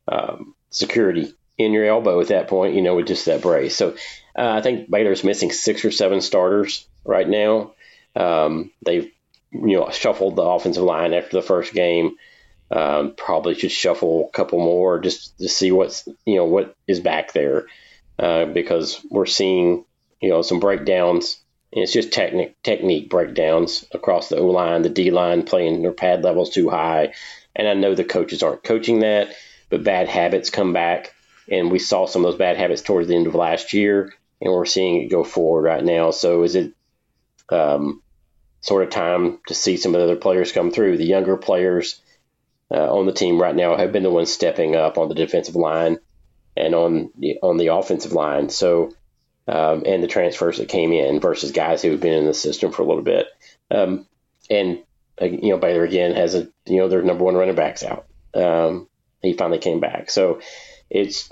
um, 0.08 0.54
security 0.70 1.34
in 1.56 1.72
your 1.72 1.86
elbow 1.86 2.20
at 2.20 2.28
that 2.28 2.48
point. 2.48 2.74
You 2.74 2.82
know, 2.82 2.96
with 2.96 3.06
just 3.06 3.26
that 3.26 3.42
brace. 3.42 3.76
So 3.76 3.96
uh, 4.36 4.48
I 4.48 4.62
think 4.62 4.90
Baylor's 4.90 5.24
missing 5.24 5.52
six 5.52 5.84
or 5.84 5.90
seven 5.90 6.20
starters 6.20 6.86
right 7.04 7.28
now. 7.28 7.72
Um, 8.16 8.70
they've 8.84 9.10
you 9.52 9.76
know 9.76 9.90
shuffled 9.90 10.36
the 10.36 10.42
offensive 10.42 10.82
line 10.82 11.14
after 11.14 11.36
the 11.36 11.46
first 11.46 11.72
game. 11.72 12.16
Um, 12.70 13.14
probably 13.16 13.54
should 13.54 13.70
shuffle 13.70 14.28
a 14.28 14.36
couple 14.36 14.58
more 14.58 14.98
just 14.98 15.38
to 15.38 15.48
see 15.48 15.70
what's 15.70 16.08
you 16.24 16.36
know 16.36 16.46
what 16.46 16.74
is 16.86 17.00
back 17.00 17.32
there 17.32 17.66
uh, 18.18 18.46
because 18.46 19.04
we're 19.10 19.26
seeing 19.26 19.84
you 20.20 20.30
know 20.30 20.42
some 20.42 20.60
breakdowns. 20.60 21.40
And 21.72 21.82
it's 21.82 21.92
just 21.92 22.12
technique 22.12 22.54
technique 22.62 23.10
breakdowns 23.10 23.84
across 23.92 24.28
the 24.28 24.38
O 24.38 24.46
line, 24.46 24.82
the 24.82 24.88
D 24.88 25.10
line 25.10 25.42
playing 25.42 25.82
their 25.82 25.92
pad 25.92 26.22
levels 26.22 26.50
too 26.50 26.70
high, 26.70 27.14
and 27.54 27.68
I 27.68 27.74
know 27.74 27.94
the 27.94 28.04
coaches 28.04 28.42
aren't 28.42 28.64
coaching 28.64 29.00
that, 29.00 29.34
but 29.70 29.84
bad 29.84 30.08
habits 30.08 30.50
come 30.50 30.72
back, 30.72 31.14
and 31.50 31.70
we 31.70 31.78
saw 31.78 32.06
some 32.06 32.24
of 32.24 32.32
those 32.32 32.38
bad 32.38 32.56
habits 32.56 32.82
towards 32.82 33.08
the 33.08 33.16
end 33.16 33.26
of 33.26 33.34
last 33.34 33.72
year 33.72 34.12
and 34.44 34.52
we're 34.52 34.66
seeing 34.66 35.02
it 35.02 35.10
go 35.10 35.24
forward 35.24 35.62
right 35.62 35.84
now. 35.84 36.10
So 36.10 36.42
is 36.42 36.54
it 36.54 36.72
um, 37.48 38.02
sort 38.60 38.84
of 38.84 38.90
time 38.90 39.38
to 39.48 39.54
see 39.54 39.76
some 39.76 39.94
of 39.94 40.00
the 40.00 40.04
other 40.04 40.16
players 40.16 40.52
come 40.52 40.70
through? 40.70 40.98
The 40.98 41.04
younger 41.04 41.36
players 41.36 42.00
uh, 42.70 42.94
on 42.94 43.06
the 43.06 43.12
team 43.12 43.40
right 43.40 43.54
now 43.54 43.76
have 43.76 43.92
been 43.92 44.02
the 44.02 44.10
ones 44.10 44.32
stepping 44.32 44.76
up 44.76 44.98
on 44.98 45.08
the 45.08 45.14
defensive 45.14 45.56
line 45.56 45.98
and 46.56 46.74
on 46.74 47.10
the 47.18 47.38
on 47.42 47.56
the 47.56 47.68
offensive 47.68 48.12
line. 48.12 48.50
So 48.50 48.94
um, 49.48 49.82
and 49.86 50.02
the 50.02 50.08
transfers 50.08 50.58
that 50.58 50.68
came 50.68 50.92
in 50.92 51.20
versus 51.20 51.52
guys 51.52 51.82
who 51.82 51.90
have 51.90 52.00
been 52.00 52.18
in 52.18 52.26
the 52.26 52.34
system 52.34 52.70
for 52.70 52.82
a 52.82 52.86
little 52.86 53.02
bit. 53.02 53.26
Um, 53.70 54.06
and 54.50 54.82
you 55.20 55.50
know 55.50 55.58
Baylor 55.58 55.84
again 55.84 56.14
has 56.14 56.34
a 56.34 56.48
you 56.66 56.78
know 56.78 56.88
their 56.88 57.02
number 57.02 57.24
one 57.24 57.34
running 57.34 57.54
backs 57.54 57.82
out. 57.82 58.06
Um, 58.34 58.88
he 59.22 59.32
finally 59.32 59.58
came 59.58 59.80
back, 59.80 60.10
so 60.10 60.40
it's 60.90 61.30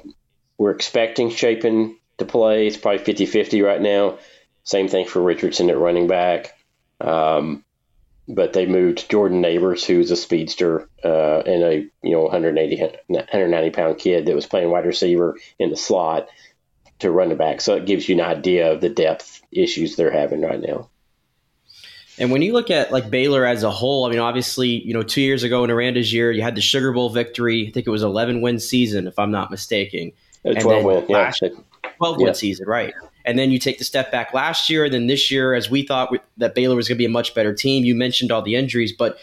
we're 0.59 0.71
expecting 0.71 1.31
Shapen 1.31 1.97
to 2.19 2.25
play. 2.25 2.67
It's 2.67 2.77
probably 2.77 3.05
50 3.05 3.27
50 3.27 3.63
right 3.63 3.81
now. 3.81 4.19
Same 4.65 4.89
thing 4.89 5.07
for 5.07 5.21
Richardson 5.21 5.71
at 5.71 5.79
running 5.79 6.07
back. 6.07 6.57
Um, 7.01 7.65
but 8.29 8.53
they 8.53 8.67
moved 8.67 9.11
Jordan 9.11 9.41
Neighbors, 9.41 9.85
who's 9.85 10.11
a 10.11 10.17
speedster 10.17 10.89
uh, 11.05 11.41
and 11.41 11.63
a 11.63 11.75
you 12.03 12.13
know 12.13 12.23
180 12.23 12.77
190 13.09 13.71
pound 13.71 13.99
kid 13.99 14.27
that 14.27 14.35
was 14.35 14.47
playing 14.47 14.71
wide 14.71 14.87
receiver 14.87 15.37
in 15.59 15.71
the 15.71 15.77
slot 15.77 16.29
to 17.01 17.11
running 17.11 17.37
back. 17.37 17.61
So 17.61 17.77
it 17.77 17.87
gives 17.87 18.09
you 18.09 18.15
an 18.15 18.21
idea 18.21 18.73
of 18.73 18.81
the 18.81 18.89
depth 18.89 19.43
issues 19.51 19.97
they're 19.97 20.13
having 20.13 20.41
right 20.41 20.61
now. 20.61 20.89
And 22.19 22.31
when 22.31 22.43
you 22.43 22.53
look 22.53 22.71
at 22.71 22.93
like 22.93 23.11
Baylor 23.11 23.47
as 23.47 23.63
a 23.63 23.71
whole, 23.71 24.05
I 24.05 24.11
mean, 24.11 24.19
obviously, 24.19 24.69
you 24.69 24.93
know, 24.93 25.03
two 25.03 25.23
years 25.23 25.43
ago 25.43 25.65
in 25.65 25.71
Aranda's 25.71 26.13
year, 26.13 26.31
you 26.31 26.43
had 26.43 26.55
the 26.55 26.61
Sugar 26.61 26.93
Bowl 26.93 27.09
victory. 27.09 27.69
I 27.69 27.71
think 27.71 27.87
it 27.87 27.91
was 27.91 28.03
11 28.03 28.43
win 28.43 28.61
season, 28.61 29.07
if 29.07 29.19
I'm 29.19 29.31
not 29.31 29.51
mistaken. 29.51 30.13
12 30.45 30.85
win, 30.85 31.07
yeah. 31.09 31.33
12 31.97 32.17
win 32.19 32.35
season, 32.35 32.67
right? 32.67 32.93
And 33.25 33.39
then 33.39 33.51
you 33.51 33.59
take 33.59 33.79
the 33.79 33.85
step 33.85 34.11
back 34.11 34.35
last 34.35 34.69
year, 34.69 34.85
and 34.85 34.93
then 34.93 35.07
this 35.07 35.31
year, 35.31 35.55
as 35.55 35.71
we 35.71 35.87
thought 35.87 36.13
that 36.37 36.55
Baylor 36.55 36.75
was 36.75 36.89
going 36.89 36.97
to 36.97 36.99
be 36.99 37.07
a 37.07 37.11
much 37.11 37.35
better 37.35 37.55
team. 37.55 37.85
You 37.85 37.95
mentioned 37.95 38.33
all 38.33 38.43
the 38.43 38.57
injuries, 38.57 38.93
but 38.93 39.19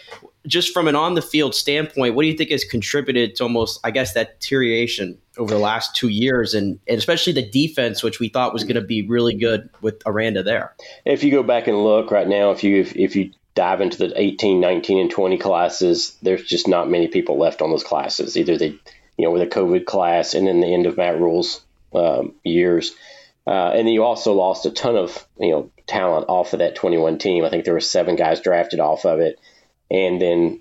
just 0.47 0.73
from 0.73 0.87
an 0.87 0.95
on 0.95 1.15
the 1.15 1.21
field 1.21 1.53
standpoint, 1.53 2.15
what 2.15 2.23
do 2.23 2.29
you 2.29 2.37
think 2.37 2.49
has 2.49 2.63
contributed 2.63 3.35
to 3.35 3.43
almost, 3.43 3.79
I 3.83 3.91
guess, 3.91 4.13
that 4.13 4.39
deterioration 4.39 5.17
over 5.39 5.53
the 5.53 5.59
last 5.59 5.95
two 5.95 6.09
years, 6.09 6.53
and, 6.53 6.79
and 6.87 6.97
especially 6.97 7.33
the 7.33 7.49
defense, 7.49 8.03
which 8.03 8.19
we 8.19 8.29
thought 8.29 8.53
was 8.53 8.63
going 8.63 8.75
to 8.75 8.81
be 8.81 9.01
really 9.01 9.33
good 9.33 9.69
with 9.81 10.01
Aranda 10.05 10.43
there? 10.43 10.75
If 11.05 11.23
you 11.23 11.31
go 11.31 11.43
back 11.43 11.67
and 11.67 11.83
look 11.83 12.11
right 12.11 12.27
now, 12.27 12.51
if 12.51 12.63
you 12.63 12.81
if, 12.81 12.95
if 12.95 13.15
you 13.15 13.31
dive 13.55 13.81
into 13.81 13.97
the 13.97 14.13
18, 14.15 14.59
19, 14.59 14.99
and 14.99 15.11
20 15.11 15.37
classes, 15.37 16.17
there's 16.21 16.43
just 16.43 16.67
not 16.67 16.89
many 16.89 17.07
people 17.07 17.37
left 17.37 17.61
on 17.61 17.71
those 17.71 17.83
classes. 17.83 18.37
Either 18.37 18.57
they, 18.57 18.77
you 19.17 19.25
know, 19.25 19.31
with 19.31 19.41
a 19.41 19.47
COVID 19.47 19.85
class 19.85 20.33
and 20.33 20.47
then 20.47 20.61
the 20.61 20.73
end 20.73 20.85
of 20.85 20.97
Matt 20.97 21.19
Rhule's 21.19 21.61
um, 21.93 22.35
years. 22.43 22.93
Uh, 23.47 23.71
and 23.71 23.87
then 23.87 23.93
you 23.93 24.03
also 24.03 24.33
lost 24.33 24.65
a 24.65 24.71
ton 24.71 24.95
of 24.95 25.25
you 25.39 25.49
know 25.49 25.71
talent 25.87 26.25
off 26.29 26.53
of 26.53 26.59
that 26.59 26.75
21 26.75 27.17
team. 27.17 27.43
I 27.43 27.49
think 27.49 27.65
there 27.65 27.73
were 27.73 27.79
seven 27.79 28.15
guys 28.15 28.41
drafted 28.41 28.79
off 28.79 29.05
of 29.05 29.19
it, 29.19 29.39
and 29.89 30.21
then 30.21 30.59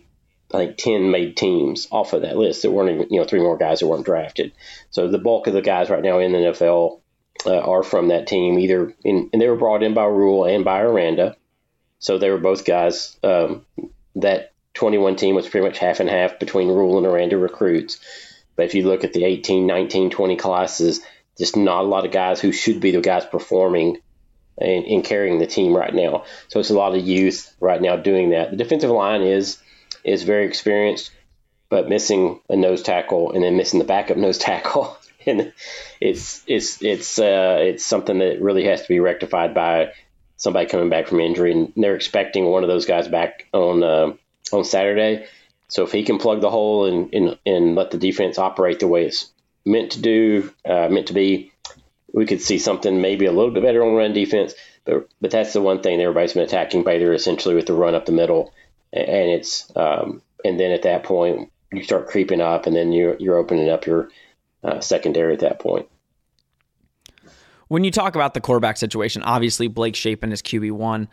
I 0.53 0.59
think 0.59 0.77
10 0.79 1.11
made 1.11 1.37
teams 1.37 1.89
off 1.91 2.15
of 2.15 2.23
that 2.23 2.37
list. 2.37 2.63
There 2.63 2.71
weren't 2.71 2.91
even, 2.91 3.09
you 3.11 3.21
know 3.21 3.27
three 3.27 3.41
more 3.41 3.59
guys 3.59 3.81
that 3.81 3.87
weren't 3.87 4.07
drafted. 4.07 4.53
So 4.91 5.09
the 5.09 5.19
bulk 5.19 5.47
of 5.47 5.53
the 5.53 5.63
guys 5.63 5.91
right 5.91 6.03
now 6.03 6.19
in 6.19 6.33
the 6.33 6.39
NFL 6.39 7.01
uh, 7.47 7.59
are 7.59 7.83
from 7.83 8.09
that 8.09 8.27
team, 8.27 8.59
either 8.59 8.95
in 9.05 9.31
and 9.33 9.43
they 9.43 9.49
were 9.49 9.57
brought 9.57 9.83
in 9.83 9.95
by 9.95 10.05
Rhule 10.05 10.45
and 10.45 10.65
by 10.65 10.81
Aranda. 10.81 11.37
So 11.99 12.19
they 12.19 12.31
were 12.31 12.39
both 12.39 12.65
guys. 12.65 13.17
Um, 13.23 13.67
that 14.17 14.53
21 14.75 15.17
team 15.17 15.35
was 15.35 15.49
pretty 15.49 15.67
much 15.67 15.79
half 15.79 16.01
and 16.01 16.09
half 16.09 16.39
between 16.39 16.69
Rhule 16.69 16.99
and 16.99 17.07
Aranda 17.07 17.37
recruits. 17.37 18.01
But 18.57 18.67
if 18.67 18.75
you 18.75 18.87
look 18.89 19.05
at 19.05 19.13
the 19.13 19.25
18, 19.25 19.67
19, 19.67 20.11
20 20.11 20.37
classes, 20.37 21.01
just 21.37 21.57
not 21.57 21.85
a 21.85 21.89
lot 21.89 22.05
of 22.05 22.13
guys 22.13 22.41
who 22.41 22.53
should 22.53 22.81
be 22.81 22.91
the 22.91 23.01
guys 23.01 23.25
performing 23.25 23.99
and, 24.57 24.85
and, 24.85 25.05
carrying 25.05 25.39
the 25.39 25.47
team 25.47 25.77
right 25.77 25.95
now. 25.95 26.25
So 26.49 26.59
it's 26.59 26.71
a 26.71 26.75
lot 26.75 26.97
of 26.97 27.07
youth 27.07 27.55
right 27.61 27.81
now 27.81 27.97
doing 27.97 28.31
that. 28.31 28.51
The 28.51 28.57
defensive 28.57 28.91
line 28.91 29.23
is 29.23 29.59
is 30.09 30.23
very 30.23 30.47
experienced, 30.47 31.11
but 31.69 31.89
missing 31.89 32.41
a 32.49 32.57
nose 32.57 32.83
tackle 32.83 33.33
and 33.33 33.43
then 33.43 33.57
missing 33.57 33.79
the 33.79 33.85
backup 33.85 34.17
nose 34.27 34.39
tackle, 34.39 34.97
and 35.27 35.53
it's 36.01 36.43
it's 36.47 36.83
it's 36.83 37.19
uh, 37.19 37.59
it's 37.61 37.85
something 37.85 38.19
that 38.19 38.41
really 38.41 38.65
has 38.65 38.83
to 38.83 38.89
be 38.89 39.01
rectified 39.01 39.55
by 39.55 39.93
somebody 40.37 40.67
coming 40.67 40.89
back 40.89 41.09
from 41.09 41.21
injury, 41.21 41.53
and 41.53 41.73
they're 41.77 41.97
expecting 41.97 42.47
one 42.47 42.65
of 42.65 42.69
those 42.69 42.87
guys 42.87 43.09
back 43.09 43.47
on 43.53 43.83
uh, 43.83 44.13
on 44.53 44.65
Saturday. 44.65 45.27
So 45.69 45.85
if 45.85 45.93
he 45.93 46.03
can 46.03 46.19
plug 46.19 46.41
the 46.41 46.51
hole 46.51 46.87
and, 46.87 47.13
and, 47.13 47.39
and 47.45 47.75
let 47.75 47.91
the 47.91 47.99
defense 47.99 48.39
operate 48.39 48.81
the 48.81 48.89
way 48.89 49.05
it's 49.05 49.31
meant 49.67 49.93
to 49.93 50.01
do, 50.01 50.51
uh, 50.65 50.89
meant 50.89 51.09
to 51.09 51.13
be, 51.13 51.53
we 52.13 52.25
could 52.25 52.41
see 52.41 52.59
something 52.59 53.03
maybe 53.03 53.27
a 53.27 53.33
little 53.33 53.51
bit 53.51 53.63
better 53.63 53.85
on 53.85 53.95
run 53.95 54.15
defense. 54.15 54.55
But 54.85 55.09
but 55.21 55.31
that's 55.31 55.53
the 55.53 55.61
one 55.61 55.83
thing 55.83 56.01
everybody's 56.01 56.33
been 56.33 56.45
attacking 56.45 56.85
Baylor 56.85 57.13
essentially 57.13 57.55
with 57.55 57.67
the 57.67 57.75
run 57.75 57.95
up 57.95 58.07
the 58.07 58.13
middle, 58.13 58.55
and 58.93 59.31
it's 59.31 59.71
um, 59.77 60.23
and 60.45 60.59
then 60.59 60.71
at 60.71 60.83
that 60.83 61.03
point 61.03 61.51
you 61.73 61.83
start 61.83 62.09
creeping 62.09 62.41
up, 62.41 62.67
and 62.67 62.75
then 62.75 62.93
you're 62.93 63.17
you're 63.19 63.37
opening 63.37 63.69
up 63.69 63.87
your 63.87 64.11
uh, 64.65 64.81
secondary 64.81 65.35
at 65.35 65.41
that 65.41 65.59
point. 65.59 65.89
When 67.69 67.85
you 67.85 67.91
talk 67.91 68.15
about 68.15 68.35
the 68.35 68.41
quarterback 68.41 68.79
situation, 68.79 69.23
obviously 69.23 69.69
Blake 69.69 69.95
Shapen 69.95 70.33
is 70.33 70.41
QB 70.41 70.73
one. 70.73 71.09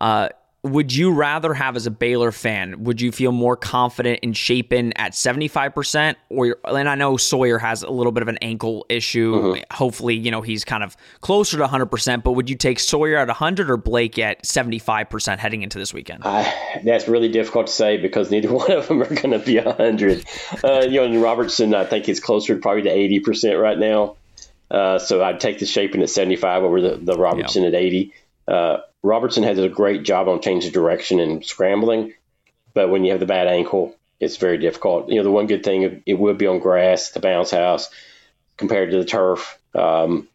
Uh, 0.00 0.30
would 0.62 0.94
you 0.94 1.12
rather 1.12 1.54
have 1.54 1.74
as 1.74 1.86
a 1.86 1.90
Baylor 1.90 2.32
fan? 2.32 2.84
Would 2.84 3.00
you 3.00 3.12
feel 3.12 3.32
more 3.32 3.56
confident 3.56 4.20
in 4.22 4.34
Shapen 4.34 4.92
at 4.94 5.12
75% 5.12 6.16
or 6.28 6.56
and 6.64 6.88
I 6.88 6.94
know 6.96 7.16
Sawyer 7.16 7.58
has 7.58 7.82
a 7.82 7.90
little 7.90 8.12
bit 8.12 8.22
of 8.22 8.28
an 8.28 8.36
ankle 8.42 8.84
issue. 8.88 9.34
Mm-hmm. 9.34 9.62
Hopefully, 9.74 10.16
you 10.16 10.30
know, 10.30 10.42
he's 10.42 10.64
kind 10.64 10.84
of 10.84 10.96
closer 11.22 11.56
to 11.56 11.66
100%, 11.66 12.22
but 12.22 12.32
would 12.32 12.50
you 12.50 12.56
take 12.56 12.78
Sawyer 12.78 13.16
at 13.16 13.28
100 13.28 13.70
or 13.70 13.78
Blake 13.78 14.18
at 14.18 14.42
75% 14.44 15.38
heading 15.38 15.62
into 15.62 15.78
this 15.78 15.94
weekend? 15.94 16.22
Uh, 16.26 16.50
that's 16.84 17.08
really 17.08 17.28
difficult 17.28 17.68
to 17.68 17.72
say 17.72 17.96
because 17.96 18.30
neither 18.30 18.52
one 18.52 18.70
of 18.70 18.88
them 18.88 19.02
are 19.02 19.14
going 19.14 19.30
to 19.30 19.38
be 19.38 19.58
100. 19.58 20.26
Uh, 20.62 20.80
you 20.82 21.00
know, 21.00 21.04
and 21.04 21.22
Robertson 21.22 21.74
I 21.74 21.86
think 21.86 22.08
is 22.08 22.20
closer 22.20 22.56
probably 22.56 22.82
to 22.82 22.90
80% 23.24 23.60
right 23.60 23.78
now. 23.78 24.16
Uh, 24.70 24.98
so 24.98 25.22
I'd 25.24 25.40
take 25.40 25.58
the 25.58 25.66
Shapen 25.66 26.02
at 26.02 26.10
75 26.10 26.62
over 26.62 26.80
the, 26.80 26.96
the 26.96 27.16
Robertson 27.16 27.64
at 27.64 27.74
80. 27.74 28.12
Uh, 28.46 28.78
Robertson 29.02 29.42
has 29.44 29.58
a 29.58 29.68
great 29.68 30.02
job 30.04 30.28
on 30.28 30.42
changing 30.42 30.72
direction 30.72 31.20
and 31.20 31.44
scrambling, 31.44 32.14
but 32.74 32.90
when 32.90 33.04
you 33.04 33.12
have 33.12 33.20
the 33.20 33.26
bad 33.26 33.46
ankle, 33.46 33.96
it's 34.18 34.36
very 34.36 34.58
difficult. 34.58 35.08
You 35.08 35.16
know, 35.16 35.22
the 35.22 35.30
one 35.30 35.46
good 35.46 35.64
thing 35.64 36.02
it 36.04 36.18
would 36.18 36.38
be 36.38 36.46
on 36.46 36.58
grass, 36.58 37.10
the 37.10 37.20
bounce 37.20 37.50
house, 37.50 37.88
compared 38.56 38.90
to 38.90 38.98
the 38.98 39.04
turf, 39.04 39.58
um, 39.74 40.28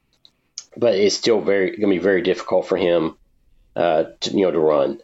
but 0.76 0.96
it's 0.96 1.16
still 1.16 1.42
very 1.42 1.70
going 1.70 1.82
to 1.82 1.88
be 1.88 2.00
very 2.00 2.22
difficult 2.22 2.68
for 2.68 2.78
him, 2.78 3.16
uh, 3.76 4.06
to, 4.22 4.32
you 4.32 4.46
know, 4.46 4.52
to 4.52 4.60
run. 4.60 5.00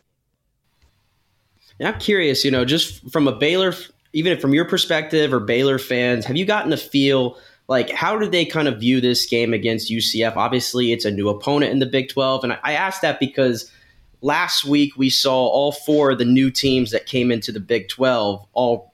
I'm 1.80 2.00
curious, 2.00 2.44
you 2.46 2.52
know, 2.52 2.66
just 2.66 3.12
from 3.12 3.28
a 3.28 3.32
Baylor, 3.32 3.74
even 4.14 4.40
from 4.40 4.54
your 4.54 4.66
perspective 4.66 5.34
or 5.34 5.40
Baylor 5.40 5.80
fans, 5.80 6.26
have 6.26 6.38
you 6.38 6.46
gotten 6.46 6.74
a 6.74 6.78
feel? 6.78 7.38
Like 7.72 7.90
how 7.90 8.20
do 8.20 8.28
they 8.28 8.44
kind 8.44 8.68
of 8.68 8.82
view 8.82 9.00
this 9.00 9.26
game 9.26 9.54
against 9.54 9.90
UCF? 9.90 10.36
Obviously, 10.36 10.92
it's 10.92 11.06
a 11.06 11.10
new 11.10 11.30
opponent 11.30 11.72
in 11.72 11.80
the 11.80 11.86
Big 11.86 12.10
12, 12.10 12.44
and 12.44 12.60
I 12.64 12.74
asked 12.74 13.02
that 13.02 13.18
because 13.18 13.72
last 14.20 14.66
week 14.66 14.98
we 14.98 15.10
saw 15.10 15.48
all 15.48 15.72
four 15.72 16.12
of 16.12 16.18
the 16.18 16.26
new 16.26 16.52
teams 16.52 16.92
that 16.92 17.06
came 17.06 17.32
into 17.32 17.50
the 17.54 17.62
Big 17.62 17.88
12 17.88 18.46
all 18.52 18.94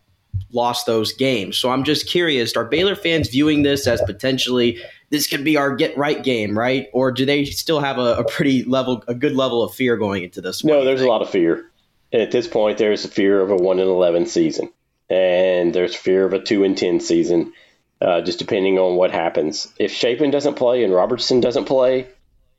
lost 0.51 0.86
those 0.86 1.11
games. 1.11 1.57
So 1.57 1.71
I'm 1.71 1.84
just 1.84 2.07
curious, 2.07 2.55
are 2.55 2.65
Baylor 2.65 2.95
fans 2.95 3.30
viewing 3.30 3.63
this 3.63 3.88
as 3.88 3.99
potentially 4.03 4.78
this 5.09 5.25
could 5.25 5.43
be 5.43 5.57
our 5.57 5.75
get 5.75 5.97
right 5.97 6.23
game, 6.23 6.55
right? 6.55 6.88
Or 6.93 7.11
do 7.11 7.25
they 7.25 7.45
still 7.45 7.80
have 7.80 7.97
a, 7.97 8.17
a 8.17 8.25
pretty 8.25 8.63
level, 8.63 9.03
a 9.07 9.15
good 9.15 9.36
level 9.36 9.63
of 9.63 9.73
fear 9.73 9.97
going 9.97 10.23
into 10.23 10.39
this? 10.39 10.63
No, 10.63 10.86
there's 10.86 11.01
a 11.01 11.07
lot 11.07 11.23
of 11.23 11.32
fear. 11.32 11.65
At 12.13 12.30
this 12.30 12.47
point, 12.47 12.78
there's 12.78 13.05
a 13.05 13.09
fear 13.09 13.41
of 13.41 13.49
a 13.49 13.55
one 13.55 13.80
in 13.80 13.88
eleven 13.88 14.28
season, 14.28 14.71
and 15.09 15.73
there's 15.73 15.95
fear 15.95 16.28
of 16.28 16.34
a 16.34 16.39
two 16.39 16.63
in 16.63 16.75
ten 16.75 16.99
season 16.99 17.53
uh, 18.02 18.22
just 18.22 18.39
depending 18.39 18.78
on 18.78 18.95
what 18.95 19.12
happens. 19.12 19.74
If 19.78 19.91
Shapen 19.91 20.32
doesn't 20.32 20.56
play 20.56 20.84
and 20.84 20.93
Robertson 20.93 21.41
doesn't 21.41 21.66
play, 21.66 22.08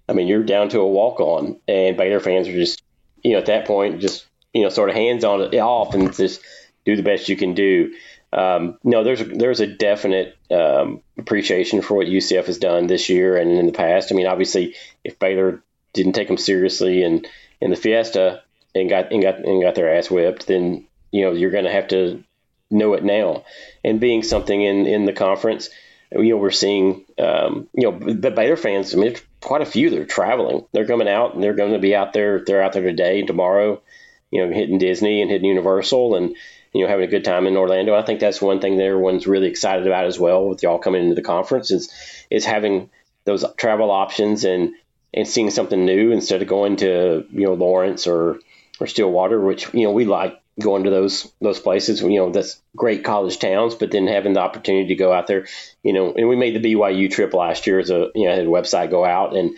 I 0.08 0.12
mean, 0.12 0.26
you're 0.26 0.42
down 0.42 0.70
to 0.70 0.80
a 0.80 0.88
walk 0.88 1.20
on, 1.20 1.58
and 1.68 1.96
Baylor 1.96 2.20
fans 2.20 2.48
are 2.48 2.52
just, 2.52 2.82
you 3.22 3.32
know, 3.32 3.38
at 3.38 3.46
that 3.46 3.66
point, 3.66 4.00
just, 4.00 4.26
you 4.54 4.62
know, 4.62 4.70
sort 4.70 4.88
of 4.88 4.96
hands 4.96 5.24
on 5.24 5.40
it 5.42 5.54
off 5.54 5.94
and 5.94 6.14
just 6.14 6.40
do 6.84 6.96
the 6.96 7.02
best 7.02 7.28
you 7.28 7.36
can 7.36 7.54
do. 7.54 7.94
Um, 8.32 8.78
no, 8.84 9.04
there's 9.04 9.22
there's 9.26 9.60
a 9.60 9.66
definite 9.66 10.36
um, 10.50 11.02
appreciation 11.16 11.82
for 11.82 11.94
what 11.94 12.06
UCF 12.06 12.46
has 12.46 12.58
done 12.58 12.86
this 12.86 13.08
year 13.08 13.36
and 13.36 13.50
in 13.50 13.66
the 13.66 13.72
past. 13.72 14.12
I 14.12 14.14
mean, 14.14 14.26
obviously, 14.26 14.74
if 15.04 15.18
Baylor 15.18 15.62
didn't 15.94 16.12
take 16.12 16.28
them 16.28 16.36
seriously 16.36 17.02
and 17.02 17.26
in 17.60 17.70
the 17.70 17.76
Fiesta 17.76 18.42
and 18.74 18.88
got 18.88 19.12
and 19.12 19.22
got 19.22 19.38
and 19.38 19.62
got 19.62 19.74
their 19.74 19.94
ass 19.94 20.10
whipped, 20.10 20.46
then 20.46 20.86
you 21.10 21.24
know 21.24 21.32
you're 21.32 21.50
going 21.50 21.64
to 21.64 21.72
have 21.72 21.88
to 21.88 22.22
know 22.70 22.94
it 22.94 23.04
now. 23.04 23.44
And 23.84 24.00
being 24.00 24.22
something 24.22 24.60
in, 24.60 24.86
in 24.86 25.04
the 25.04 25.12
conference, 25.12 25.70
you 26.12 26.30
know, 26.30 26.36
we're 26.36 26.50
seeing, 26.50 27.04
um, 27.18 27.68
you 27.74 27.90
know, 27.90 27.98
the 27.98 28.30
Baylor 28.30 28.56
fans, 28.56 28.94
I 28.94 28.98
mean, 28.98 29.16
quite 29.40 29.62
a 29.62 29.66
few 29.66 29.90
that 29.90 29.98
are 29.98 30.06
traveling. 30.06 30.64
They're 30.72 30.86
coming 30.86 31.08
out 31.08 31.34
and 31.34 31.42
they're 31.42 31.54
going 31.54 31.72
to 31.72 31.78
be 31.78 31.94
out 31.94 32.12
there. 32.12 32.42
They're 32.44 32.62
out 32.62 32.72
there 32.72 32.82
today 32.82 33.20
and 33.20 33.26
tomorrow, 33.26 33.82
you 34.30 34.46
know, 34.46 34.52
hitting 34.52 34.78
Disney 34.78 35.20
and 35.20 35.30
hitting 35.30 35.48
Universal 35.48 36.16
and, 36.16 36.34
you 36.72 36.82
know, 36.82 36.88
having 36.88 37.04
a 37.04 37.10
good 37.10 37.24
time 37.24 37.46
in 37.46 37.56
Orlando. 37.56 37.94
I 37.94 38.02
think 38.02 38.20
that's 38.20 38.40
one 38.40 38.60
thing 38.60 38.78
that 38.78 38.84
everyone's 38.84 39.26
really 39.26 39.48
excited 39.48 39.86
about 39.86 40.06
as 40.06 40.18
well 40.18 40.46
with 40.46 40.62
y'all 40.62 40.78
coming 40.78 41.02
into 41.02 41.14
the 41.14 41.22
conference 41.22 41.70
is, 41.70 41.92
is 42.30 42.44
having 42.44 42.90
those 43.24 43.44
travel 43.56 43.90
options 43.90 44.44
and, 44.44 44.74
and 45.12 45.28
seeing 45.28 45.50
something 45.50 45.84
new 45.84 46.12
instead 46.12 46.42
of 46.42 46.48
going 46.48 46.76
to, 46.76 47.26
you 47.30 47.46
know, 47.46 47.54
Lawrence 47.54 48.06
or, 48.06 48.38
or 48.80 48.86
Stillwater, 48.86 49.40
which, 49.40 49.72
you 49.74 49.84
know, 49.84 49.92
we 49.92 50.04
like 50.04 50.40
going 50.60 50.84
to 50.84 50.90
those 50.90 51.32
those 51.40 51.60
places. 51.60 52.00
You 52.00 52.16
know, 52.16 52.30
that's 52.30 52.60
great 52.76 53.04
college 53.04 53.38
towns, 53.38 53.74
but 53.74 53.90
then 53.90 54.06
having 54.06 54.32
the 54.32 54.40
opportunity 54.40 54.88
to 54.88 54.94
go 54.94 55.12
out 55.12 55.26
there, 55.26 55.46
you 55.82 55.92
know, 55.92 56.12
and 56.12 56.28
we 56.28 56.36
made 56.36 56.60
the 56.60 56.74
BYU 56.74 57.10
trip 57.10 57.32
last 57.34 57.66
year 57.66 57.78
as 57.78 57.90
a 57.90 58.10
you 58.14 58.26
know 58.26 58.32
I 58.32 58.36
had 58.36 58.46
a 58.46 58.48
website 58.48 58.90
go 58.90 59.04
out 59.04 59.36
and 59.36 59.56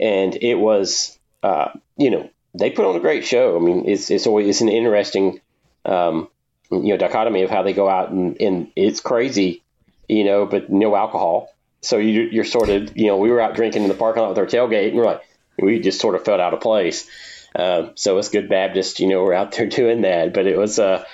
and 0.00 0.36
it 0.36 0.54
was 0.54 1.18
uh, 1.42 1.70
you 1.96 2.10
know 2.10 2.30
they 2.54 2.70
put 2.70 2.86
on 2.86 2.96
a 2.96 3.00
great 3.00 3.24
show. 3.24 3.56
I 3.56 3.60
mean, 3.60 3.88
it's 3.88 4.10
it's 4.10 4.26
always 4.26 4.48
it's 4.48 4.60
an 4.60 4.68
interesting 4.68 5.40
um, 5.84 6.28
you 6.70 6.88
know 6.88 6.96
dichotomy 6.96 7.42
of 7.42 7.50
how 7.50 7.62
they 7.62 7.72
go 7.72 7.88
out 7.88 8.10
and 8.10 8.40
and 8.40 8.72
it's 8.76 9.00
crazy, 9.00 9.62
you 10.08 10.24
know, 10.24 10.46
but 10.46 10.70
no 10.70 10.96
alcohol. 10.96 11.54
So 11.80 11.98
you, 11.98 12.22
you're 12.22 12.44
sort 12.44 12.70
of 12.70 12.96
you 12.96 13.06
know 13.06 13.18
we 13.18 13.30
were 13.30 13.40
out 13.40 13.54
drinking 13.54 13.82
in 13.82 13.88
the 13.88 13.94
parking 13.94 14.22
lot 14.22 14.30
with 14.30 14.38
our 14.38 14.46
tailgate 14.46 14.88
and 14.88 14.96
we're 14.96 15.04
like 15.04 15.22
we 15.60 15.80
just 15.80 16.00
sort 16.00 16.14
of 16.14 16.24
felt 16.24 16.40
out 16.40 16.54
of 16.54 16.60
place. 16.60 17.08
Uh, 17.54 17.88
so 17.94 18.18
us 18.18 18.28
good 18.28 18.48
Baptist, 18.48 19.00
you 19.00 19.08
know, 19.08 19.22
we're 19.22 19.34
out 19.34 19.52
there 19.52 19.66
doing 19.68 20.02
that. 20.02 20.34
But 20.34 20.46
it 20.46 20.56
was, 20.56 20.78
uh, 20.78 21.04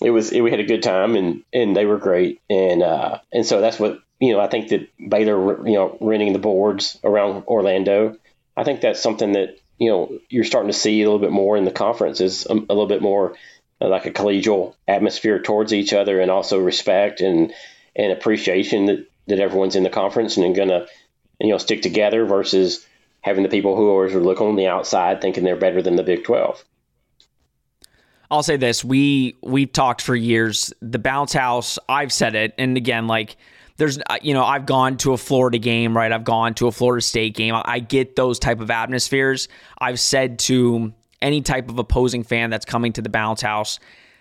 it 0.00 0.10
was, 0.10 0.32
it, 0.32 0.40
we 0.40 0.50
had 0.50 0.60
a 0.60 0.64
good 0.64 0.82
time 0.82 1.16
and, 1.16 1.42
and 1.52 1.76
they 1.76 1.86
were 1.86 1.98
great. 1.98 2.40
And, 2.48 2.82
uh, 2.82 3.18
and 3.32 3.44
so 3.44 3.60
that's 3.60 3.78
what, 3.78 4.00
you 4.18 4.32
know, 4.32 4.40
I 4.40 4.48
think 4.48 4.68
that 4.68 4.88
Baylor, 4.98 5.66
you 5.66 5.74
know, 5.74 5.96
renting 6.00 6.32
the 6.32 6.38
boards 6.38 6.98
around 7.02 7.44
Orlando, 7.46 8.16
I 8.56 8.64
think 8.64 8.80
that's 8.80 9.02
something 9.02 9.32
that, 9.32 9.58
you 9.78 9.90
know, 9.90 10.18
you're 10.28 10.44
starting 10.44 10.70
to 10.70 10.76
see 10.76 11.00
a 11.00 11.04
little 11.04 11.18
bit 11.18 11.32
more 11.32 11.56
in 11.56 11.64
the 11.64 11.70
conference 11.70 12.20
is 12.20 12.46
a, 12.46 12.52
a 12.52 12.54
little 12.54 12.86
bit 12.86 13.02
more 13.02 13.34
like 13.80 14.04
a 14.04 14.10
collegial 14.10 14.74
atmosphere 14.86 15.40
towards 15.40 15.72
each 15.72 15.94
other 15.94 16.20
and 16.20 16.30
also 16.30 16.58
respect 16.58 17.22
and, 17.22 17.54
and 17.96 18.12
appreciation 18.12 18.86
that, 18.86 19.06
that 19.26 19.40
everyone's 19.40 19.76
in 19.76 19.84
the 19.84 19.90
conference 19.90 20.36
and 20.36 20.54
going 20.54 20.68
to, 20.68 20.86
you 21.40 21.48
know, 21.48 21.58
stick 21.58 21.80
together 21.80 22.26
versus, 22.26 22.84
having 23.22 23.42
the 23.42 23.48
people 23.48 23.76
who 23.76 23.90
always 23.90 24.14
look 24.14 24.40
on 24.40 24.56
the 24.56 24.66
outside 24.66 25.20
thinking 25.20 25.44
they're 25.44 25.56
better 25.56 25.82
than 25.82 25.96
the 25.96 26.02
Big 26.02 26.24
12. 26.24 26.64
I'll 28.30 28.42
say 28.42 28.56
this: 28.56 28.84
we 28.84 29.36
we've 29.42 29.72
talked 29.72 30.02
for 30.02 30.14
years. 30.14 30.72
The 30.80 31.00
bounce 31.00 31.32
house. 31.32 31.78
I've 31.88 32.12
said 32.12 32.36
it, 32.36 32.54
and 32.58 32.76
again, 32.76 33.08
like 33.08 33.36
there's 33.76 33.98
uh, 33.98 34.18
you 34.22 34.34
know 34.34 34.44
I've 34.44 34.66
gone 34.66 34.96
to 34.98 35.12
a 35.12 35.16
Florida 35.16 35.58
game, 35.58 35.96
right? 35.96 36.12
I've 36.12 36.24
gone 36.24 36.54
to 36.54 36.68
a 36.68 36.72
Florida 36.72 37.02
State 37.02 37.34
game. 37.34 37.54
I 37.56 37.80
get 37.80 38.14
those 38.14 38.38
type 38.38 38.60
of 38.60 38.70
atmospheres. 38.70 39.48
I've 39.78 39.98
said 39.98 40.38
to 40.40 40.92
any 41.20 41.40
type 41.40 41.68
of 41.68 41.78
opposing 41.78 42.22
fan 42.22 42.50
that's 42.50 42.64
coming 42.64 42.92
to 42.92 43.02
the 43.02 43.08
bounce 43.08 43.40
house, 43.40 43.80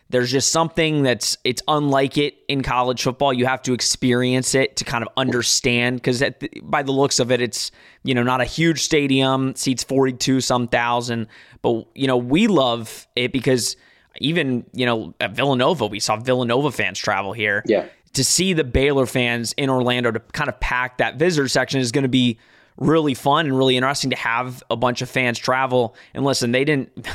there's 0.09 0.31
just 0.31 0.51
something 0.51 1.03
that's 1.03 1.37
it's 1.43 1.61
unlike 1.67 2.17
it 2.17 2.35
in 2.47 2.63
college 2.63 3.03
football. 3.03 3.31
You 3.31 3.45
have 3.45 3.61
to 3.63 3.73
experience 3.73 4.55
it 4.55 4.75
to 4.77 4.83
kind 4.83 5.03
of 5.03 5.09
understand 5.15 5.97
because 5.97 6.23
by 6.63 6.81
the 6.81 6.91
looks 6.91 7.19
of 7.19 7.31
it, 7.31 7.41
it's 7.41 7.71
you 8.03 8.15
know 8.15 8.23
not 8.23 8.41
a 8.41 8.45
huge 8.45 8.81
stadium, 8.81 9.55
seats 9.55 9.83
forty 9.83 10.13
two 10.13 10.41
some 10.41 10.67
thousand, 10.67 11.27
but 11.61 11.85
you 11.93 12.07
know 12.07 12.17
we 12.17 12.47
love 12.47 13.07
it 13.15 13.31
because 13.31 13.75
even 14.19 14.65
you 14.73 14.85
know 14.85 15.13
at 15.19 15.31
Villanova, 15.31 15.85
we 15.85 15.99
saw 15.99 16.17
Villanova 16.17 16.71
fans 16.71 16.97
travel 16.97 17.33
here. 17.33 17.63
Yeah. 17.65 17.85
To 18.13 18.23
see 18.23 18.53
the 18.53 18.63
Baylor 18.63 19.05
fans 19.05 19.53
in 19.53 19.69
Orlando 19.69 20.11
to 20.11 20.19
kind 20.19 20.49
of 20.49 20.59
pack 20.59 20.97
that 20.97 21.17
visitor 21.17 21.47
section 21.47 21.79
is 21.79 21.91
going 21.91 22.03
to 22.03 22.09
be 22.09 22.39
really 22.77 23.13
fun 23.13 23.45
and 23.45 23.55
really 23.55 23.77
interesting 23.77 24.09
to 24.09 24.15
have 24.15 24.63
a 24.71 24.75
bunch 24.75 25.03
of 25.03 25.09
fans 25.09 25.37
travel. 25.37 25.95
And 26.15 26.25
listen, 26.25 26.51
they 26.51 26.65
didn't 26.65 27.07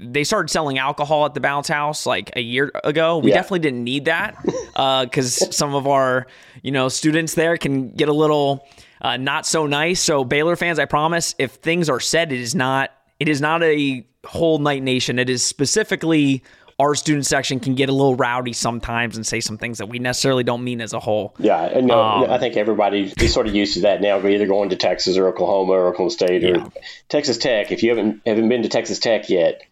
they 0.00 0.24
started 0.24 0.48
selling 0.50 0.78
alcohol 0.78 1.24
at 1.24 1.34
the 1.34 1.40
bounce 1.40 1.68
house 1.68 2.06
like 2.06 2.30
a 2.36 2.40
year 2.40 2.70
ago. 2.84 3.18
We 3.18 3.30
yeah. 3.30 3.36
definitely 3.36 3.60
didn't 3.60 3.84
need 3.84 4.06
that 4.06 4.36
because 4.42 5.42
uh, 5.42 5.50
some 5.50 5.74
of 5.74 5.86
our 5.86 6.26
you 6.62 6.72
know 6.72 6.88
students 6.88 7.34
there 7.34 7.56
can 7.56 7.90
get 7.90 8.08
a 8.08 8.12
little 8.12 8.66
uh, 9.00 9.16
not 9.16 9.46
so 9.46 9.66
nice. 9.66 10.00
So 10.00 10.24
Baylor 10.24 10.56
fans, 10.56 10.78
I 10.78 10.84
promise, 10.84 11.34
if 11.38 11.52
things 11.52 11.88
are 11.88 12.00
said, 12.00 12.32
it 12.32 12.40
is 12.40 12.54
not 12.54 12.92
it 13.20 13.28
is 13.28 13.40
not 13.40 13.62
a 13.62 14.06
whole 14.24 14.58
Knight 14.58 14.82
Nation. 14.82 15.18
It 15.18 15.30
is 15.30 15.42
specifically 15.42 16.42
our 16.80 16.94
student 16.94 17.26
section 17.26 17.58
can 17.58 17.74
get 17.74 17.88
a 17.88 17.92
little 17.92 18.14
rowdy 18.14 18.52
sometimes 18.52 19.16
and 19.16 19.26
say 19.26 19.40
some 19.40 19.58
things 19.58 19.78
that 19.78 19.86
we 19.86 19.98
necessarily 19.98 20.44
don't 20.44 20.62
mean 20.62 20.80
as 20.80 20.92
a 20.92 21.00
whole. 21.00 21.34
Yeah, 21.38 21.80
no, 21.82 22.00
um, 22.00 22.30
I 22.30 22.38
think 22.38 22.56
everybody 22.56 23.12
is 23.18 23.34
sort 23.34 23.48
of 23.48 23.54
used 23.54 23.74
to 23.74 23.80
that 23.80 24.00
now. 24.00 24.18
We're 24.18 24.30
either 24.30 24.46
going 24.46 24.68
to 24.70 24.76
Texas 24.76 25.16
or 25.16 25.26
Oklahoma 25.26 25.72
or 25.72 25.88
Oklahoma 25.88 26.10
State 26.10 26.44
or 26.44 26.58
yeah. 26.58 26.68
Texas 27.08 27.36
Tech. 27.36 27.72
If 27.72 27.82
you 27.82 27.90
haven't 27.90 28.22
haven't 28.24 28.48
been 28.48 28.62
to 28.62 28.68
Texas 28.68 29.00
Tech 29.00 29.28
yet, 29.28 29.62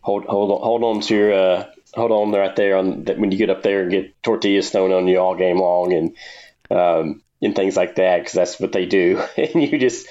hold 0.00 0.24
hold 0.24 0.50
on, 0.50 0.60
hold 0.60 0.84
on 0.84 1.00
to 1.02 1.14
your 1.14 1.32
uh, 1.32 1.66
hold 1.94 2.10
on 2.10 2.32
right 2.32 2.54
there 2.56 2.76
on 2.76 3.04
that 3.04 3.18
when 3.18 3.32
you 3.32 3.38
get 3.38 3.50
up 3.50 3.62
there 3.62 3.82
and 3.82 3.90
get 3.90 4.22
tortillas 4.22 4.70
thrown 4.70 4.92
on 4.92 5.08
you 5.08 5.18
all 5.18 5.36
game 5.36 5.58
long 5.58 5.92
and 5.92 6.16
um, 6.70 7.22
and 7.40 7.54
things 7.54 7.76
like 7.76 7.96
that 7.96 8.18
because 8.18 8.32
that's 8.32 8.60
what 8.60 8.72
they 8.72 8.86
do. 8.86 9.22
And 9.36 9.62
you 9.62 9.78
just 9.78 10.06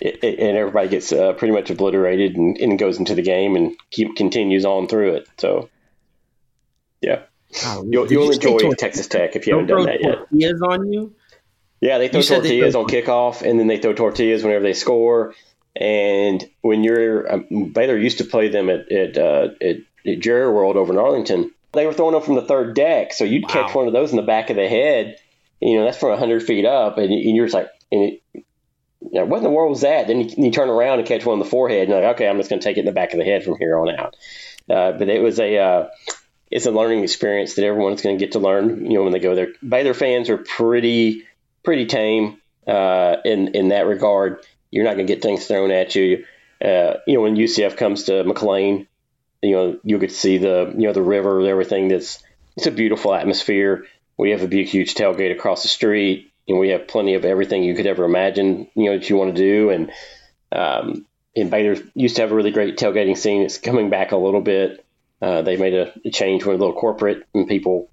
it, 0.00 0.22
it, 0.22 0.38
and 0.38 0.56
everybody 0.56 0.88
gets 0.88 1.12
uh, 1.12 1.32
pretty 1.32 1.52
much 1.52 1.70
obliterated 1.70 2.36
and, 2.36 2.56
and, 2.58 2.78
goes 2.78 2.98
into 2.98 3.14
the 3.14 3.22
game 3.22 3.56
and 3.56 3.76
keep 3.90 4.14
continues 4.16 4.64
on 4.64 4.86
through 4.86 5.14
it. 5.14 5.28
So 5.38 5.68
yeah. 7.00 7.22
Oh, 7.64 7.84
you'll, 7.88 8.10
you'll 8.10 8.30
enjoy 8.30 8.58
tor- 8.58 8.74
Texas 8.74 9.08
Tech 9.08 9.34
if 9.34 9.46
you 9.46 9.54
haven't 9.54 9.68
done 9.68 9.86
that 9.86 10.00
yet. 10.02 10.28
tortillas 10.30 10.62
on 10.62 10.92
you? 10.92 11.14
Yeah 11.80 11.98
they 11.98 12.08
throw 12.08 12.22
tortillas 12.22 12.42
they 12.48 12.70
throw- 12.70 12.82
on 12.82 12.88
kickoff 12.88 13.42
and 13.42 13.58
then 13.58 13.66
they 13.66 13.78
throw 13.78 13.92
tortillas 13.92 14.42
whenever 14.44 14.62
they 14.62 14.74
score 14.74 15.34
And 15.78 16.44
when 16.60 16.82
you're 16.82 17.32
um, 17.32 17.70
Baylor 17.72 17.96
used 17.96 18.18
to 18.18 18.24
play 18.24 18.48
them 18.48 18.68
at 18.68 18.90
at, 18.90 19.16
uh, 19.16 19.48
at, 19.62 19.76
at 20.04 20.18
Jerry 20.18 20.52
World 20.52 20.76
over 20.76 20.92
in 20.92 20.98
Arlington, 20.98 21.52
they 21.72 21.86
were 21.86 21.92
throwing 21.92 22.14
them 22.14 22.22
from 22.22 22.34
the 22.34 22.42
third 22.42 22.74
deck, 22.74 23.12
so 23.12 23.24
you'd 23.24 23.44
wow. 23.44 23.48
catch 23.48 23.74
one 23.74 23.86
of 23.86 23.92
those 23.92 24.10
in 24.10 24.16
the 24.16 24.22
back 24.22 24.50
of 24.50 24.56
the 24.56 24.68
head. 24.68 25.18
You 25.60 25.78
know, 25.78 25.84
that's 25.84 25.98
from 25.98 26.18
hundred 26.18 26.42
feet 26.42 26.64
up, 26.64 26.98
and, 26.98 27.12
you're 27.12 27.46
just 27.46 27.54
like, 27.54 27.68
and 27.92 28.02
it, 28.04 28.22
you 28.32 28.44
know, 29.12 29.24
what 29.24 29.38
in 29.38 29.44
the 29.44 29.50
world 29.50 29.70
was 29.70 29.82
that? 29.82 30.08
Then 30.08 30.20
you, 30.20 30.44
you, 30.44 30.50
turn 30.50 30.68
around 30.68 30.98
and 30.98 31.06
catch 31.06 31.24
one 31.24 31.34
in 31.34 31.38
the 31.38 31.44
forehead, 31.44 31.82
and 31.82 31.90
you're 31.90 32.00
like, 32.00 32.16
okay, 32.16 32.28
I'm 32.28 32.38
just 32.38 32.50
going 32.50 32.60
to 32.60 32.64
take 32.64 32.76
it 32.76 32.80
in 32.80 32.86
the 32.86 32.92
back 32.92 33.12
of 33.12 33.18
the 33.18 33.24
head 33.24 33.44
from 33.44 33.56
here 33.58 33.78
on 33.78 33.90
out. 33.90 34.16
Uh, 34.68 34.92
but 34.92 35.08
it 35.08 35.22
was 35.22 35.38
a 35.38 35.58
uh, 35.58 35.88
it's 36.50 36.66
a 36.66 36.70
learning 36.72 37.04
experience 37.04 37.54
that 37.54 37.64
everyone's 37.64 38.02
going 38.02 38.18
to 38.18 38.24
get 38.24 38.32
to 38.32 38.38
learn. 38.38 38.84
You 38.90 38.98
know, 38.98 39.04
when 39.04 39.12
they 39.12 39.20
go 39.20 39.34
there, 39.34 39.48
Baylor 39.66 39.94
fans 39.94 40.28
are 40.30 40.38
pretty 40.38 41.24
pretty 41.62 41.86
tame 41.86 42.40
uh, 42.66 43.16
in 43.24 43.48
in 43.48 43.68
that 43.68 43.86
regard. 43.86 44.44
You're 44.70 44.84
not 44.84 44.94
going 44.94 45.06
to 45.06 45.12
get 45.12 45.22
things 45.22 45.46
thrown 45.46 45.70
at 45.70 45.94
you. 45.94 46.24
Uh, 46.62 46.94
you 47.06 47.14
know, 47.14 47.22
when 47.22 47.36
UCF 47.36 47.76
comes 47.76 48.04
to 48.04 48.24
McLane, 48.24 48.86
you 49.42 49.52
know 49.52 49.98
get 49.98 50.10
to 50.10 50.14
see 50.14 50.38
the 50.38 50.72
you 50.76 50.86
know 50.86 50.92
the 50.92 51.02
river, 51.02 51.38
and 51.40 51.48
everything. 51.48 51.88
That's 51.88 52.22
it's 52.56 52.66
a 52.66 52.72
beautiful 52.72 53.14
atmosphere. 53.14 53.86
We 54.16 54.30
have 54.30 54.42
a 54.42 54.48
big, 54.48 54.66
huge 54.66 54.94
tailgate 54.94 55.32
across 55.32 55.62
the 55.62 55.68
street, 55.68 56.32
and 56.48 56.58
we 56.58 56.70
have 56.70 56.88
plenty 56.88 57.14
of 57.14 57.24
everything 57.24 57.62
you 57.62 57.74
could 57.74 57.86
ever 57.86 58.04
imagine. 58.04 58.68
You 58.74 58.86
know 58.86 58.98
that 58.98 59.08
you 59.08 59.16
want 59.16 59.36
to 59.36 59.42
do, 59.42 59.70
and 59.70 59.92
um, 60.50 61.06
and 61.36 61.50
Baylor 61.50 61.80
used 61.94 62.16
to 62.16 62.22
have 62.22 62.32
a 62.32 62.34
really 62.34 62.50
great 62.50 62.76
tailgating 62.76 63.16
scene. 63.16 63.42
It's 63.42 63.58
coming 63.58 63.90
back 63.90 64.12
a 64.12 64.16
little 64.16 64.40
bit. 64.40 64.84
Uh, 65.20 65.42
they 65.42 65.56
made 65.56 65.74
a, 65.74 66.10
change, 66.10 66.44
went 66.44 66.58
a 66.58 66.64
little 66.64 66.78
corporate, 66.78 67.26
and 67.34 67.48
people 67.48 67.90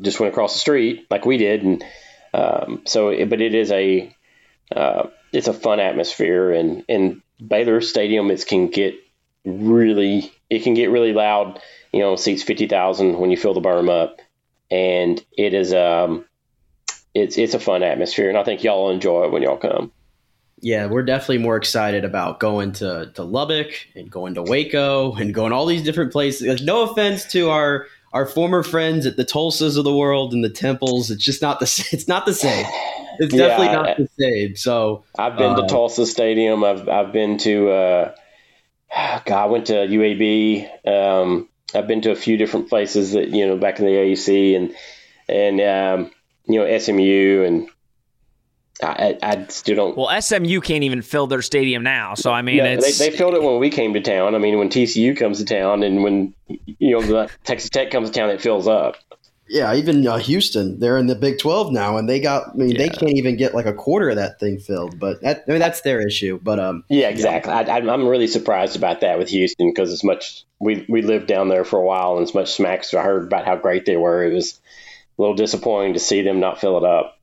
just 0.00 0.20
went 0.20 0.32
across 0.32 0.52
the 0.52 0.58
street 0.60 1.06
like 1.10 1.26
we 1.26 1.38
did, 1.38 1.62
and 1.62 1.84
um, 2.32 2.82
so. 2.86 3.26
But 3.26 3.40
it 3.40 3.54
is 3.54 3.72
a 3.72 4.14
uh, 4.74 5.08
it's 5.32 5.48
a 5.48 5.52
fun 5.52 5.80
atmosphere, 5.80 6.52
and 6.52 6.84
and 6.88 7.22
Baylor 7.46 7.80
Stadium 7.80 8.30
it 8.30 8.46
can 8.46 8.68
get 8.68 8.94
really 9.44 10.32
it 10.50 10.62
can 10.62 10.74
get 10.74 10.90
really 10.90 11.12
loud. 11.12 11.60
You 11.92 12.00
know, 12.00 12.16
seats 12.16 12.42
fifty 12.42 12.66
thousand 12.66 13.18
when 13.18 13.30
you 13.30 13.36
fill 13.36 13.54
the 13.54 13.60
berm 13.60 13.90
up, 13.90 14.20
and 14.70 15.24
it 15.36 15.54
is 15.54 15.72
um 15.72 16.24
it's 17.14 17.38
it's 17.38 17.54
a 17.54 17.60
fun 17.60 17.82
atmosphere, 17.82 18.28
and 18.28 18.38
I 18.38 18.44
think 18.44 18.62
y'all 18.62 18.90
enjoy 18.90 19.24
it 19.24 19.32
when 19.32 19.42
y'all 19.42 19.56
come. 19.56 19.92
Yeah, 20.60 20.86
we're 20.86 21.04
definitely 21.04 21.38
more 21.38 21.56
excited 21.56 22.04
about 22.04 22.40
going 22.40 22.72
to, 22.72 23.12
to 23.14 23.22
Lubbock 23.22 23.70
and 23.94 24.10
going 24.10 24.34
to 24.34 24.42
Waco 24.42 25.14
and 25.14 25.32
going 25.32 25.52
all 25.52 25.66
these 25.66 25.84
different 25.84 26.10
places. 26.10 26.48
Like, 26.48 26.62
no 26.62 26.82
offense 26.82 27.24
to 27.26 27.50
our 27.50 27.86
our 28.12 28.26
former 28.26 28.62
friends 28.62 29.06
at 29.06 29.16
the 29.16 29.24
Tulsas 29.24 29.76
of 29.76 29.84
the 29.84 29.94
world 29.94 30.32
and 30.32 30.42
the 30.42 30.50
temples. 30.50 31.10
It's 31.10 31.24
just 31.24 31.42
not 31.42 31.60
the 31.60 31.88
it's 31.92 32.08
not 32.08 32.26
the 32.26 32.34
same. 32.34 32.66
It's 33.20 33.34
definitely 33.34 33.66
yeah, 33.66 33.72
not 33.72 33.96
the 33.96 34.08
same. 34.18 34.56
So 34.56 35.04
I've 35.18 35.36
been 35.36 35.52
uh, 35.52 35.62
to 35.62 35.66
Tulsa 35.66 36.06
Stadium. 36.06 36.64
I've 36.64 36.88
I've 36.88 37.12
been 37.12 37.38
to 37.38 37.70
uh, 37.70 38.14
God, 39.24 39.30
I 39.30 39.46
went 39.46 39.66
to 39.66 39.74
UAB. 39.74 40.86
Um, 40.86 41.48
I've 41.74 41.86
been 41.86 42.02
to 42.02 42.10
a 42.10 42.16
few 42.16 42.36
different 42.36 42.68
places 42.68 43.12
that 43.12 43.28
you 43.28 43.46
know 43.46 43.56
back 43.56 43.78
in 43.78 43.86
the 43.86 43.92
AUC 43.92 44.56
and 44.56 44.74
and 45.28 45.60
um, 45.60 46.10
you 46.46 46.60
know 46.60 46.78
SMU 46.78 47.44
and 47.44 47.68
I, 48.82 49.18
I, 49.22 49.46
still 49.48 49.76
don't. 49.76 49.96
Well, 49.96 50.20
SMU 50.20 50.60
can't 50.60 50.84
even 50.84 51.02
fill 51.02 51.26
their 51.26 51.42
stadium 51.42 51.82
now, 51.82 52.14
so 52.14 52.30
I 52.30 52.42
mean, 52.42 52.62
they, 52.62 52.76
they, 52.76 53.10
filled 53.10 53.34
it 53.34 53.42
when 53.42 53.58
we 53.58 53.70
came 53.70 53.94
to 53.94 54.00
town. 54.00 54.34
I 54.34 54.38
mean, 54.38 54.58
when 54.58 54.68
TCU 54.68 55.16
comes 55.16 55.38
to 55.38 55.44
town, 55.44 55.82
and 55.82 56.02
when 56.02 56.34
you 56.46 56.92
know 56.92 57.02
the 57.02 57.30
Texas 57.44 57.70
Tech 57.70 57.90
comes 57.90 58.10
to 58.10 58.18
town, 58.18 58.30
it 58.30 58.40
fills 58.40 58.68
up. 58.68 58.96
Yeah, 59.48 59.74
even 59.74 60.06
uh, 60.06 60.18
Houston, 60.18 60.78
they're 60.78 60.98
in 60.98 61.06
the 61.06 61.14
Big 61.14 61.38
Twelve 61.38 61.72
now, 61.72 61.96
and 61.96 62.08
they 62.08 62.20
got. 62.20 62.50
I 62.50 62.54
mean, 62.54 62.70
yeah. 62.70 62.78
they 62.78 62.88
can't 62.90 63.16
even 63.16 63.36
get 63.36 63.54
like 63.54 63.66
a 63.66 63.72
quarter 63.72 64.10
of 64.10 64.16
that 64.16 64.38
thing 64.38 64.58
filled. 64.58 64.98
But 64.98 65.22
that, 65.22 65.44
I 65.48 65.50
mean, 65.50 65.60
that's 65.60 65.80
their 65.80 66.06
issue. 66.06 66.38
But 66.40 66.60
um, 66.60 66.84
yeah, 66.88 67.08
exactly. 67.08 67.52
Yeah. 67.52 67.60
I, 67.60 67.78
am 67.78 68.06
really 68.06 68.26
surprised 68.26 68.76
about 68.76 69.00
that 69.00 69.18
with 69.18 69.30
Houston 69.30 69.70
because 69.70 69.90
as 69.90 70.04
much 70.04 70.44
we 70.60 70.84
we 70.88 71.02
lived 71.02 71.26
down 71.26 71.48
there 71.48 71.64
for 71.64 71.80
a 71.80 71.84
while, 71.84 72.18
and 72.18 72.22
as 72.22 72.34
much 72.34 72.52
smacks 72.52 72.92
I 72.94 73.02
heard 73.02 73.24
about 73.24 73.46
how 73.46 73.56
great 73.56 73.86
they 73.86 73.96
were, 73.96 74.24
it 74.24 74.34
was 74.34 74.60
a 75.18 75.22
little 75.22 75.36
disappointing 75.36 75.94
to 75.94 76.00
see 76.00 76.22
them 76.22 76.40
not 76.40 76.60
fill 76.60 76.76
it 76.76 76.84
up. 76.84 77.17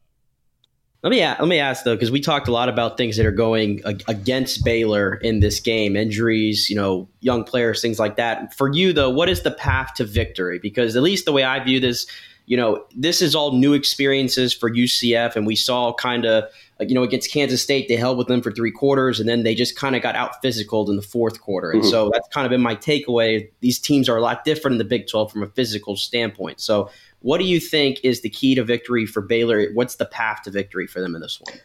Let 1.05 1.11
me 1.11 1.21
let 1.21 1.47
me 1.47 1.59
ask 1.59 1.83
though, 1.83 1.93
because 1.93 2.09
we 2.09 2.19
talked 2.19 2.47
a 2.47 2.51
lot 2.51 2.67
about 2.67 2.97
things 2.97 3.15
that 3.17 3.27
are 3.27 3.31
going 3.31 3.79
against 4.07 4.65
Baylor 4.65 5.17
in 5.17 5.39
this 5.39 5.59
game, 5.59 5.95
injuries, 5.95 6.67
you 6.67 6.75
know, 6.75 7.07
young 7.21 7.43
players, 7.43 7.79
things 7.79 7.99
like 7.99 8.15
that. 8.15 8.55
For 8.55 8.73
you 8.73 8.91
though, 8.91 9.11
what 9.11 9.29
is 9.29 9.43
the 9.43 9.51
path 9.51 9.93
to 9.97 10.03
victory? 10.03 10.57
Because 10.57 10.95
at 10.95 11.03
least 11.03 11.25
the 11.25 11.31
way 11.31 11.43
I 11.43 11.63
view 11.63 11.79
this, 11.79 12.07
you 12.45 12.57
know, 12.57 12.85
this 12.95 13.21
is 13.21 13.33
all 13.33 13.53
new 13.53 13.73
experiences 13.73 14.53
for 14.53 14.69
UCF, 14.69 15.35
and 15.35 15.47
we 15.47 15.55
saw 15.55 15.93
kind 15.93 16.25
of, 16.25 16.45
you 16.79 16.93
know, 16.93 17.03
against 17.03 17.31
Kansas 17.31 17.61
State, 17.61 17.87
they 17.87 17.95
held 17.95 18.17
with 18.17 18.27
them 18.27 18.41
for 18.41 18.51
three 18.51 18.71
quarters, 18.71 19.19
and 19.19 19.27
then 19.27 19.43
they 19.43 19.55
just 19.55 19.75
kind 19.75 19.95
of 19.95 20.01
got 20.01 20.15
out 20.15 20.41
physical 20.41 20.89
in 20.89 20.95
the 20.95 21.01
fourth 21.01 21.41
quarter. 21.41 21.71
And 21.71 21.81
mm-hmm. 21.81 21.89
so 21.89 22.09
that's 22.13 22.27
kind 22.29 22.45
of 22.45 22.51
been 22.51 22.61
my 22.61 22.75
takeaway. 22.75 23.49
These 23.61 23.79
teams 23.79 24.07
are 24.09 24.17
a 24.17 24.21
lot 24.21 24.43
different 24.45 24.73
in 24.73 24.77
the 24.77 24.83
Big 24.85 25.07
12 25.07 25.31
from 25.31 25.43
a 25.43 25.47
physical 25.47 25.95
standpoint. 25.95 26.61
So 26.61 26.89
what 27.19 27.39
do 27.39 27.45
you 27.45 27.59
think 27.59 27.99
is 28.03 28.21
the 28.21 28.29
key 28.29 28.53
to 28.55 28.63
victory 28.63 29.07
for 29.07 29.21
Baylor? 29.21 29.67
What's 29.73 29.95
the 29.95 30.05
path 30.05 30.43
to 30.43 30.51
victory 30.51 30.85
for 30.85 31.01
them 31.01 31.15
in 31.15 31.21
this 31.21 31.41
one? 31.41 31.59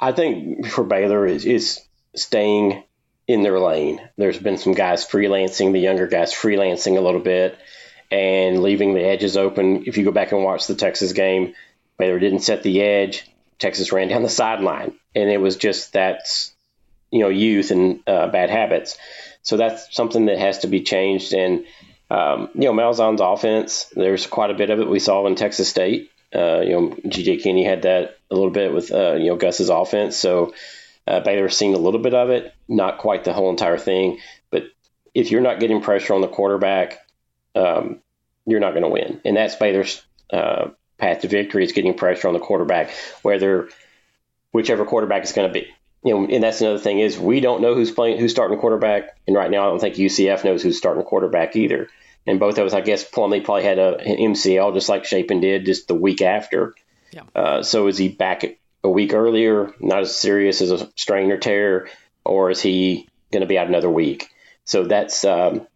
I 0.00 0.10
think 0.10 0.66
for 0.66 0.82
Baylor 0.82 1.26
is, 1.26 1.44
is 1.44 1.80
staying 2.16 2.82
in 3.28 3.42
their 3.42 3.60
lane. 3.60 4.00
There's 4.16 4.38
been 4.38 4.58
some 4.58 4.74
guys 4.74 5.06
freelancing, 5.06 5.72
the 5.72 5.78
younger 5.78 6.08
guys 6.08 6.34
freelancing 6.34 6.98
a 6.98 7.00
little 7.00 7.20
bit 7.20 7.56
and 8.10 8.62
leaving 8.62 8.94
the 8.94 9.04
edges 9.04 9.36
open. 9.36 9.84
If 9.86 9.96
you 9.96 10.04
go 10.04 10.12
back 10.12 10.32
and 10.32 10.44
watch 10.44 10.66
the 10.66 10.74
Texas 10.74 11.12
game, 11.12 11.54
Baylor 11.98 12.18
didn't 12.18 12.40
set 12.40 12.62
the 12.62 12.80
edge. 12.82 13.28
Texas 13.58 13.92
ran 13.92 14.08
down 14.08 14.22
the 14.22 14.28
sideline, 14.28 14.94
and 15.14 15.30
it 15.30 15.40
was 15.40 15.56
just 15.56 15.92
that's 15.92 16.52
you 17.10 17.20
know 17.20 17.28
youth 17.28 17.70
and 17.70 18.00
uh, 18.06 18.28
bad 18.28 18.50
habits. 18.50 18.96
So 19.42 19.56
that's 19.56 19.94
something 19.94 20.26
that 20.26 20.38
has 20.38 20.60
to 20.60 20.66
be 20.66 20.82
changed. 20.82 21.34
And 21.34 21.64
um, 22.10 22.50
you 22.54 22.62
know, 22.62 22.72
Malzahn's 22.72 23.20
offense, 23.20 23.86
there's 23.94 24.26
quite 24.26 24.50
a 24.50 24.54
bit 24.54 24.70
of 24.70 24.80
it 24.80 24.88
we 24.88 24.98
saw 24.98 25.26
in 25.26 25.34
Texas 25.34 25.68
State. 25.68 26.10
Uh, 26.34 26.60
you 26.60 26.72
know, 26.72 26.88
GJ 27.06 27.42
Kinne 27.42 27.64
had 27.64 27.82
that 27.82 28.18
a 28.30 28.34
little 28.34 28.50
bit 28.50 28.72
with, 28.72 28.92
uh, 28.92 29.14
you 29.14 29.26
know, 29.26 29.36
Gus's 29.36 29.68
offense. 29.68 30.16
So 30.16 30.54
uh, 31.06 31.20
Baylor's 31.20 31.56
seen 31.56 31.74
a 31.74 31.78
little 31.78 32.00
bit 32.00 32.14
of 32.14 32.30
it, 32.30 32.52
not 32.68 32.98
quite 32.98 33.24
the 33.24 33.32
whole 33.32 33.50
entire 33.50 33.78
thing. 33.78 34.18
But 34.50 34.64
if 35.14 35.30
you're 35.30 35.40
not 35.40 35.60
getting 35.60 35.80
pressure 35.80 36.14
on 36.14 36.22
the 36.22 36.28
quarterback, 36.28 37.03
um, 37.54 38.00
you're 38.46 38.60
not 38.60 38.72
going 38.72 38.82
to 38.82 38.88
win. 38.88 39.20
And 39.24 39.36
that's 39.36 39.56
Baylor's 39.56 40.02
uh, 40.32 40.68
path 40.98 41.20
to 41.20 41.28
victory 41.28 41.64
is 41.64 41.72
getting 41.72 41.94
pressure 41.94 42.28
on 42.28 42.34
the 42.34 42.40
quarterback, 42.40 42.90
whether 43.22 43.68
whichever 44.52 44.84
quarterback 44.84 45.24
is 45.24 45.32
going 45.32 45.48
to 45.48 45.52
be 45.52 45.68
you 46.04 46.12
know, 46.12 46.26
and 46.26 46.42
that's 46.42 46.60
another 46.60 46.78
thing 46.78 47.00
is 47.00 47.18
we 47.18 47.40
don't 47.40 47.62
know 47.62 47.74
who's 47.74 47.90
playing, 47.90 48.18
who's 48.18 48.30
starting 48.30 48.58
quarterback, 48.58 49.16
and 49.26 49.34
right 49.34 49.50
now 49.50 49.64
I 49.64 49.70
don't 49.70 49.80
think 49.80 49.96
UCF 49.96 50.44
knows 50.44 50.62
who's 50.62 50.76
starting 50.76 51.02
quarterback 51.02 51.56
either. 51.56 51.88
And 52.26 52.38
both 52.38 52.58
of 52.58 52.66
us, 52.66 52.74
I 52.74 52.82
guess, 52.82 53.08
Plumlee 53.08 53.42
probably 53.42 53.64
had 53.64 53.78
a, 53.78 53.96
an 53.98 54.32
MCL 54.34 54.74
just 54.74 54.88
like 54.88 55.06
Shapen 55.06 55.40
did 55.40 55.64
just 55.64 55.88
the 55.88 55.94
week 55.94 56.20
after. 56.20 56.74
Yeah. 57.10 57.22
Uh, 57.34 57.62
so 57.62 57.86
is 57.86 57.96
he 57.96 58.08
back 58.08 58.44
a 58.82 58.88
week 58.88 59.14
earlier, 59.14 59.72
not 59.80 60.00
as 60.00 60.16
serious 60.16 60.60
as 60.60 60.70
a 60.70 60.90
strain 60.94 61.32
or 61.32 61.38
tear, 61.38 61.88
or 62.24 62.50
is 62.50 62.60
he 62.60 63.08
going 63.32 63.40
to 63.40 63.46
be 63.46 63.58
out 63.58 63.68
another 63.68 63.90
week? 63.90 64.28
So 64.64 64.84
that's 64.84 65.24
um, 65.24 65.66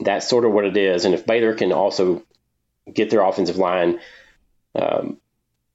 that's 0.00 0.28
sort 0.28 0.44
of 0.44 0.52
what 0.52 0.64
it 0.64 0.76
is. 0.76 1.04
And 1.04 1.14
if 1.14 1.26
Baylor 1.26 1.54
can 1.54 1.72
also 1.72 2.22
get 2.92 3.10
their 3.10 3.22
offensive 3.22 3.56
line 3.56 4.00
um, 4.74 5.18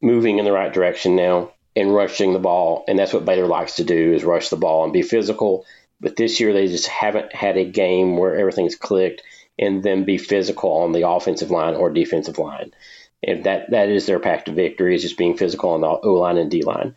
moving 0.02 0.40
in 0.40 0.46
the 0.46 0.52
right 0.52 0.74
direction 0.74 1.16
now, 1.16 1.52
and 1.76 1.94
rushing 1.94 2.34
the 2.34 2.40
ball, 2.40 2.86
and 2.88 2.98
that's 2.98 3.14
what 3.14 3.26
Baylor 3.26 3.48
likes 3.48 3.78
to 3.78 3.84
do 3.84 4.14
is 4.14 4.24
rush 4.24 4.50
the 4.50 4.58
ball 4.58 4.84
and 4.84 4.94
be 4.94 5.02
physical. 5.02 5.66
But 6.00 6.16
this 6.16 6.40
year 6.40 6.54
they 6.54 6.68
just 6.68 6.88
haven't 6.88 7.34
had 7.34 7.58
a 7.58 7.66
game 7.66 8.18
where 8.18 8.36
everything's 8.36 8.76
clicked 8.76 9.24
and 9.58 9.84
then 9.84 10.04
be 10.04 10.18
physical 10.18 10.72
on 10.72 10.92
the 10.92 11.08
offensive 11.08 11.52
line 11.52 11.76
or 11.76 11.90
defensive 11.90 12.38
line. 12.38 12.72
And 13.26 13.46
that 13.46 13.72
that 13.72 13.90
is 13.90 14.06
their 14.06 14.20
path 14.20 14.46
to 14.46 14.52
victory 14.52 14.96
is 14.96 15.02
just 15.02 15.18
being 15.18 15.38
physical 15.38 15.72
on 15.72 15.82
the 15.82 15.88
O 15.88 16.14
line 16.14 16.38
and 16.38 16.52
D 16.52 16.64
line. 16.64 16.96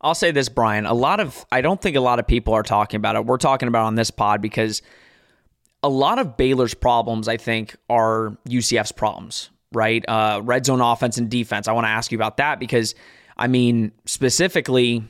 I'll 0.00 0.14
say 0.14 0.30
this, 0.30 0.48
Brian. 0.48 0.86
A 0.86 0.94
lot 0.94 1.20
of 1.20 1.44
I 1.50 1.60
don't 1.60 1.80
think 1.80 1.96
a 1.96 2.00
lot 2.00 2.18
of 2.18 2.26
people 2.26 2.54
are 2.54 2.62
talking 2.62 2.96
about 2.96 3.16
it. 3.16 3.26
We're 3.26 3.38
talking 3.38 3.68
about 3.68 3.86
on 3.86 3.96
this 3.96 4.10
pod 4.10 4.40
because 4.40 4.82
a 5.82 5.88
lot 5.88 6.18
of 6.18 6.36
Baylor's 6.36 6.74
problems, 6.74 7.28
I 7.28 7.36
think, 7.36 7.76
are 7.88 8.36
UCF's 8.48 8.92
problems, 8.92 9.50
right? 9.72 10.04
Uh, 10.08 10.40
red 10.44 10.66
zone 10.66 10.80
offense 10.80 11.16
and 11.18 11.30
defense. 11.30 11.68
I 11.68 11.72
want 11.72 11.86
to 11.86 11.90
ask 11.90 12.12
you 12.12 12.18
about 12.18 12.36
that 12.38 12.60
because 12.60 12.94
I 13.40 13.46
mean, 13.46 13.92
specifically, 14.04 15.02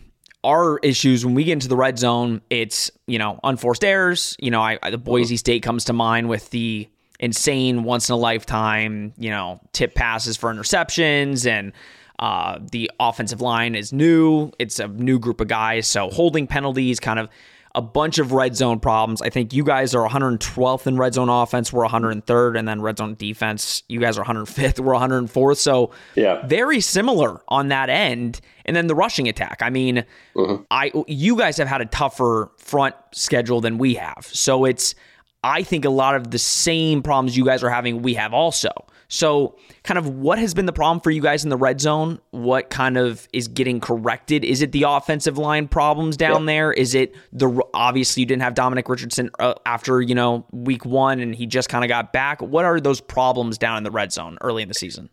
our 0.45 0.79
issues 0.79 1.27
when 1.27 1.35
we 1.35 1.45
get 1.45 1.55
into 1.55 1.69
the 1.69 1.77
red 1.77 1.99
zone, 1.99 2.41
it's, 2.49 2.91
you 3.07 3.19
know, 3.19 3.41
unforced 3.43 3.85
errors. 3.85 4.37
You 4.39 4.53
know, 4.53 4.63
I, 4.63 4.79
I, 4.83 4.91
the 4.91 4.99
Boise 4.99 5.37
State 5.37 5.65
comes 5.65 5.85
to 5.87 5.93
mind 5.93 6.29
with 6.29 6.49
the 6.51 6.89
insane 7.19 7.83
once 7.83 8.09
in 8.09 8.15
a 8.15 8.17
lifetime, 8.17 9.13
you 9.19 9.31
know, 9.31 9.61
tip 9.73 9.95
passes 9.97 10.37
for 10.37 10.55
interceptions 10.55 11.45
and 11.45 11.73
uh, 12.21 12.59
the 12.71 12.91
offensive 13.01 13.41
line 13.41 13.75
is 13.75 13.93
new. 13.93 14.53
It's 14.59 14.79
a 14.79 14.87
new 14.87 15.19
group 15.19 15.41
of 15.41 15.49
guys. 15.49 15.87
So 15.87 16.09
holding 16.11 16.47
penalties, 16.47 17.01
kind 17.01 17.19
of 17.19 17.29
a 17.75 17.83
bunch 17.83 18.19
of 18.19 18.33
red 18.33 18.57
zone 18.57 18.81
problems. 18.81 19.23
I 19.23 19.31
think 19.31 19.53
you 19.53 19.63
guys 19.63 19.95
are 19.95 20.09
112th 20.09 20.87
in 20.87 20.97
red 20.97 21.15
zone 21.15 21.29
offense. 21.29 21.73
We're 21.73 21.87
103rd, 21.87 22.59
and 22.59 22.67
then 22.67 22.81
red 22.81 22.99
zone 22.99 23.15
defense. 23.15 23.83
You 23.89 24.01
guys 24.01 24.19
are 24.19 24.25
105th. 24.25 24.81
We're 24.81 24.95
104th. 24.95 25.59
So 25.59 25.91
yeah, 26.15 26.47
very 26.47 26.81
similar 26.81 27.41
on 27.49 27.69
that 27.69 27.89
end. 27.89 28.41
And 28.65 28.77
then 28.77 28.87
the 28.87 28.95
rushing 28.95 29.29
attack. 29.29 29.59
I 29.63 29.71
mean, 29.71 30.05
mm-hmm. 30.35 30.63
I 30.71 30.93
you 31.07 31.37
guys 31.37 31.57
have 31.59 31.69
had 31.69 31.81
a 31.81 31.87
tougher 31.87 32.51
front 32.59 32.95
schedule 33.13 33.61
than 33.61 33.79
we 33.79 33.95
have. 33.95 34.29
So 34.33 34.65
it's 34.65 34.95
I 35.43 35.63
think 35.63 35.85
a 35.85 35.91
lot 35.91 36.17
of 36.17 36.31
the 36.31 36.39
same 36.39 37.03
problems 37.03 37.37
you 37.37 37.45
guys 37.45 37.63
are 37.63 37.71
having, 37.71 38.03
we 38.03 38.15
have 38.15 38.35
also. 38.35 38.71
So, 39.13 39.57
kind 39.83 39.99
of 39.99 40.09
what 40.09 40.39
has 40.39 40.55
been 40.55 40.67
the 40.67 40.73
problem 40.73 41.01
for 41.01 41.11
you 41.11 41.21
guys 41.21 41.43
in 41.43 41.51
the 41.51 41.57
red 41.57 41.81
zone? 41.81 42.21
What 42.31 42.71
kind 42.71 42.97
of 42.97 43.29
is 43.33 43.49
getting 43.49 43.81
corrected? 43.81 44.45
Is 44.45 44.63
it 44.63 44.71
the 44.71 44.85
offensive 44.85 45.37
line 45.37 45.67
problems 45.67 46.17
down 46.17 46.47
there? 46.47 46.73
Is 46.73 46.95
it 46.95 47.17
the 47.33 47.61
obviously 47.75 48.21
you 48.21 48.27
didn't 48.27 48.43
have 48.43 48.55
Dominic 48.55 48.89
Richardson 48.89 49.31
uh, 49.41 49.55
after, 49.67 50.01
you 50.01 50.15
know, 50.15 50.47
week 50.53 50.87
1 50.87 51.19
and 51.19 51.35
he 51.35 51.47
just 51.47 51.69
kind 51.69 51.85
of 51.85 51.89
got 51.89 52.13
back. 52.13 52.41
What 52.41 52.65
are 52.65 52.81
those 52.81 53.01
problems 53.01 53.59
down 53.59 53.79
in 53.79 53.83
the 53.83 53.91
red 53.91 54.13
zone 54.13 54.39
early 54.43 54.63
in 54.63 54.69
the 54.69 54.75
season? 54.75 55.11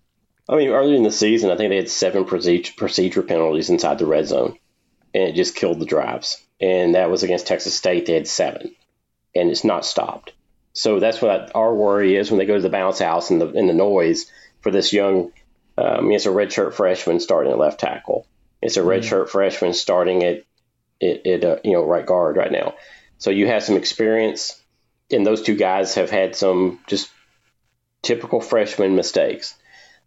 I 0.48 0.56
mean, 0.56 0.70
early 0.70 0.96
in 0.96 1.04
the 1.04 1.12
season, 1.12 1.50
I 1.50 1.58
think 1.58 1.72
they 1.72 1.78
had 1.78 1.90
seven 1.90 2.24
procedure 2.24 3.24
penalties 3.24 3.72
inside 3.72 3.98
the 3.98 4.06
red 4.06 4.28
zone, 4.28 4.58
and 5.14 5.24
it 5.24 5.36
just 5.36 5.56
killed 5.56 5.80
the 5.80 5.86
drives. 5.86 6.42
And 6.62 6.96
that 6.96 7.10
was 7.10 7.24
against 7.24 7.48
Texas 7.48 7.74
State. 7.74 8.06
They 8.06 8.14
had 8.14 8.28
seven, 8.28 8.76
and 9.36 9.50
it's 9.50 9.64
not 9.64 9.86
stopped. 9.86 10.34
So 10.78 11.00
that's 11.00 11.20
what 11.24 11.54
our 11.56 11.74
worry 11.74 12.16
is 12.16 12.30
when 12.30 12.38
they 12.38 12.46
go 12.46 12.56
to 12.56 12.62
the 12.62 12.70
bounce 12.70 13.00
house 13.00 13.32
and 13.32 13.42
the 13.42 13.50
in 13.52 13.66
the 13.66 13.74
noise 13.74 14.32
for 14.62 14.72
this 14.72 14.94
young. 14.94 15.32
Um, 15.76 16.12
it's 16.12 16.28
a 16.28 16.30
redshirt 16.30 16.76
freshman 16.76 17.20
starting 17.20 17.52
at 17.52 17.58
left 17.58 17.80
tackle. 17.80 18.28
It's 18.62 18.78
a 18.78 18.82
redshirt 18.82 19.24
mm-hmm. 19.24 19.30
freshman 19.32 19.74
starting 19.74 20.24
at 20.24 20.44
at, 21.02 21.26
at 21.26 21.44
uh, 21.44 21.58
you 21.64 21.74
know 21.74 21.84
right 21.84 22.06
guard 22.06 22.38
right 22.38 22.52
now. 22.52 22.76
So 23.18 23.32
you 23.32 23.48
have 23.48 23.64
some 23.64 23.76
experience, 23.76 24.62
and 25.12 25.26
those 25.26 25.42
two 25.42 25.56
guys 25.56 25.96
have 25.96 26.12
had 26.12 26.36
some 26.36 26.80
just 26.86 27.10
typical 28.04 28.40
freshman 28.40 28.96
mistakes. 28.96 29.56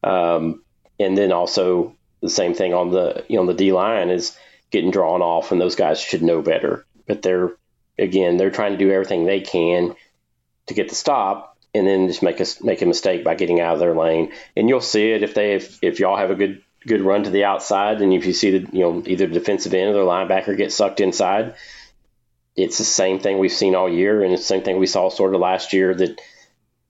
Um, 0.05 0.63
and 1.01 1.19
then 1.19 1.33
also 1.33 1.97
the 2.21 2.31
same 2.31 2.55
thing 2.55 2.75
on 2.75 2.93
the 2.93 3.25
you 3.29 3.39
know 3.39 3.47
the 3.47 3.55
D 3.55 3.73
line 3.73 4.11
is 4.11 4.39
getting 4.71 4.93
drawn 4.93 5.21
off, 5.21 5.51
and 5.51 5.61
those 5.61 5.75
guys 5.75 6.01
should 6.01 6.23
know 6.23 6.43
better. 6.43 6.87
But 7.09 7.23
they're 7.23 7.57
again 7.99 8.37
they're 8.37 8.53
trying 8.53 8.71
to 8.71 8.79
do 8.79 8.93
everything 8.93 9.25
they 9.25 9.41
can 9.41 9.97
to 10.71 10.75
get 10.75 10.89
the 10.89 10.95
stop 10.95 11.57
and 11.75 11.87
then 11.87 12.09
just 12.09 12.23
make 12.23 12.41
us 12.41 12.63
make 12.63 12.83
a 12.83 12.87
mistake 12.87 13.23
by 13.23 13.35
getting 13.35 13.61
out 13.61 13.75
of 13.75 13.81
their 13.81 13.95
lane. 13.95 14.33
And 14.57 14.69
you'll 14.69 14.81
see 14.81 15.13
it 15.13 15.23
if 15.23 15.35
they 15.35 15.55
if, 15.55 15.79
if 15.83 16.01
y'all 16.01 16.17
have 16.17 16.31
a 16.31 16.35
good 16.35 16.63
good 16.87 17.03
run 17.03 17.25
to 17.25 17.31
the 17.31 17.45
outside 17.45 18.01
and 18.01 18.13
if 18.13 18.25
you 18.25 18.33
see 18.33 18.59
the 18.59 18.77
you 18.77 18.81
know 18.81 19.03
either 19.07 19.27
defensive 19.27 19.75
end 19.75 19.91
or 19.91 19.93
the 20.05 20.11
linebacker 20.11 20.57
get 20.57 20.73
sucked 20.73 21.01
inside, 21.01 21.55
it's 22.57 22.79
the 22.79 22.85
same 22.85 23.19
thing 23.19 23.39
we've 23.39 23.53
seen 23.53 23.75
all 23.75 23.89
year 23.89 24.23
and 24.23 24.33
it's 24.33 24.43
the 24.43 24.49
same 24.49 24.63
thing 24.63 24.79
we 24.79 24.87
saw 24.87 25.11
sort 25.11 25.35
of 25.35 25.41
last 25.41 25.73
year 25.73 25.95
that 25.95 26.21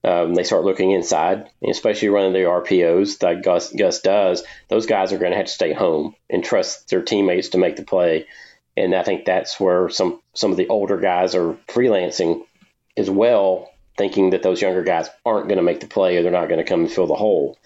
um, 0.03 0.33
they 0.33 0.43
start 0.43 0.63
looking 0.63 0.91
inside, 0.91 1.49
especially 1.67 2.09
running 2.09 2.33
the 2.33 2.39
RPOs 2.39 3.19
that 3.19 3.43
Gus, 3.43 3.71
Gus 3.71 4.01
does. 4.01 4.43
Those 4.67 4.87
guys 4.87 5.13
are 5.13 5.19
going 5.19 5.31
to 5.31 5.37
have 5.37 5.45
to 5.45 5.51
stay 5.51 5.73
home 5.73 6.15
and 6.27 6.43
trust 6.43 6.89
their 6.89 7.03
teammates 7.03 7.49
to 7.49 7.59
make 7.59 7.75
the 7.75 7.83
play. 7.83 8.25
And 8.75 8.95
I 8.95 9.03
think 9.03 9.25
that's 9.25 9.59
where 9.59 9.89
some 9.89 10.19
some 10.33 10.51
of 10.51 10.57
the 10.57 10.69
older 10.69 10.97
guys 10.97 11.35
are 11.35 11.53
freelancing 11.67 12.43
as 12.97 13.09
well, 13.09 13.69
thinking 13.97 14.31
that 14.31 14.43
those 14.43 14.61
younger 14.61 14.83
guys 14.83 15.09
aren't 15.25 15.47
going 15.47 15.57
to 15.57 15.63
make 15.63 15.79
the 15.79 15.87
play 15.87 16.17
or 16.17 16.23
they're 16.23 16.31
not 16.31 16.47
going 16.47 16.59
to 16.59 16.69
come 16.69 16.81
and 16.81 16.91
fill 16.91 17.07
the 17.07 17.15
hole. 17.15 17.57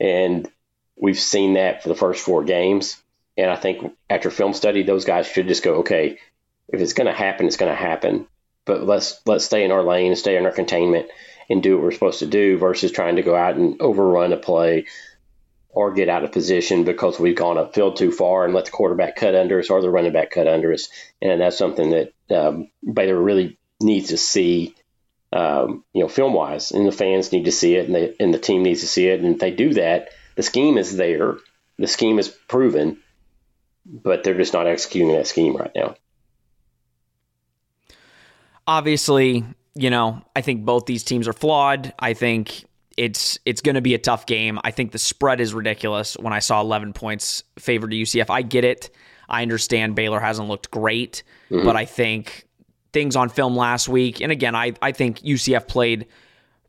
And 0.00 0.48
we've 0.96 1.18
seen 1.18 1.54
that 1.54 1.82
for 1.82 1.88
the 1.88 1.94
first 1.94 2.24
four 2.24 2.44
games. 2.44 3.00
And 3.36 3.50
I 3.50 3.56
think 3.56 3.92
after 4.08 4.30
film 4.30 4.54
study, 4.54 4.82
those 4.82 5.04
guys 5.04 5.26
should 5.26 5.48
just 5.48 5.64
go, 5.64 5.76
okay, 5.76 6.18
if 6.68 6.80
it's 6.80 6.92
going 6.92 7.06
to 7.06 7.12
happen, 7.12 7.46
it's 7.46 7.56
going 7.56 7.72
to 7.72 7.76
happen. 7.76 8.26
But 8.64 8.84
let's 8.84 9.20
let's 9.26 9.44
stay 9.44 9.64
in 9.64 9.72
our 9.72 9.82
lane 9.82 10.16
stay 10.16 10.38
in 10.38 10.46
our 10.46 10.52
containment 10.52 11.08
and 11.50 11.62
do 11.62 11.76
what 11.76 11.84
we're 11.84 11.92
supposed 11.92 12.20
to 12.20 12.26
do 12.26 12.56
versus 12.56 12.90
trying 12.90 13.16
to 13.16 13.22
go 13.22 13.34
out 13.34 13.56
and 13.56 13.80
overrun 13.80 14.32
a 14.32 14.38
play 14.38 14.86
or 15.68 15.92
get 15.92 16.08
out 16.08 16.24
of 16.24 16.32
position 16.32 16.84
because 16.84 17.18
we've 17.18 17.36
gone 17.36 17.56
upfield 17.56 17.96
too 17.96 18.12
far 18.12 18.44
and 18.44 18.54
let 18.54 18.64
the 18.64 18.70
quarterback 18.70 19.16
cut 19.16 19.34
under 19.34 19.58
us 19.58 19.70
or 19.70 19.82
the 19.82 19.90
running 19.90 20.12
back 20.12 20.30
cut 20.30 20.46
under 20.46 20.72
us. 20.72 20.88
And 21.20 21.40
that's 21.40 21.58
something 21.58 21.90
that 21.90 22.12
um, 22.30 22.70
Baylor 22.90 23.20
really 23.20 23.58
needs 23.84 24.08
to 24.08 24.16
see, 24.16 24.74
um, 25.32 25.84
you 25.92 26.02
know, 26.02 26.08
film 26.08 26.32
wise, 26.32 26.72
and 26.72 26.86
the 26.86 26.92
fans 26.92 27.32
need 27.32 27.44
to 27.44 27.52
see 27.52 27.76
it, 27.76 27.86
and, 27.86 27.94
they, 27.94 28.14
and 28.18 28.32
the 28.32 28.38
team 28.38 28.62
needs 28.62 28.80
to 28.80 28.88
see 28.88 29.06
it. 29.06 29.20
And 29.20 29.34
if 29.34 29.40
they 29.40 29.50
do 29.50 29.74
that, 29.74 30.08
the 30.34 30.42
scheme 30.42 30.78
is 30.78 30.96
there, 30.96 31.36
the 31.78 31.86
scheme 31.86 32.18
is 32.18 32.28
proven, 32.28 32.98
but 33.86 34.24
they're 34.24 34.34
just 34.34 34.52
not 34.52 34.66
executing 34.66 35.12
that 35.12 35.26
scheme 35.26 35.56
right 35.56 35.72
now. 35.74 35.96
Obviously, 38.66 39.44
you 39.74 39.90
know, 39.90 40.22
I 40.34 40.40
think 40.40 40.64
both 40.64 40.86
these 40.86 41.04
teams 41.04 41.28
are 41.28 41.32
flawed. 41.32 41.92
I 41.98 42.14
think 42.14 42.64
it's 42.96 43.38
it's 43.44 43.60
going 43.60 43.74
to 43.74 43.80
be 43.82 43.94
a 43.94 43.98
tough 43.98 44.26
game. 44.26 44.58
I 44.64 44.70
think 44.70 44.92
the 44.92 44.98
spread 44.98 45.40
is 45.40 45.52
ridiculous. 45.52 46.16
When 46.16 46.32
I 46.32 46.38
saw 46.38 46.60
11 46.60 46.92
points 46.92 47.44
favored 47.58 47.90
to 47.90 47.96
UCF, 47.96 48.30
I 48.30 48.42
get 48.42 48.64
it. 48.64 48.90
I 49.28 49.42
understand 49.42 49.94
Baylor 49.94 50.20
hasn't 50.20 50.48
looked 50.48 50.70
great, 50.70 51.22
mm-hmm. 51.50 51.64
but 51.64 51.76
I 51.76 51.84
think 51.84 52.46
things 52.94 53.16
on 53.16 53.28
film 53.28 53.54
last 53.54 53.88
week. 53.88 54.22
And 54.22 54.32
again, 54.32 54.54
I, 54.54 54.72
I 54.80 54.92
think 54.92 55.20
UCF 55.20 55.68
played 55.68 56.06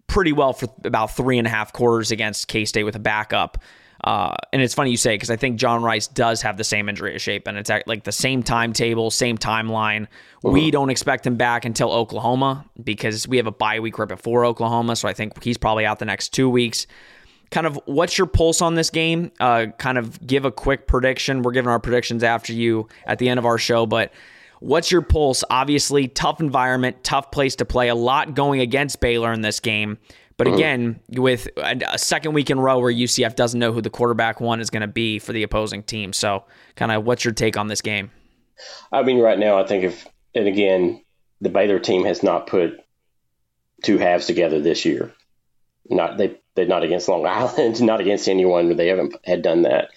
pretty 0.07 0.33
well 0.33 0.51
for 0.51 0.67
about 0.83 1.15
three 1.15 1.37
and 1.37 1.47
a 1.47 1.49
half 1.49 1.71
quarters 1.71 2.11
against 2.11 2.49
K 2.49 2.65
State 2.65 2.83
with 2.83 2.97
a 2.97 2.99
backup. 2.99 3.59
Uh, 4.03 4.35
and 4.51 4.61
it's 4.61 4.73
funny 4.73 4.91
you 4.91 4.97
say 4.97 5.15
because 5.15 5.31
I 5.31 5.35
think 5.35 5.57
John 5.57 5.81
Rhys 5.81 6.07
does 6.07 6.41
have 6.41 6.57
the 6.57 6.63
same 6.63 6.89
injury 6.89 7.17
shape, 7.17 7.47
and 7.47 7.57
it's 7.57 7.71
like 7.87 8.03
the 8.03 8.11
same 8.11 8.43
timetable, 8.43 9.09
same 9.09 9.37
timeline. 9.37 10.01
Mm-hmm. 10.43 10.51
We 10.51 10.69
don't 10.69 10.89
expect 10.89 11.25
him 11.25 11.37
back 11.37 11.65
until 11.65 11.91
Oklahoma 11.91 12.65
because 12.83 13.27
we 13.27 13.37
have 13.37 13.47
a 13.47 13.51
bye 13.51 13.79
week 13.79 13.97
right 13.97 14.07
before 14.07 14.45
Oklahoma, 14.45 14.95
so 14.95 15.07
I 15.07 15.13
think 15.13 15.41
he's 15.41 15.57
probably 15.57 15.85
out 15.85 15.99
the 15.99 16.05
next 16.05 16.33
two 16.33 16.49
weeks. 16.49 16.85
Kind 17.51 17.65
of, 17.65 17.79
what's 17.85 18.17
your 18.17 18.27
pulse 18.27 18.61
on 18.61 18.75
this 18.75 18.89
game? 18.89 19.31
Uh, 19.39 19.67
kind 19.77 19.97
of 19.97 20.25
give 20.25 20.45
a 20.45 20.51
quick 20.51 20.87
prediction. 20.87 21.41
We're 21.41 21.53
giving 21.53 21.69
our 21.69 21.79
predictions 21.79 22.21
after 22.23 22.53
you 22.53 22.87
at 23.07 23.17
the 23.17 23.29
end 23.29 23.39
of 23.39 23.45
our 23.45 23.57
show, 23.57 23.85
but 23.85 24.11
What's 24.65 24.91
your 24.91 25.03
pulse? 25.03 25.43
Obviously, 25.47 26.07
tough 26.07 26.39
environment, 26.39 27.03
tough 27.03 27.29
place 27.29 27.55
to 27.57 27.65
play, 27.65 27.89
a 27.89 27.93
lot 27.93 28.33
going 28.33 28.61
against 28.61 28.99
Baylor 28.99 29.31
in 29.31 29.41
this 29.41 29.59
game. 29.59 29.99
But 30.37 30.47
mm-hmm. 30.47 30.55
again, 30.55 30.99
with 31.09 31.47
a 31.55 31.99
second 31.99 32.33
week 32.33 32.49
in 32.49 32.57
a 32.57 32.61
row 32.61 32.79
where 32.79 32.91
UCF 32.91 33.35
doesn't 33.35 33.59
know 33.59 33.71
who 33.71 33.81
the 33.81 33.91
quarterback 33.91 34.41
one 34.41 34.59
is 34.59 34.71
going 34.71 34.81
to 34.81 34.87
be 34.87 35.19
for 35.19 35.33
the 35.33 35.43
opposing 35.43 35.83
team. 35.83 36.13
So, 36.13 36.45
kind 36.75 36.91
of, 36.91 37.05
what's 37.05 37.23
your 37.23 37.33
take 37.35 37.57
on 37.57 37.67
this 37.67 37.81
game? 37.81 38.09
I 38.91 39.03
mean, 39.03 39.19
right 39.19 39.37
now, 39.37 39.59
I 39.59 39.67
think 39.67 39.83
if, 39.83 40.07
and 40.33 40.47
again, 40.47 41.03
the 41.41 41.49
Baylor 41.49 41.77
team 41.77 42.03
has 42.05 42.23
not 42.23 42.47
put 42.47 42.83
two 43.83 43.99
halves 43.99 44.25
together 44.25 44.59
this 44.59 44.83
year. 44.83 45.13
Not 45.87 46.17
they 46.17 46.39
they're 46.55 46.65
not 46.65 46.83
against 46.83 47.07
Long 47.07 47.25
Island, 47.27 47.83
not 47.83 48.01
against 48.01 48.27
anyone. 48.27 48.75
They 48.75 48.87
haven't 48.87 49.15
had 49.23 49.43
done 49.43 49.61
that. 49.61 49.89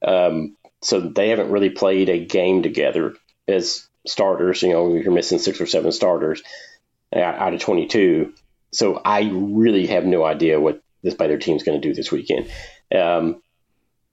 Um, 0.00 0.56
so 0.80 1.00
they 1.00 1.28
haven't 1.28 1.50
really 1.50 1.70
played 1.70 2.08
a 2.08 2.24
game 2.24 2.62
together 2.62 3.16
as 3.46 3.86
starters. 4.06 4.62
You 4.62 4.70
know, 4.70 4.94
you're 4.94 5.12
missing 5.12 5.38
six 5.38 5.60
or 5.60 5.66
seven 5.66 5.92
starters 5.92 6.42
out 7.14 7.54
of 7.54 7.60
22. 7.60 8.34
So 8.72 9.00
I 9.04 9.30
really 9.32 9.86
have 9.86 10.04
no 10.04 10.24
idea 10.24 10.60
what 10.60 10.82
this 11.02 11.14
Baylor 11.14 11.38
team 11.38 11.56
is 11.56 11.62
going 11.62 11.80
to 11.80 11.86
do 11.88 11.94
this 11.94 12.10
weekend. 12.10 12.50
Um, 12.94 13.42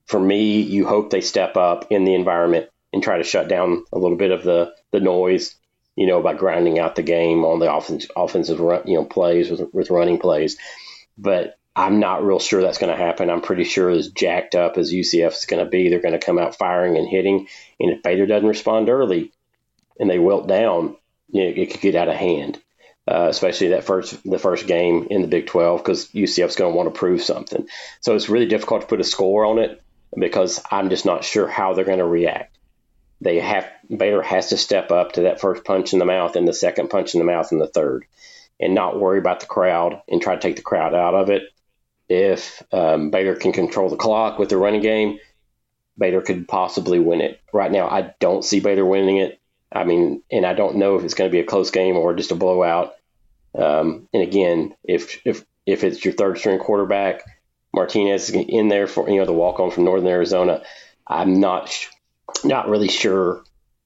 for 0.06 0.20
me, 0.20 0.60
you 0.60 0.86
hope 0.86 1.10
they 1.10 1.20
step 1.20 1.56
up 1.56 1.86
in 1.90 2.04
the 2.04 2.14
environment 2.14 2.68
and 2.92 3.02
try 3.02 3.18
to 3.18 3.24
shut 3.24 3.48
down 3.48 3.84
a 3.92 3.98
little 3.98 4.16
bit 4.16 4.30
of 4.30 4.42
the, 4.44 4.74
the 4.90 5.00
noise, 5.00 5.54
you 5.96 6.06
know, 6.06 6.20
by 6.20 6.34
grinding 6.34 6.78
out 6.78 6.94
the 6.94 7.02
game 7.02 7.44
on 7.44 7.58
the 7.58 7.72
offense, 7.72 8.06
offensive 8.14 8.60
run, 8.60 8.86
you 8.86 8.94
know, 8.94 9.04
plays 9.04 9.50
with, 9.50 9.72
with 9.72 9.90
running 9.90 10.18
plays. 10.18 10.58
But 11.16 11.56
I'm 11.74 12.00
not 12.00 12.24
real 12.24 12.38
sure 12.38 12.60
that's 12.60 12.78
going 12.78 12.96
to 12.96 13.02
happen. 13.02 13.30
I'm 13.30 13.40
pretty 13.40 13.64
sure 13.64 13.88
as 13.88 14.10
jacked 14.10 14.54
up 14.54 14.76
as 14.76 14.92
UCF 14.92 15.32
is 15.32 15.46
going 15.46 15.64
to 15.64 15.70
be, 15.70 15.88
they're 15.88 16.00
going 16.00 16.18
to 16.18 16.24
come 16.24 16.38
out 16.38 16.56
firing 16.56 16.98
and 16.98 17.08
hitting. 17.08 17.48
And 17.80 17.92
if 17.92 18.02
Baylor 18.02 18.26
doesn't 18.26 18.48
respond 18.48 18.90
early, 18.90 19.32
and 19.98 20.08
they 20.08 20.18
wilt 20.18 20.46
down, 20.46 20.96
you 21.28 21.44
know, 21.44 21.52
it 21.54 21.70
could 21.70 21.80
get 21.80 21.94
out 21.94 22.08
of 22.08 22.16
hand. 22.16 22.60
Uh, 23.08 23.26
especially 23.28 23.68
that 23.68 23.82
first 23.82 24.22
the 24.22 24.38
first 24.38 24.68
game 24.68 25.08
in 25.10 25.22
the 25.22 25.28
Big 25.28 25.48
12 25.48 25.82
because 25.82 26.06
UCF's 26.10 26.54
going 26.54 26.72
to 26.72 26.76
want 26.76 26.92
to 26.92 26.96
prove 26.96 27.20
something. 27.20 27.66
So 28.00 28.14
it's 28.14 28.28
really 28.28 28.46
difficult 28.46 28.82
to 28.82 28.86
put 28.86 29.00
a 29.00 29.04
score 29.04 29.44
on 29.44 29.58
it 29.58 29.82
because 30.16 30.62
I'm 30.70 30.88
just 30.88 31.04
not 31.04 31.24
sure 31.24 31.48
how 31.48 31.74
they're 31.74 31.84
going 31.84 31.98
to 31.98 32.06
react. 32.06 32.56
They 33.20 33.40
have 33.40 33.68
Baylor 33.88 34.22
has 34.22 34.48
to 34.48 34.56
step 34.56 34.90
up 34.90 35.12
to 35.12 35.22
that 35.22 35.40
first 35.40 35.64
punch 35.64 35.92
in 35.92 35.98
the 35.98 36.04
mouth 36.04 36.36
and 36.36 36.46
the 36.46 36.52
second 36.52 36.90
punch 36.90 37.14
in 37.14 37.18
the 37.18 37.24
mouth 37.24 37.50
and 37.52 37.60
the 37.60 37.66
third, 37.66 38.04
and 38.60 38.74
not 38.74 38.98
worry 38.98 39.18
about 39.18 39.40
the 39.40 39.46
crowd 39.46 40.00
and 40.08 40.20
try 40.20 40.34
to 40.34 40.40
take 40.40 40.56
the 40.56 40.62
crowd 40.62 40.94
out 40.94 41.14
of 41.14 41.30
it. 41.30 41.42
If 42.08 42.62
um, 42.72 43.10
Baylor 43.10 43.36
can 43.36 43.52
control 43.52 43.88
the 43.88 43.96
clock 43.96 44.38
with 44.38 44.48
the 44.48 44.56
running 44.56 44.80
game, 44.80 45.18
Baylor 45.96 46.20
could 46.20 46.48
possibly 46.48 46.98
win 46.98 47.20
it. 47.20 47.40
Right 47.52 47.70
now, 47.70 47.88
I 47.88 48.14
don't 48.18 48.44
see 48.44 48.60
Baylor 48.60 48.84
winning 48.84 49.18
it. 49.18 49.40
I 49.74 49.84
mean, 49.84 50.22
and 50.30 50.44
I 50.44 50.54
don't 50.54 50.76
know 50.76 50.96
if 50.96 51.04
it's 51.04 51.14
going 51.14 51.30
to 51.30 51.32
be 51.32 51.40
a 51.40 51.46
close 51.46 51.70
game 51.70 51.96
or 51.96 52.14
just 52.14 52.32
a 52.32 52.36
blowout. 52.36 52.94
Um, 53.54 54.08
and 54.12 54.22
again, 54.22 54.74
if 54.84 55.20
if 55.24 55.44
if 55.66 55.84
it's 55.84 56.04
your 56.04 56.14
third 56.14 56.38
string 56.38 56.58
quarterback, 56.58 57.22
Martinez 57.72 58.30
in 58.30 58.68
there 58.68 58.86
for 58.86 59.08
you 59.08 59.18
know 59.18 59.26
the 59.26 59.32
walk 59.32 59.60
on 59.60 59.70
from 59.70 59.84
Northern 59.84 60.08
Arizona. 60.08 60.62
I'm 61.06 61.40
not 61.40 61.74
not 62.44 62.68
really 62.68 62.88
sure 62.88 63.42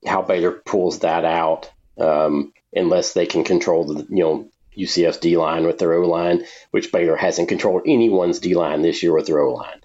how 0.06 0.22
Baylor 0.22 0.52
pulls 0.52 1.00
that 1.00 1.24
out 1.24 1.70
um, 1.98 2.52
unless 2.72 3.12
they 3.12 3.26
can 3.26 3.44
control 3.44 3.84
the 3.86 4.06
you 4.08 4.22
know 4.22 4.48
UCF's 4.76 5.18
D 5.18 5.36
line 5.36 5.66
with 5.66 5.78
their 5.78 5.94
O 5.94 6.08
line, 6.08 6.44
which 6.70 6.92
Baylor 6.92 7.16
hasn't 7.16 7.48
controlled 7.48 7.82
anyone's 7.86 8.40
D 8.40 8.54
line 8.54 8.82
this 8.82 9.02
year 9.02 9.12
with 9.12 9.26
their 9.26 9.40
O 9.40 9.54
line. 9.54 9.80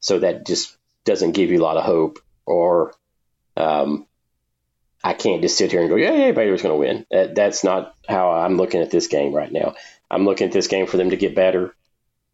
So 0.00 0.20
that 0.20 0.46
just 0.46 0.76
doesn't 1.04 1.32
give 1.32 1.50
you 1.50 1.60
a 1.60 1.64
lot 1.64 1.76
of 1.76 1.84
hope. 1.84 2.20
Or 2.46 2.94
um, 3.56 4.06
I 5.02 5.14
can't 5.14 5.42
just 5.42 5.56
sit 5.56 5.70
here 5.70 5.80
and 5.80 5.88
go, 5.88 5.96
yeah, 5.96 6.12
yeah, 6.12 6.32
Baylor's 6.32 6.62
going 6.62 6.74
to 6.74 6.78
win. 6.78 7.06
That, 7.10 7.34
that's 7.34 7.62
not 7.62 7.94
how 8.08 8.32
I'm 8.32 8.56
looking 8.56 8.82
at 8.82 8.90
this 8.90 9.06
game 9.06 9.32
right 9.32 9.50
now. 9.50 9.74
I'm 10.10 10.24
looking 10.24 10.46
at 10.46 10.52
this 10.52 10.66
game 10.66 10.86
for 10.86 10.96
them 10.96 11.10
to 11.10 11.16
get 11.16 11.34
better, 11.34 11.74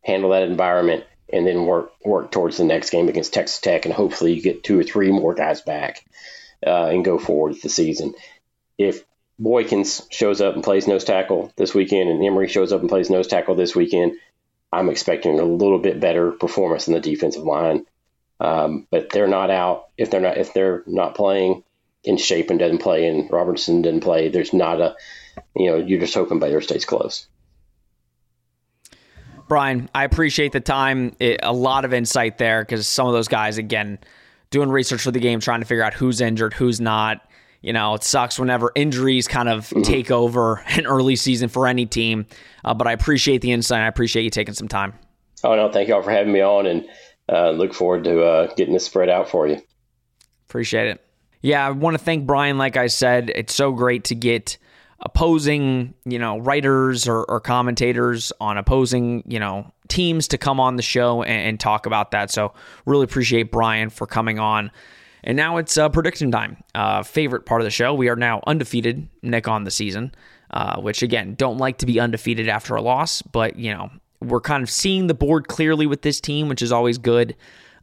handle 0.02 0.30
that 0.30 0.44
environment, 0.44 1.04
and 1.32 1.46
then 1.46 1.66
work 1.66 1.92
work 2.04 2.30
towards 2.30 2.56
the 2.56 2.64
next 2.64 2.90
game 2.90 3.08
against 3.08 3.34
Texas 3.34 3.60
Tech, 3.60 3.84
and 3.84 3.94
hopefully 3.94 4.32
you 4.32 4.42
get 4.42 4.62
two 4.62 4.78
or 4.78 4.84
three 4.84 5.10
more 5.10 5.34
guys 5.34 5.60
back 5.60 6.04
uh, 6.66 6.86
and 6.86 7.04
go 7.04 7.18
forward 7.18 7.52
with 7.52 7.62
the 7.62 7.68
season. 7.68 8.14
If 8.78 9.04
Boykins 9.40 10.06
shows 10.10 10.40
up 10.40 10.54
and 10.54 10.62
plays 10.62 10.86
nose 10.86 11.04
tackle 11.04 11.52
this 11.56 11.74
weekend, 11.74 12.08
and 12.08 12.24
Emery 12.24 12.48
shows 12.48 12.72
up 12.72 12.80
and 12.80 12.88
plays 12.88 13.10
nose 13.10 13.26
tackle 13.26 13.56
this 13.56 13.74
weekend, 13.74 14.16
I'm 14.72 14.88
expecting 14.88 15.38
a 15.38 15.44
little 15.44 15.78
bit 15.78 16.00
better 16.00 16.30
performance 16.32 16.86
in 16.86 16.94
the 16.94 17.00
defensive 17.00 17.44
line. 17.44 17.86
Um, 18.40 18.86
but 18.90 19.10
they're 19.10 19.28
not 19.28 19.50
out 19.50 19.88
if 19.96 20.10
they're 20.10 20.20
not 20.20 20.38
if 20.38 20.52
they're 20.52 20.82
not 20.86 21.14
playing 21.14 21.62
in 22.04 22.16
Shapen 22.16 22.58
doesn't 22.58 22.78
play 22.78 23.06
and 23.06 23.30
Robertson 23.30 23.82
didn't 23.82 24.00
play. 24.00 24.28
There's 24.28 24.52
not 24.52 24.80
a 24.80 24.96
you 25.56 25.70
know 25.70 25.76
you're 25.76 26.00
just 26.00 26.14
hoping 26.14 26.38
Baylor 26.38 26.60
stays 26.60 26.84
close. 26.84 27.26
Brian, 29.48 29.90
I 29.94 30.04
appreciate 30.04 30.52
the 30.52 30.60
time. 30.60 31.14
It, 31.18 31.40
a 31.42 31.52
lot 31.52 31.84
of 31.84 31.92
insight 31.92 32.38
there 32.38 32.62
because 32.62 32.88
some 32.88 33.06
of 33.06 33.12
those 33.12 33.28
guys, 33.28 33.58
again, 33.58 33.98
doing 34.50 34.70
research 34.70 35.02
for 35.02 35.10
the 35.10 35.20
game, 35.20 35.40
trying 35.40 35.60
to 35.60 35.66
figure 35.66 35.82
out 35.82 35.94
who's 35.94 36.20
injured, 36.20 36.54
who's 36.54 36.80
not. 36.80 37.20
You 37.60 37.72
know, 37.72 37.94
it 37.94 38.02
sucks 38.02 38.38
whenever 38.38 38.72
injuries 38.74 39.26
kind 39.26 39.48
of 39.48 39.68
mm-hmm. 39.68 39.82
take 39.82 40.10
over 40.10 40.62
an 40.68 40.86
early 40.86 41.16
season 41.16 41.48
for 41.48 41.66
any 41.66 41.86
team. 41.86 42.26
Uh, 42.64 42.74
but 42.74 42.86
I 42.86 42.92
appreciate 42.92 43.40
the 43.40 43.52
insight. 43.52 43.80
I 43.80 43.86
appreciate 43.86 44.22
you 44.22 44.30
taking 44.30 44.54
some 44.54 44.68
time. 44.68 44.94
Oh 45.42 45.54
no, 45.56 45.70
thank 45.70 45.88
you 45.88 45.94
all 45.94 46.02
for 46.02 46.10
having 46.10 46.32
me 46.32 46.40
on, 46.40 46.66
and 46.66 46.88
uh, 47.30 47.50
look 47.50 47.74
forward 47.74 48.04
to 48.04 48.22
uh, 48.22 48.54
getting 48.54 48.72
this 48.72 48.86
spread 48.86 49.10
out 49.10 49.28
for 49.28 49.46
you. 49.46 49.60
Appreciate 50.48 50.88
it. 50.88 51.04
Yeah, 51.44 51.66
I 51.66 51.72
want 51.72 51.92
to 51.92 52.02
thank 52.02 52.26
Brian. 52.26 52.56
Like 52.56 52.78
I 52.78 52.86
said, 52.86 53.30
it's 53.34 53.54
so 53.54 53.70
great 53.70 54.04
to 54.04 54.14
get 54.14 54.56
opposing, 55.00 55.92
you 56.06 56.18
know, 56.18 56.38
writers 56.38 57.06
or, 57.06 57.24
or 57.24 57.38
commentators 57.38 58.32
on 58.40 58.56
opposing, 58.56 59.22
you 59.26 59.38
know, 59.38 59.70
teams 59.88 60.26
to 60.28 60.38
come 60.38 60.58
on 60.58 60.76
the 60.76 60.82
show 60.82 61.22
and, 61.22 61.48
and, 61.48 61.60
talk 61.60 61.84
about 61.84 62.12
that. 62.12 62.30
So 62.30 62.54
really 62.86 63.04
appreciate 63.04 63.52
Brian 63.52 63.90
for 63.90 64.06
coming 64.06 64.38
on. 64.38 64.70
And 65.22 65.36
now 65.36 65.58
it's 65.58 65.76
uh, 65.76 65.90
prediction 65.90 66.30
time. 66.30 66.64
Uh, 66.74 67.02
favorite 67.02 67.44
part 67.44 67.60
of 67.60 67.66
the 67.66 67.70
show. 67.70 67.92
We 67.92 68.08
are 68.08 68.16
now 68.16 68.40
undefeated, 68.46 69.06
Nick, 69.20 69.46
on 69.46 69.64
the 69.64 69.70
season. 69.70 70.14
Uh, 70.50 70.80
which 70.80 71.02
again, 71.02 71.34
don't 71.34 71.58
like 71.58 71.76
to 71.78 71.84
be 71.84 72.00
undefeated 72.00 72.48
after 72.48 72.74
a 72.74 72.80
loss, 72.80 73.20
but 73.20 73.56
you 73.56 73.70
know, 73.70 73.90
we're 74.22 74.40
kind 74.40 74.62
of 74.62 74.70
seeing 74.70 75.08
the 75.08 75.14
board 75.14 75.48
clearly 75.48 75.86
with 75.86 76.00
this 76.00 76.22
team, 76.22 76.48
which 76.48 76.62
is 76.62 76.72
always 76.72 76.96
good. 76.96 77.36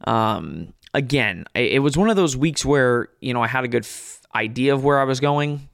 Um, 0.04 0.72
again, 0.94 1.44
it 1.54 1.82
was 1.82 1.96
one 1.96 2.10
of 2.10 2.16
those 2.16 2.36
weeks 2.36 2.64
where 2.64 3.08
you 3.20 3.34
know 3.34 3.42
I 3.42 3.46
had 3.46 3.64
a 3.64 3.68
good 3.68 3.84
f- 3.84 4.22
idea 4.34 4.74
of 4.74 4.84
where 4.84 5.00
I 5.00 5.04
was 5.04 5.20
going, 5.20 5.68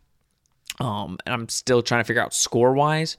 um, 0.80 1.18
and 1.26 1.34
I'm 1.34 1.48
still 1.48 1.82
trying 1.82 2.00
to 2.00 2.04
figure 2.04 2.22
out 2.22 2.34
score 2.34 2.72
wise. 2.72 3.16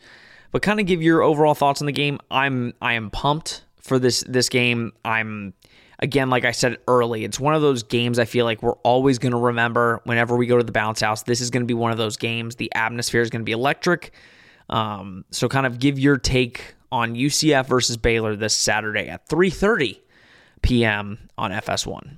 But 0.52 0.64
kind 0.64 0.80
of 0.80 0.88
give 0.88 1.02
your 1.04 1.22
overall 1.22 1.54
thoughts 1.54 1.82
on 1.82 1.86
the 1.86 1.92
game. 1.92 2.20
I'm 2.32 2.74
I 2.82 2.94
am 2.94 3.12
pumped 3.12 3.64
for 3.78 4.00
this 4.00 4.24
this 4.28 4.50
game. 4.50 4.94
I'm 5.06 5.54
again, 6.00 6.30
like 6.30 6.46
I 6.46 6.52
said 6.52 6.78
early, 6.88 7.24
it's 7.24 7.40
one 7.40 7.54
of 7.54 7.62
those 7.62 7.84
games 7.84 8.18
I 8.18 8.26
feel 8.26 8.46
like 8.46 8.64
we're 8.64 8.74
always 8.78 9.20
going 9.20 9.34
to 9.34 9.38
remember 9.38 10.02
whenever 10.06 10.36
we 10.36 10.48
go 10.48 10.58
to 10.58 10.64
the 10.64 10.72
bounce 10.72 11.02
house. 11.02 11.24
This 11.24 11.42
is 11.42 11.50
going 11.50 11.62
to 11.62 11.68
be 11.68 11.74
one 11.74 11.92
of 11.92 11.98
those 11.98 12.18
games. 12.18 12.56
The 12.56 12.74
atmosphere 12.74 13.22
is 13.22 13.30
going 13.30 13.42
to 13.42 13.46
be 13.46 13.52
electric. 13.52 14.12
Um, 14.70 15.26
so 15.32 15.48
kind 15.50 15.66
of 15.66 15.80
give 15.80 16.00
your 16.00 16.18
take 16.18 16.76
on 16.92 17.16
UCF 17.16 17.68
versus 17.68 17.98
Baylor 17.98 18.36
this 18.36 18.56
Saturday 18.56 19.08
at 19.08 19.28
3:30 19.28 20.00
p.m. 20.62 21.30
on 21.38 21.52
FS1. 21.52 22.18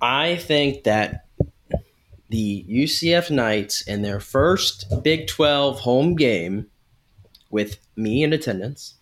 I 0.00 0.36
think 0.36 0.84
that 0.84 1.26
the 2.30 2.64
UCF 2.68 3.30
Knights 3.30 3.82
in 3.82 4.02
their 4.02 4.20
first 4.20 4.86
Big 5.02 5.26
12 5.26 5.80
home 5.80 6.14
game 6.14 6.66
with 7.50 7.78
me 7.96 8.22
in 8.22 8.32
attendance 8.32 8.94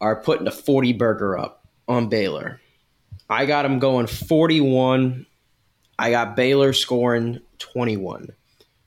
are 0.00 0.16
putting 0.16 0.46
a 0.46 0.52
40 0.52 0.92
burger 0.92 1.38
up 1.38 1.66
on 1.88 2.08
Baylor. 2.08 2.60
I 3.28 3.46
got 3.46 3.62
them 3.62 3.78
going 3.78 4.06
41. 4.06 5.26
I 5.98 6.10
got 6.10 6.36
Baylor 6.36 6.72
scoring 6.72 7.40
21. 7.58 8.28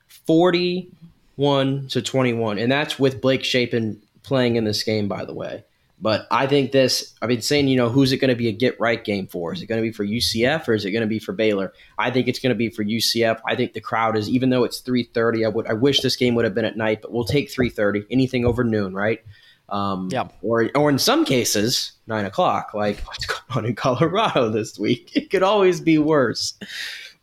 41 0.08 1.88
to 1.90 2.02
21. 2.02 2.60
And 2.60 2.72
that's 2.72 3.00
with 3.00 3.22
Blake 3.22 3.44
Shapen 3.44 4.02
playing 4.24 4.56
in 4.56 4.64
this 4.64 4.84
game, 4.84 5.08
by 5.08 5.26
the 5.26 5.34
way. 5.34 5.64
But 6.02 6.28
I 6.32 6.48
think 6.48 6.72
this, 6.72 7.14
I've 7.22 7.28
been 7.28 7.42
saying, 7.42 7.68
you 7.68 7.76
know, 7.76 7.90
who's 7.90 8.14
it 8.14 8.18
going 8.18 8.30
to 8.30 8.36
be 8.36 8.48
a 8.48 8.54
get 8.54 8.80
right 8.80 9.04
game 9.04 9.28
for? 9.28 9.54
Is 9.54 9.62
it 9.62 9.66
going 9.66 9.82
to 9.82 9.88
be 9.88 9.92
for 9.92 10.06
UCF 10.06 10.68
or 10.68 10.74
is 10.74 10.86
it 10.86 10.92
going 10.92 11.02
to 11.02 11.08
be 11.08 11.20
for 11.20 11.34
Baylor? 11.34 11.74
I 11.98 12.10
think 12.10 12.28
it's 12.30 12.40
going 12.40 12.52
to 12.52 12.56
be 12.56 12.70
for 12.70 12.86
UCF. 12.86 13.42
I 13.46 13.56
think 13.56 13.74
the 13.74 13.82
crowd 13.82 14.18
is, 14.18 14.30
even 14.30 14.50
though 14.50 14.64
it's 14.64 14.82
3.30, 14.82 15.46
I 15.46 15.50
would, 15.50 15.68
I 15.68 15.74
wish 15.74 16.00
this 16.00 16.16
game 16.16 16.36
would 16.36 16.46
have 16.46 16.56
been 16.56 16.64
at 16.64 16.78
night, 16.78 17.02
but 17.02 17.12
we'll 17.12 17.26
take 17.26 17.50
3.30, 17.50 18.06
anything 18.10 18.46
over 18.46 18.64
noon, 18.64 18.94
right? 18.94 19.22
Um, 19.68 20.08
yeah. 20.10 20.30
Or, 20.42 20.70
or 20.74 20.90
in 20.90 21.00
some 21.00 21.26
cases, 21.26 21.92
nine 22.08 22.26
o'clock, 22.26 22.74
like 22.74 23.02
what's 23.02 23.26
going 23.26 23.42
on 23.50 23.66
in 23.66 23.76
Colorado 23.76 24.50
this 24.50 24.80
week. 24.80 25.12
It 25.16 25.30
could 25.30 25.44
always 25.44 25.82
be 25.82 25.98
worse. 25.98 26.54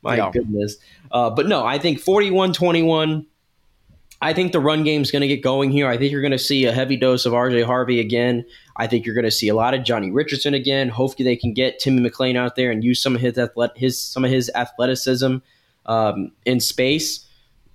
My 0.03 0.19
yeah. 0.19 0.31
goodness. 0.31 0.77
Uh, 1.11 1.31
but 1.31 1.47
no, 1.47 1.65
I 1.65 1.79
think 1.79 1.99
41 1.99 2.53
21 2.53 3.27
I 4.23 4.33
think 4.33 4.53
the 4.53 4.61
run 4.61 4.83
game 4.83 5.03
is 5.03 5.11
going 5.11 5.23
to 5.23 5.29
get 5.29 5.43
going 5.43 5.71
here. 5.71 5.89
I 5.89 5.99
think 5.99 6.11
you're 6.11 6.23
going 6.23 6.33
to 6.33 6.39
see 6.39 6.65
a 6.65 6.73
heavy 6.73 6.97
dose 6.97 7.27
of 7.27 7.33
RJ 7.35 7.65
Harvey 7.65 8.01
again. 8.01 8.45
I 8.77 8.87
think 8.87 9.05
you're 9.05 9.15
going 9.15 9.27
to 9.27 9.31
see 9.31 9.49
a 9.49 9.55
lot 9.55 9.75
of 9.75 9.85
Johnny 9.85 10.11
Richardson 10.11 10.55
again. 10.55 10.89
Hopefully, 10.89 11.25
they 11.25 11.37
can 11.37 11.53
get 11.53 11.79
Timmy 11.79 12.09
McClain 12.09 12.37
out 12.37 12.57
there 12.57 12.71
and 12.71 12.83
use 12.83 13.01
some 13.01 13.15
of 13.15 13.21
his 13.21 13.37
athlet- 13.37 13.77
his 13.77 14.01
some 14.01 14.25
of 14.25 14.31
his 14.31 14.51
athleticism 14.55 15.37
um, 15.87 16.33
in 16.47 16.61
space. 16.61 17.27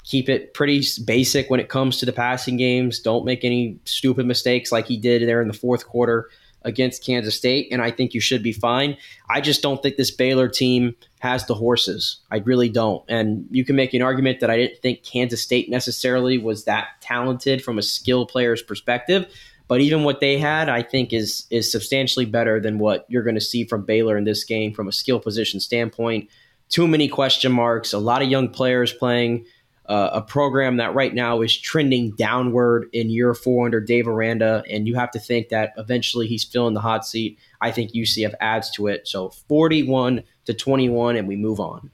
Keep 0.03 0.29
it 0.29 0.55
pretty 0.55 0.83
basic 1.05 1.49
when 1.51 1.59
it 1.59 1.69
comes 1.69 1.97
to 1.97 2.07
the 2.07 2.11
passing 2.11 2.57
games. 2.57 2.99
Don't 2.99 3.23
make 3.23 3.45
any 3.45 3.79
stupid 3.85 4.25
mistakes 4.25 4.71
like 4.71 4.87
he 4.87 4.97
did 4.97 5.27
there 5.27 5.41
in 5.41 5.47
the 5.47 5.53
fourth 5.53 5.87
quarter 5.87 6.27
against 6.63 7.05
Kansas 7.05 7.35
State, 7.35 7.69
and 7.71 7.81
I 7.81 7.91
think 7.91 8.13
you 8.13 8.21
should 8.21 8.43
be 8.43 8.51
fine. 8.51 8.97
I 9.29 9.41
just 9.41 9.61
don't 9.61 9.81
think 9.81 9.97
this 9.97 10.11
Baylor 10.11 10.47
team 10.47 10.95
has 11.19 11.45
the 11.45 11.53
horses. 11.53 12.17
I 12.31 12.37
really 12.37 12.69
don't. 12.69 13.03
And 13.07 13.47
you 13.51 13.65
can 13.65 13.75
make 13.75 13.93
an 13.93 14.01
argument 14.01 14.39
that 14.39 14.49
I 14.49 14.57
didn't 14.57 14.81
think 14.81 15.03
Kansas 15.03 15.41
State 15.41 15.69
necessarily 15.69 16.37
was 16.37 16.65
that 16.65 16.87
talented 17.01 17.63
from 17.63 17.77
a 17.77 17.83
skill 17.83 18.25
player's 18.25 18.61
perspective. 18.61 19.25
But 19.67 19.81
even 19.81 20.03
what 20.03 20.19
they 20.19 20.37
had, 20.37 20.67
I 20.67 20.83
think, 20.83 21.13
is 21.13 21.45
is 21.49 21.71
substantially 21.71 22.25
better 22.25 22.59
than 22.59 22.77
what 22.77 23.05
you're 23.07 23.23
going 23.23 23.35
to 23.35 23.41
see 23.41 23.63
from 23.63 23.85
Baylor 23.85 24.17
in 24.17 24.25
this 24.25 24.43
game 24.43 24.73
from 24.73 24.87
a 24.87 24.91
skill 24.91 25.19
position 25.19 25.59
standpoint. 25.59 26.29
Too 26.67 26.87
many 26.87 27.07
question 27.07 27.51
marks, 27.51 27.93
a 27.93 27.99
lot 27.99 28.21
of 28.21 28.29
young 28.29 28.49
players 28.49 28.91
playing 28.91 29.45
uh, 29.87 30.09
a 30.13 30.21
program 30.21 30.77
that 30.77 30.93
right 30.93 31.13
now 31.13 31.41
is 31.41 31.57
trending 31.57 32.11
downward 32.11 32.87
in 32.93 33.09
year 33.09 33.33
four 33.33 33.65
under 33.65 33.81
Dave 33.81 34.07
Aranda, 34.07 34.63
and 34.69 34.87
you 34.87 34.95
have 34.95 35.11
to 35.11 35.19
think 35.19 35.49
that 35.49 35.73
eventually 35.77 36.27
he's 36.27 36.43
filling 36.43 36.73
the 36.73 36.79
hot 36.79 37.05
seat. 37.05 37.37
I 37.61 37.71
think 37.71 37.91
UCF 37.91 38.33
adds 38.39 38.69
to 38.71 38.87
it. 38.87 39.07
So 39.07 39.29
41 39.29 40.23
to 40.45 40.53
21, 40.53 41.15
and 41.15 41.27
we 41.27 41.35
move 41.35 41.59
on. 41.59 41.89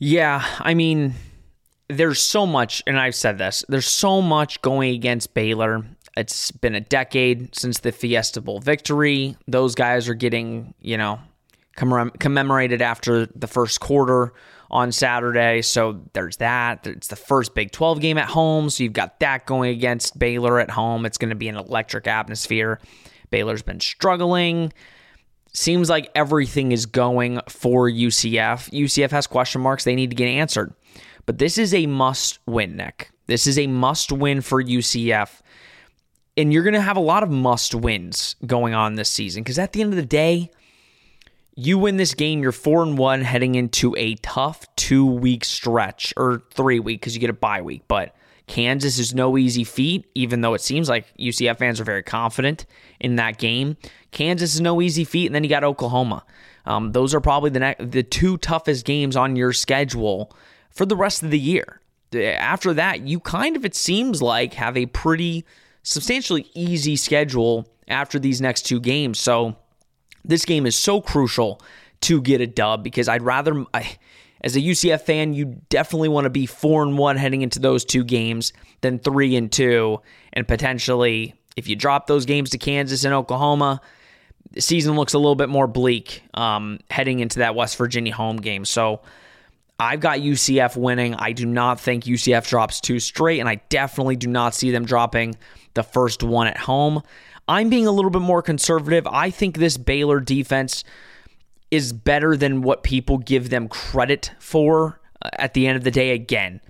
Yeah, 0.00 0.44
I 0.58 0.74
mean, 0.74 1.14
there's 1.88 2.20
so 2.20 2.46
much, 2.46 2.82
and 2.86 2.98
I've 2.98 3.14
said 3.14 3.38
this, 3.38 3.64
there's 3.68 3.86
so 3.86 4.22
much 4.22 4.62
going 4.62 4.94
against 4.94 5.34
Baylor. 5.34 5.84
It's 6.16 6.50
been 6.50 6.74
a 6.74 6.80
decade 6.80 7.54
since 7.54 7.80
the 7.80 7.92
Fiesta 7.92 8.40
Bowl 8.40 8.60
victory. 8.60 9.36
Those 9.48 9.74
guys 9.74 10.08
are 10.08 10.14
getting, 10.14 10.74
you 10.80 10.96
know, 10.96 11.18
commemorated 11.76 12.80
after 12.80 13.26
the 13.26 13.48
first 13.48 13.80
quarter 13.80 14.32
on 14.74 14.90
Saturday. 14.90 15.62
So 15.62 16.02
there's 16.14 16.36
that. 16.38 16.84
It's 16.84 17.06
the 17.06 17.16
first 17.16 17.54
Big 17.54 17.70
12 17.70 18.00
game 18.00 18.18
at 18.18 18.28
home. 18.28 18.68
So 18.68 18.82
you've 18.82 18.92
got 18.92 19.20
that 19.20 19.46
going 19.46 19.70
against 19.70 20.18
Baylor 20.18 20.58
at 20.58 20.68
home. 20.68 21.06
It's 21.06 21.16
going 21.16 21.30
to 21.30 21.36
be 21.36 21.48
an 21.48 21.56
electric 21.56 22.08
atmosphere. 22.08 22.80
Baylor's 23.30 23.62
been 23.62 23.78
struggling. 23.78 24.72
Seems 25.52 25.88
like 25.88 26.10
everything 26.16 26.72
is 26.72 26.86
going 26.86 27.40
for 27.48 27.88
UCF. 27.88 28.68
UCF 28.70 29.12
has 29.12 29.28
question 29.28 29.60
marks 29.60 29.84
they 29.84 29.94
need 29.94 30.10
to 30.10 30.16
get 30.16 30.26
answered. 30.26 30.74
But 31.24 31.38
this 31.38 31.56
is 31.56 31.72
a 31.72 31.86
must 31.86 32.40
win, 32.44 32.76
Nick. 32.76 33.12
This 33.28 33.46
is 33.46 33.56
a 33.58 33.68
must 33.68 34.10
win 34.10 34.40
for 34.40 34.62
UCF. 34.62 35.40
And 36.36 36.52
you're 36.52 36.64
going 36.64 36.74
to 36.74 36.80
have 36.80 36.96
a 36.96 37.00
lot 37.00 37.22
of 37.22 37.30
must 37.30 37.76
wins 37.76 38.34
going 38.44 38.74
on 38.74 38.96
this 38.96 39.08
season 39.08 39.44
because 39.44 39.60
at 39.60 39.72
the 39.72 39.82
end 39.82 39.92
of 39.92 39.96
the 39.96 40.04
day, 40.04 40.50
you 41.56 41.78
win 41.78 41.96
this 41.96 42.14
game, 42.14 42.42
you're 42.42 42.52
four 42.52 42.82
and 42.82 42.98
one 42.98 43.22
heading 43.22 43.54
into 43.54 43.94
a 43.96 44.14
tough 44.16 44.66
two 44.76 45.06
week 45.06 45.44
stretch 45.44 46.12
or 46.16 46.42
three 46.50 46.80
week 46.80 47.00
because 47.00 47.14
you 47.14 47.20
get 47.20 47.30
a 47.30 47.34
bye 47.34 47.62
week. 47.62 47.82
But 47.86 48.14
Kansas 48.46 48.98
is 48.98 49.14
no 49.14 49.38
easy 49.38 49.64
feat, 49.64 50.06
even 50.14 50.40
though 50.40 50.54
it 50.54 50.60
seems 50.60 50.88
like 50.88 51.16
UCF 51.16 51.58
fans 51.58 51.80
are 51.80 51.84
very 51.84 52.02
confident 52.02 52.66
in 53.00 53.16
that 53.16 53.38
game. 53.38 53.76
Kansas 54.10 54.54
is 54.54 54.60
no 54.60 54.82
easy 54.82 55.04
feat, 55.04 55.26
and 55.26 55.34
then 55.34 55.44
you 55.44 55.50
got 55.50 55.64
Oklahoma. 55.64 56.24
Um, 56.66 56.92
those 56.92 57.14
are 57.14 57.20
probably 57.20 57.50
the 57.50 57.60
ne- 57.60 57.76
the 57.78 58.02
two 58.02 58.36
toughest 58.38 58.84
games 58.84 59.16
on 59.16 59.36
your 59.36 59.52
schedule 59.52 60.34
for 60.70 60.86
the 60.86 60.96
rest 60.96 61.22
of 61.22 61.30
the 61.30 61.38
year. 61.38 61.80
After 62.14 62.74
that, 62.74 63.02
you 63.02 63.20
kind 63.20 63.56
of 63.56 63.64
it 63.64 63.74
seems 63.74 64.20
like 64.20 64.54
have 64.54 64.76
a 64.76 64.86
pretty 64.86 65.44
substantially 65.82 66.50
easy 66.54 66.96
schedule 66.96 67.68
after 67.88 68.18
these 68.18 68.40
next 68.40 68.62
two 68.62 68.80
games. 68.80 69.18
So 69.18 69.56
this 70.24 70.44
game 70.44 70.66
is 70.66 70.76
so 70.76 71.00
crucial 71.00 71.60
to 72.02 72.20
get 72.20 72.40
a 72.40 72.46
dub 72.46 72.82
because 72.82 73.08
I'd 73.08 73.22
rather 73.22 73.64
I, 73.72 73.96
as 74.42 74.56
a 74.56 74.60
UCF 74.60 75.02
fan, 75.02 75.32
you 75.32 75.60
definitely 75.70 76.08
want 76.08 76.24
to 76.24 76.30
be 76.30 76.46
four 76.46 76.82
and 76.82 76.98
one 76.98 77.16
heading 77.16 77.42
into 77.42 77.58
those 77.58 77.84
two 77.84 78.04
games 78.04 78.52
than 78.82 78.98
three 78.98 79.36
and 79.36 79.50
two, 79.50 80.00
and 80.32 80.46
potentially 80.46 81.34
if 81.56 81.68
you 81.68 81.76
drop 81.76 82.06
those 82.06 82.26
games 82.26 82.50
to 82.50 82.58
Kansas 82.58 83.04
and 83.04 83.14
Oklahoma, 83.14 83.80
the 84.50 84.60
season 84.60 84.96
looks 84.96 85.14
a 85.14 85.18
little 85.18 85.34
bit 85.34 85.48
more 85.48 85.66
bleak 85.66 86.22
um, 86.34 86.78
heading 86.90 87.20
into 87.20 87.40
that 87.40 87.54
West 87.54 87.76
Virginia 87.76 88.12
home 88.12 88.36
game. 88.36 88.64
So 88.64 89.00
I've 89.78 90.00
got 90.00 90.18
UCF 90.18 90.76
winning. 90.76 91.14
I 91.14 91.32
do 91.32 91.46
not 91.46 91.80
think 91.80 92.04
UCF 92.04 92.48
drops 92.48 92.80
two 92.80 93.00
straight, 93.00 93.40
and 93.40 93.48
I 93.48 93.56
definitely 93.68 94.16
do 94.16 94.28
not 94.28 94.54
see 94.54 94.70
them 94.70 94.84
dropping 94.84 95.36
the 95.74 95.82
first 95.82 96.22
one 96.22 96.46
at 96.46 96.56
home. 96.56 97.02
I'm 97.46 97.68
being 97.68 97.86
a 97.86 97.92
little 97.92 98.10
bit 98.10 98.22
more 98.22 98.42
conservative. 98.42 99.06
I 99.06 99.30
think 99.30 99.58
this 99.58 99.76
Baylor 99.76 100.20
defense 100.20 100.84
is 101.70 101.92
better 101.92 102.36
than 102.36 102.62
what 102.62 102.82
people 102.82 103.18
give 103.18 103.50
them 103.50 103.68
credit 103.68 104.32
for 104.38 105.00
uh, 105.22 105.30
at 105.34 105.54
the 105.54 105.66
end 105.66 105.76
of 105.76 105.84
the 105.84 105.90
day. 105.90 106.10
Again, 106.10 106.60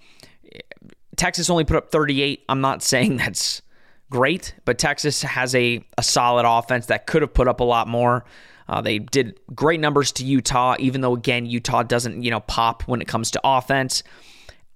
Texas 1.16 1.50
only 1.50 1.64
put 1.64 1.76
up 1.76 1.90
38. 1.90 2.44
I'm 2.48 2.60
not 2.60 2.82
saying 2.82 3.16
that's 3.18 3.62
great, 4.10 4.54
but 4.64 4.78
Texas 4.78 5.22
has 5.22 5.54
a, 5.54 5.84
a 5.98 6.02
solid 6.02 6.46
offense 6.46 6.86
that 6.86 7.06
could 7.06 7.22
have 7.22 7.34
put 7.34 7.48
up 7.48 7.60
a 7.60 7.64
lot 7.64 7.88
more. 7.88 8.24
Uh, 8.68 8.80
they 8.80 8.98
did 8.98 9.38
great 9.54 9.78
numbers 9.80 10.10
to 10.12 10.24
Utah, 10.24 10.74
even 10.78 11.02
though 11.02 11.14
again 11.14 11.44
Utah 11.44 11.82
doesn't 11.82 12.22
you 12.22 12.30
know 12.30 12.40
pop 12.40 12.82
when 12.84 13.02
it 13.02 13.08
comes 13.08 13.30
to 13.32 13.40
offense. 13.44 14.02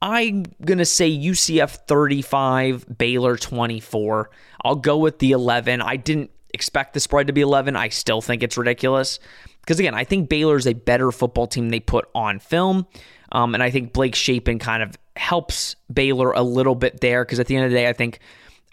I'm 0.00 0.44
gonna 0.64 0.84
say 0.84 1.10
UCF 1.10 1.86
35, 1.86 2.98
Baylor 2.98 3.36
24. 3.36 4.30
I'll 4.64 4.76
go 4.76 4.98
with 4.98 5.18
the 5.18 5.32
11. 5.32 5.82
I 5.82 5.96
didn't 5.96 6.30
expect 6.54 6.94
the 6.94 7.00
spread 7.00 7.26
to 7.26 7.32
be 7.32 7.40
11. 7.40 7.76
I 7.76 7.88
still 7.88 8.20
think 8.20 8.42
it's 8.42 8.56
ridiculous 8.56 9.18
because 9.60 9.80
again, 9.80 9.94
I 9.94 10.04
think 10.04 10.28
Baylor's 10.28 10.66
a 10.66 10.74
better 10.74 11.10
football 11.12 11.46
team 11.46 11.70
they 11.70 11.80
put 11.80 12.08
on 12.14 12.38
film, 12.38 12.86
um, 13.32 13.54
and 13.54 13.62
I 13.62 13.70
think 13.70 13.92
Blake 13.92 14.14
Shapen 14.14 14.58
kind 14.58 14.82
of 14.82 14.96
helps 15.16 15.74
Baylor 15.92 16.32
a 16.32 16.42
little 16.42 16.74
bit 16.74 17.00
there 17.00 17.24
because 17.24 17.40
at 17.40 17.46
the 17.46 17.56
end 17.56 17.64
of 17.64 17.70
the 17.70 17.76
day, 17.76 17.88
I 17.88 17.92
think 17.92 18.20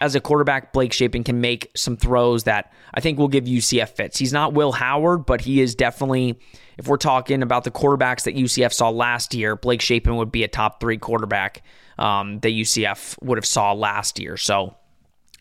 as 0.00 0.14
a 0.14 0.20
quarterback, 0.20 0.72
Blake 0.72 0.92
Shapen 0.92 1.24
can 1.24 1.40
make 1.40 1.70
some 1.74 1.96
throws 1.96 2.44
that 2.44 2.72
I 2.92 3.00
think 3.00 3.18
will 3.18 3.28
give 3.28 3.44
UCF 3.44 3.90
fits. 3.90 4.18
He's 4.18 4.32
not 4.32 4.52
Will 4.52 4.72
Howard, 4.72 5.24
but 5.24 5.40
he 5.40 5.60
is 5.60 5.74
definitely, 5.74 6.38
if 6.76 6.86
we're 6.86 6.96
talking 6.98 7.42
about 7.42 7.64
the 7.64 7.70
quarterbacks 7.70 8.24
that 8.24 8.36
UCF 8.36 8.72
saw 8.72 8.90
last 8.90 9.34
year, 9.34 9.56
Blake 9.56 9.80
Shapen 9.80 10.16
would 10.16 10.30
be 10.30 10.44
a 10.44 10.48
top 10.48 10.80
three 10.80 10.98
quarterback 10.98 11.62
um, 11.98 12.40
that 12.40 12.50
UCF 12.50 13.16
would 13.22 13.38
have 13.38 13.46
saw 13.46 13.72
last 13.72 14.18
year. 14.18 14.36
So 14.36 14.76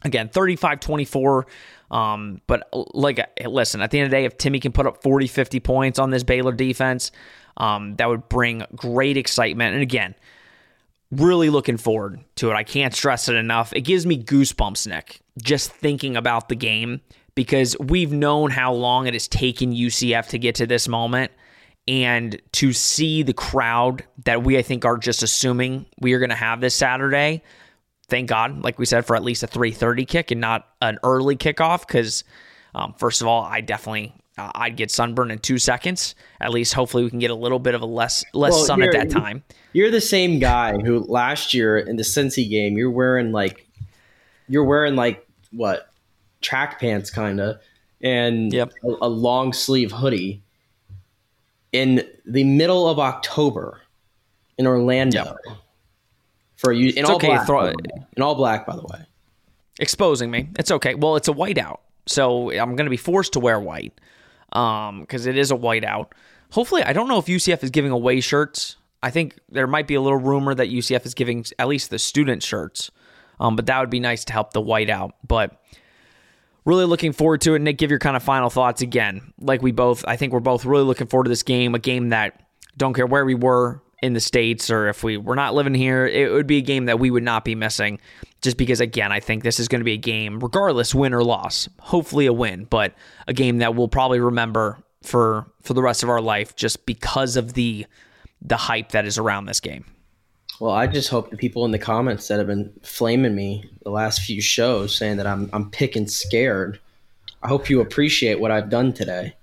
again, 0.03 0.30
35 0.30 0.80
24. 0.80 1.47
Um, 1.91 2.41
but 2.47 2.68
like, 2.74 3.20
listen, 3.45 3.82
at 3.82 3.91
the 3.91 3.99
end 3.99 4.06
of 4.06 4.12
the 4.12 4.18
day, 4.18 4.26
if 4.26 4.38
Timmy 4.38 4.60
can 4.60 4.72
put 4.72 4.88
up 4.88 5.03
40, 5.03 5.28
50 5.28 5.60
points 5.60 5.99
on 5.99 6.10
this 6.10 6.24
Baylor 6.24 6.53
defense, 6.53 7.12
um, 7.58 7.95
that 7.97 8.08
would 8.08 8.28
bring 8.30 8.64
great 8.76 9.18
excitement. 9.18 9.74
And 9.74 9.84
again, 9.84 10.16
really 11.12 11.49
looking 11.49 11.78
forward 11.78 12.24
to 12.36 12.49
it. 12.49 12.53
I 12.53 12.64
can't 12.64 12.93
stress 12.93 13.30
it 13.30 13.36
enough. 13.36 13.74
It 13.74 13.82
gives 13.82 14.06
me 14.06 14.22
goosebumps, 14.22 14.88
Nick, 14.88 15.22
just 15.41 15.72
thinking 15.72 16.18
about 16.18 16.49
the 16.49 16.56
game 16.56 17.01
because 17.36 17.78
we've 17.80 18.12
known 18.12 18.49
how 18.49 18.74
long 18.74 19.08
it 19.08 19.14
has 19.14 19.28
taken 19.28 19.74
UCF 19.74 20.30
to 20.30 20.39
get 20.39 20.56
to 20.56 20.66
this 20.66 20.88
moment. 20.88 21.32
And 21.88 22.41
to 22.53 22.74
see 22.74 23.22
the 23.22 23.34
crowd 23.34 24.03
that 24.24 24.41
we, 24.43 24.58
I 24.58 24.64
think, 24.64 24.86
are 24.86 24.97
just 24.97 25.22
assuming 25.22 25.86
we 25.99 26.14
are 26.14 26.20
going 26.20 26.32
to 26.32 26.36
have 26.36 26.60
this 26.60 26.74
Saturday, 26.74 27.43
thank 28.08 28.28
God, 28.28 28.64
like 28.64 28.80
we 28.80 28.88
said, 28.88 29.06
for 29.06 29.16
at 29.16 29.24
least 29.24 29.43
a 29.43 29.47
3:30 29.47 30.08
kick 30.08 30.32
and 30.32 30.41
not 30.41 30.68
an 30.82 30.97
early 31.03 31.36
kickoff. 31.36 31.86
Because 31.86 32.24
um, 32.74 32.95
first 32.97 33.22
of 33.22 33.28
all, 33.28 33.43
I 33.43 33.62
definitely 33.62 34.16
uh, 34.38 34.51
I'd 34.55 34.75
get 34.75 34.91
sunburned 34.91 35.31
in 35.31 35.39
two 35.39 35.57
seconds. 35.57 36.15
At 36.41 36.51
least, 36.51 36.73
hopefully, 36.73 37.03
we 37.03 37.09
can 37.09 37.19
get 37.19 37.31
a 37.31 37.36
little 37.36 37.59
bit 37.59 37.73
of 37.73 37.81
a 37.81 37.86
less 37.86 38.23
less 38.33 38.53
well, 38.53 38.65
sun 38.65 38.81
at 38.81 38.91
that 38.91 39.09
time. 39.09 39.43
You're 39.73 39.91
the 39.91 40.01
same 40.01 40.39
guy 40.39 40.77
who 40.77 40.99
last 40.99 41.53
year 41.53 41.77
in 41.77 41.95
the 41.95 42.03
Cincy 42.03 42.49
game, 42.49 42.77
you're 42.77 42.91
wearing 42.91 43.31
like 43.31 43.67
you're 44.47 44.65
wearing 44.65 44.95
like 44.95 45.25
what 45.51 45.89
track 46.41 46.79
pants, 46.79 47.09
kind 47.09 47.39
of, 47.39 47.59
and 48.01 48.51
yep. 48.51 48.73
a, 48.83 48.88
a 49.03 49.09
long 49.09 49.53
sleeve 49.53 49.91
hoodie 49.91 50.43
in 51.71 52.05
the 52.25 52.43
middle 52.43 52.89
of 52.89 52.99
October 52.99 53.81
in 54.57 54.67
Orlando. 54.67 55.23
Yep. 55.23 55.57
For 56.57 56.71
you, 56.71 56.89
in 56.89 56.99
it's 56.99 57.09
all 57.09 57.17
okay, 57.17 57.27
black, 57.27 57.45
throw, 57.45 57.65
in 57.67 58.23
all 58.23 58.36
black, 58.36 58.65
by 58.65 58.75
the 58.75 58.81
way. 58.81 59.05
Exposing 59.79 60.31
me. 60.31 60.49
It's 60.57 60.71
okay. 60.71 60.95
Well, 60.95 61.17
it's 61.17 61.27
a 61.27 61.33
whiteout, 61.33 61.79
so 62.05 62.49
I'm 62.51 62.75
going 62.75 62.86
to 62.86 62.89
be 62.89 62.97
forced 62.97 63.33
to 63.33 63.39
wear 63.39 63.59
white 63.59 63.93
because 64.49 65.27
um, 65.27 65.29
it 65.29 65.37
is 65.37 65.51
a 65.51 65.55
whiteout. 65.55 66.11
Hopefully, 66.51 66.83
I 66.83 66.93
don't 66.93 67.07
know 67.07 67.17
if 67.17 67.25
UCF 67.25 67.63
is 67.63 67.69
giving 67.69 67.91
away 67.91 68.21
shirts. 68.21 68.77
I 69.03 69.11
think 69.11 69.37
there 69.49 69.67
might 69.67 69.87
be 69.87 69.95
a 69.95 70.01
little 70.01 70.19
rumor 70.19 70.55
that 70.55 70.69
UCF 70.69 71.05
is 71.05 71.13
giving 71.13 71.45
at 71.59 71.67
least 71.67 71.89
the 71.89 71.99
student 71.99 72.41
shirts, 72.41 72.91
um, 73.39 73.55
but 73.55 73.65
that 73.67 73.79
would 73.79 73.89
be 73.89 73.99
nice 73.99 74.25
to 74.25 74.33
help 74.33 74.53
the 74.53 74.61
whiteout. 74.61 75.11
But 75.27 75.61
really 76.65 76.85
looking 76.85 77.13
forward 77.13 77.41
to 77.41 77.55
it. 77.55 77.59
Nick, 77.59 77.77
give 77.77 77.89
your 77.89 77.99
kind 77.99 78.15
of 78.15 78.23
final 78.23 78.49
thoughts 78.49 78.81
again. 78.81 79.33
Like 79.39 79.61
we 79.61 79.71
both, 79.71 80.03
I 80.07 80.15
think 80.15 80.33
we're 80.33 80.39
both 80.39 80.65
really 80.65 80.83
looking 80.83 81.07
forward 81.07 81.25
to 81.25 81.29
this 81.29 81.43
game. 81.43 81.75
A 81.75 81.79
game 81.79 82.09
that 82.09 82.41
don't 82.77 82.93
care 82.93 83.05
where 83.05 83.25
we 83.25 83.35
were 83.35 83.81
in 84.06 84.14
the 84.14 84.20
states 84.20 84.70
or 84.70 84.88
if 84.88 85.03
we 85.03 85.18
were 85.18 85.36
not 85.36 85.56
living 85.56 85.74
here, 85.74 86.06
it 86.06 86.32
would 86.32 86.47
be 86.47 86.58
a 86.58 86.62
game 86.62 86.86
that 86.86 86.99
we 86.99 87.10
would 87.10 87.24
not 87.24 87.43
be 87.43 87.56
missing. 87.56 87.99
Just 88.41 88.58
because, 88.58 88.80
again, 88.80 89.12
I 89.12 89.20
think 89.20 89.43
this 89.43 89.60
is 89.60 89.68
going 89.68 89.80
to 89.80 89.86
be 89.86 89.93
a 89.93 89.97
game, 89.97 90.39
regardless 90.39 90.93
win 90.93 91.14
or 91.14 91.24
loss. 91.24 91.68
Hopefully, 91.80 92.28
a 92.28 92.34
win, 92.34 92.66
but 92.66 92.93
a 93.28 93.34
game 93.34 93.58
that 93.58 93.76
we'll 93.76 93.88
probably 93.88 94.20
remember 94.20 94.78
for 95.01 95.47
for 95.64 95.74
the 95.74 95.82
rest 95.82 96.03
of 96.03 96.10
our 96.10 96.22
life, 96.22 96.56
just 96.56 96.86
because 96.86 97.38
of 97.38 97.53
the 97.53 97.88
the 98.41 98.58
hype 98.58 98.91
that 98.91 99.06
is 99.06 99.18
around 99.18 99.45
this 99.45 99.60
game. 99.60 99.86
Well, 100.60 100.74
I 100.74 100.86
just 100.86 101.10
hope 101.10 101.32
the 101.32 101.38
people 101.38 101.66
in 101.66 101.72
the 101.72 101.80
comments 101.80 102.28
that 102.28 102.38
have 102.38 102.47
been 102.47 102.72
flaming 102.84 103.36
me 103.36 103.68
the 103.84 103.89
last 103.89 104.22
few 104.22 104.41
shows 104.41 104.95
saying 104.95 105.18
that 105.18 105.26
I'm 105.26 105.49
I'm 105.51 105.72
picking 105.72 106.08
scared. 106.08 106.80
I 107.41 107.47
hope 107.47 107.70
you 107.70 107.82
appreciate 107.82 108.39
what 108.39 108.51
I've 108.51 108.70
done 108.70 108.93
today. 108.93 109.34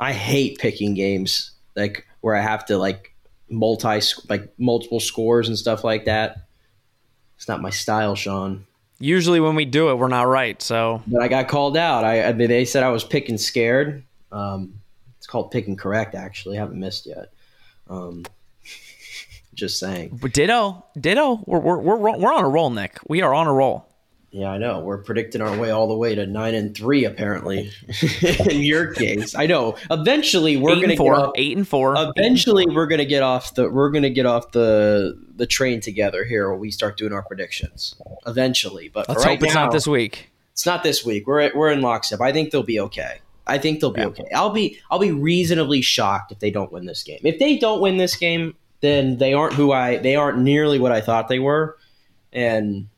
I 0.00 0.12
hate 0.12 0.58
picking 0.58 0.92
games 0.92 1.52
like 1.76 2.06
where 2.20 2.36
I 2.36 2.42
have 2.42 2.66
to 2.66 2.76
like 2.76 3.14
multi 3.50 4.00
like 4.28 4.52
multiple 4.58 5.00
scores 5.00 5.48
and 5.48 5.58
stuff 5.58 5.84
like 5.84 6.04
that. 6.04 6.48
It's 7.36 7.48
not 7.48 7.62
my 7.62 7.70
style, 7.70 8.14
Sean. 8.14 8.66
Usually 8.98 9.38
when 9.38 9.54
we 9.54 9.64
do 9.64 9.90
it, 9.90 9.94
we're 9.94 10.08
not 10.08 10.26
right. 10.26 10.60
So, 10.60 11.02
but 11.06 11.22
I 11.22 11.28
got 11.28 11.48
called 11.48 11.76
out. 11.76 12.04
I, 12.04 12.28
I 12.28 12.32
they 12.32 12.64
said 12.64 12.82
I 12.82 12.90
was 12.90 13.04
picking 13.04 13.38
scared. 13.38 14.02
Um, 14.32 14.74
it's 15.18 15.26
called 15.26 15.50
picking 15.50 15.76
correct. 15.76 16.14
Actually, 16.14 16.58
I 16.58 16.60
haven't 16.60 16.80
missed 16.80 17.06
yet. 17.06 17.32
Um, 17.88 18.24
just 19.54 19.78
saying. 19.78 20.18
But 20.20 20.32
ditto, 20.32 20.84
ditto. 21.00 21.42
We're 21.46 21.60
we're 21.60 21.78
we're 21.78 22.18
we're 22.18 22.32
on 22.32 22.44
a 22.44 22.48
roll, 22.48 22.70
Nick. 22.70 22.98
We 23.08 23.22
are 23.22 23.32
on 23.32 23.46
a 23.46 23.52
roll. 23.52 23.87
Yeah, 24.30 24.50
I 24.50 24.58
know. 24.58 24.80
We're 24.80 24.98
predicting 24.98 25.40
our 25.40 25.56
way 25.56 25.70
all 25.70 25.88
the 25.88 25.96
way 25.96 26.14
to 26.14 26.26
nine 26.26 26.54
and 26.54 26.76
three, 26.76 27.06
apparently. 27.06 27.72
in 28.50 28.62
your 28.62 28.92
case, 28.92 29.34
I 29.34 29.46
know. 29.46 29.76
Eventually, 29.90 30.58
we're 30.58 30.74
going 30.74 30.90
to 30.90 30.96
get 30.96 31.08
off, 31.08 31.32
eight 31.36 31.56
and 31.56 31.66
four. 31.66 31.94
Eventually, 31.96 32.66
we're 32.66 32.86
going 32.86 32.98
to 32.98 33.06
get 33.06 33.22
off 33.22 33.54
the 33.54 33.70
we're 33.70 33.90
going 33.90 34.02
to 34.02 34.10
get 34.10 34.26
off 34.26 34.52
the 34.52 35.18
the 35.36 35.46
train 35.46 35.80
together 35.80 36.24
here 36.24 36.50
when 36.50 36.60
we 36.60 36.70
start 36.70 36.98
doing 36.98 37.12
our 37.14 37.22
predictions. 37.22 37.94
Eventually, 38.26 38.90
but 38.90 39.08
let's 39.08 39.24
right 39.24 39.38
hope 39.38 39.46
it's 39.46 39.54
not 39.54 39.72
this 39.72 39.86
week. 39.86 40.30
It's 40.52 40.66
not 40.66 40.82
this 40.82 41.06
week. 41.06 41.26
We're 41.26 41.50
we're 41.54 41.70
in 41.70 41.80
lockstep. 41.80 42.20
I 42.20 42.30
think 42.30 42.50
they'll 42.50 42.62
be 42.62 42.80
okay. 42.80 43.20
I 43.46 43.56
think 43.56 43.80
they'll 43.80 43.92
be 43.92 44.02
yeah. 44.02 44.08
okay. 44.08 44.26
I'll 44.34 44.50
be 44.50 44.78
I'll 44.90 44.98
be 44.98 45.10
reasonably 45.12 45.80
shocked 45.80 46.32
if 46.32 46.38
they 46.38 46.50
don't 46.50 46.70
win 46.70 46.84
this 46.84 47.02
game. 47.02 47.20
If 47.24 47.38
they 47.38 47.56
don't 47.56 47.80
win 47.80 47.96
this 47.96 48.14
game, 48.14 48.54
then 48.80 49.16
they 49.16 49.32
aren't 49.32 49.54
who 49.54 49.72
I 49.72 49.96
they 49.96 50.16
aren't 50.16 50.38
nearly 50.38 50.78
what 50.78 50.92
I 50.92 51.00
thought 51.00 51.28
they 51.28 51.38
were, 51.38 51.78
and 52.30 52.88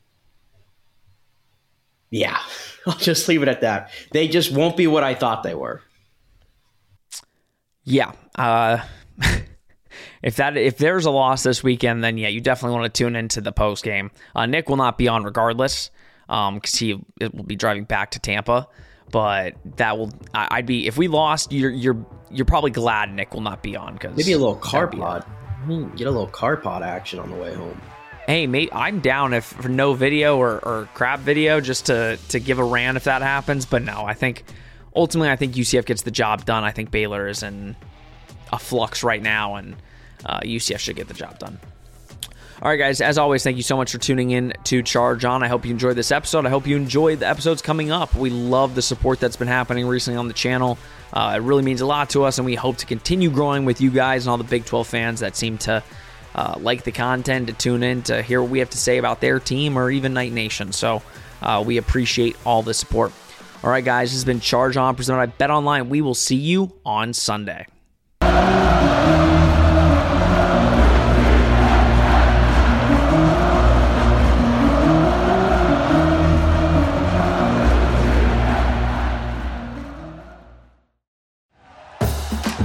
yeah, 2.11 2.38
I'll 2.86 2.96
just 2.96 3.28
leave 3.28 3.42
it 3.42 3.48
at 3.48 3.62
that. 3.62 3.90
They 4.12 4.28
just 4.28 4.52
won't 4.52 4.76
be 4.76 4.86
what 4.86 5.04
I 5.04 5.14
thought 5.14 5.42
they 5.42 5.54
were. 5.54 5.82
Yeah. 7.84 8.12
Uh, 8.36 8.84
if 10.22 10.36
that 10.36 10.56
if 10.56 10.78
there's 10.78 11.06
a 11.06 11.11
loss 11.11 11.42
this 11.42 11.62
weekend, 11.62 12.04
then 12.04 12.18
yeah, 12.18 12.28
you 12.28 12.40
definitely 12.40 12.78
want 12.78 12.92
to 12.92 12.98
tune 12.98 13.16
into 13.16 13.40
the 13.40 13.52
post 13.52 13.84
game. 13.84 14.11
Uh, 14.34 14.46
Nick 14.46 14.68
will 14.68 14.76
not 14.76 14.98
be 14.98 15.08
on 15.08 15.24
regardless 15.24 15.90
because 16.26 16.48
um, 16.48 16.61
he 16.78 16.94
will 17.20 17.44
be 17.44 17.56
driving 17.56 17.84
back 17.84 18.12
to 18.12 18.18
Tampa. 18.18 18.68
But 19.11 19.56
that 19.76 19.98
will 19.98 20.12
I'd 20.34 20.66
be 20.66 20.86
if 20.86 20.96
we 20.96 21.08
lost, 21.08 21.50
you're 21.50 21.70
you're 21.70 22.06
you're 22.30 22.44
probably 22.44 22.70
glad 22.70 23.12
Nick 23.12 23.34
will 23.34 23.40
not 23.40 23.61
be 23.61 23.76
on 23.76 23.94
because 23.94 24.16
maybe 24.16 24.32
a 24.32 24.38
little 24.38 24.54
car 24.54 24.86
pod. 24.86 25.24
Get 25.96 26.06
a 26.06 26.11
little 26.11 26.28
car 26.28 26.56
pod 26.56 26.82
action 26.82 27.18
on 27.18 27.28
the 27.30 27.36
way 27.36 27.52
home 27.52 27.80
hey, 28.30 28.46
mate, 28.46 28.68
I'm 28.72 29.00
down 29.00 29.34
if 29.34 29.44
for 29.44 29.68
no 29.68 29.92
video 29.92 30.38
or, 30.38 30.64
or 30.64 30.88
crap 30.94 31.18
video 31.18 31.60
just 31.60 31.86
to 31.86 32.16
to 32.28 32.38
give 32.38 32.60
a 32.60 32.64
rant 32.64 32.96
if 32.96 33.04
that 33.04 33.22
happens. 33.22 33.66
But 33.66 33.82
no, 33.82 34.04
I 34.04 34.14
think 34.14 34.44
ultimately, 34.94 35.30
I 35.30 35.36
think 35.36 35.54
UCF 35.54 35.84
gets 35.84 36.02
the 36.02 36.12
job 36.12 36.44
done. 36.44 36.62
I 36.62 36.70
think 36.70 36.92
Baylor 36.92 37.26
is 37.26 37.42
in 37.42 37.74
a 38.52 38.58
flux 38.58 39.02
right 39.02 39.20
now, 39.20 39.56
and 39.56 39.74
uh, 40.24 40.40
UCF 40.40 40.78
should 40.78 40.94
get 40.94 41.08
the 41.08 41.14
job 41.14 41.40
done. 41.40 41.58
All 42.62 42.68
right, 42.68 42.76
guys, 42.76 43.00
as 43.00 43.16
always, 43.16 43.42
thank 43.42 43.56
you 43.56 43.62
so 43.62 43.76
much 43.76 43.90
for 43.90 43.98
tuning 43.98 44.30
in 44.30 44.52
to 44.64 44.82
Charge 44.82 45.24
On. 45.24 45.42
I 45.42 45.48
hope 45.48 45.64
you 45.64 45.70
enjoyed 45.70 45.96
this 45.96 46.12
episode. 46.12 46.44
I 46.44 46.50
hope 46.50 46.66
you 46.66 46.76
enjoyed 46.76 47.20
the 47.20 47.26
episodes 47.26 47.62
coming 47.62 47.90
up. 47.90 48.14
We 48.14 48.28
love 48.28 48.74
the 48.74 48.82
support 48.82 49.18
that's 49.18 49.36
been 49.36 49.48
happening 49.48 49.86
recently 49.86 50.18
on 50.18 50.28
the 50.28 50.34
channel. 50.34 50.76
Uh, 51.12 51.32
it 51.36 51.42
really 51.42 51.62
means 51.62 51.80
a 51.80 51.86
lot 51.86 52.10
to 52.10 52.22
us, 52.24 52.38
and 52.38 52.44
we 52.44 52.54
hope 52.54 52.76
to 52.76 52.86
continue 52.86 53.30
growing 53.30 53.64
with 53.64 53.80
you 53.80 53.90
guys 53.90 54.26
and 54.26 54.30
all 54.30 54.36
the 54.36 54.44
Big 54.44 54.66
12 54.66 54.86
fans 54.86 55.20
that 55.20 55.36
seem 55.36 55.56
to 55.58 55.82
uh, 56.34 56.54
like 56.58 56.84
the 56.84 56.92
content, 56.92 57.48
to 57.48 57.52
tune 57.52 57.82
in, 57.82 58.02
to 58.02 58.22
hear 58.22 58.40
what 58.40 58.50
we 58.50 58.58
have 58.60 58.70
to 58.70 58.78
say 58.78 58.98
about 58.98 59.20
their 59.20 59.40
team 59.40 59.78
or 59.78 59.90
even 59.90 60.14
Knight 60.14 60.32
Nation. 60.32 60.72
So 60.72 61.02
uh, 61.42 61.62
we 61.66 61.76
appreciate 61.76 62.36
all 62.44 62.62
the 62.62 62.74
support. 62.74 63.12
All 63.62 63.70
right, 63.70 63.84
guys, 63.84 64.08
this 64.08 64.14
has 64.14 64.24
been 64.24 64.40
Charge 64.40 64.76
On 64.76 64.94
presented 64.96 65.18
by 65.18 65.26
Bet 65.26 65.50
Online. 65.50 65.88
We 65.88 66.00
will 66.00 66.14
see 66.14 66.36
you 66.36 66.72
on 66.84 67.12
Sunday. 67.12 67.66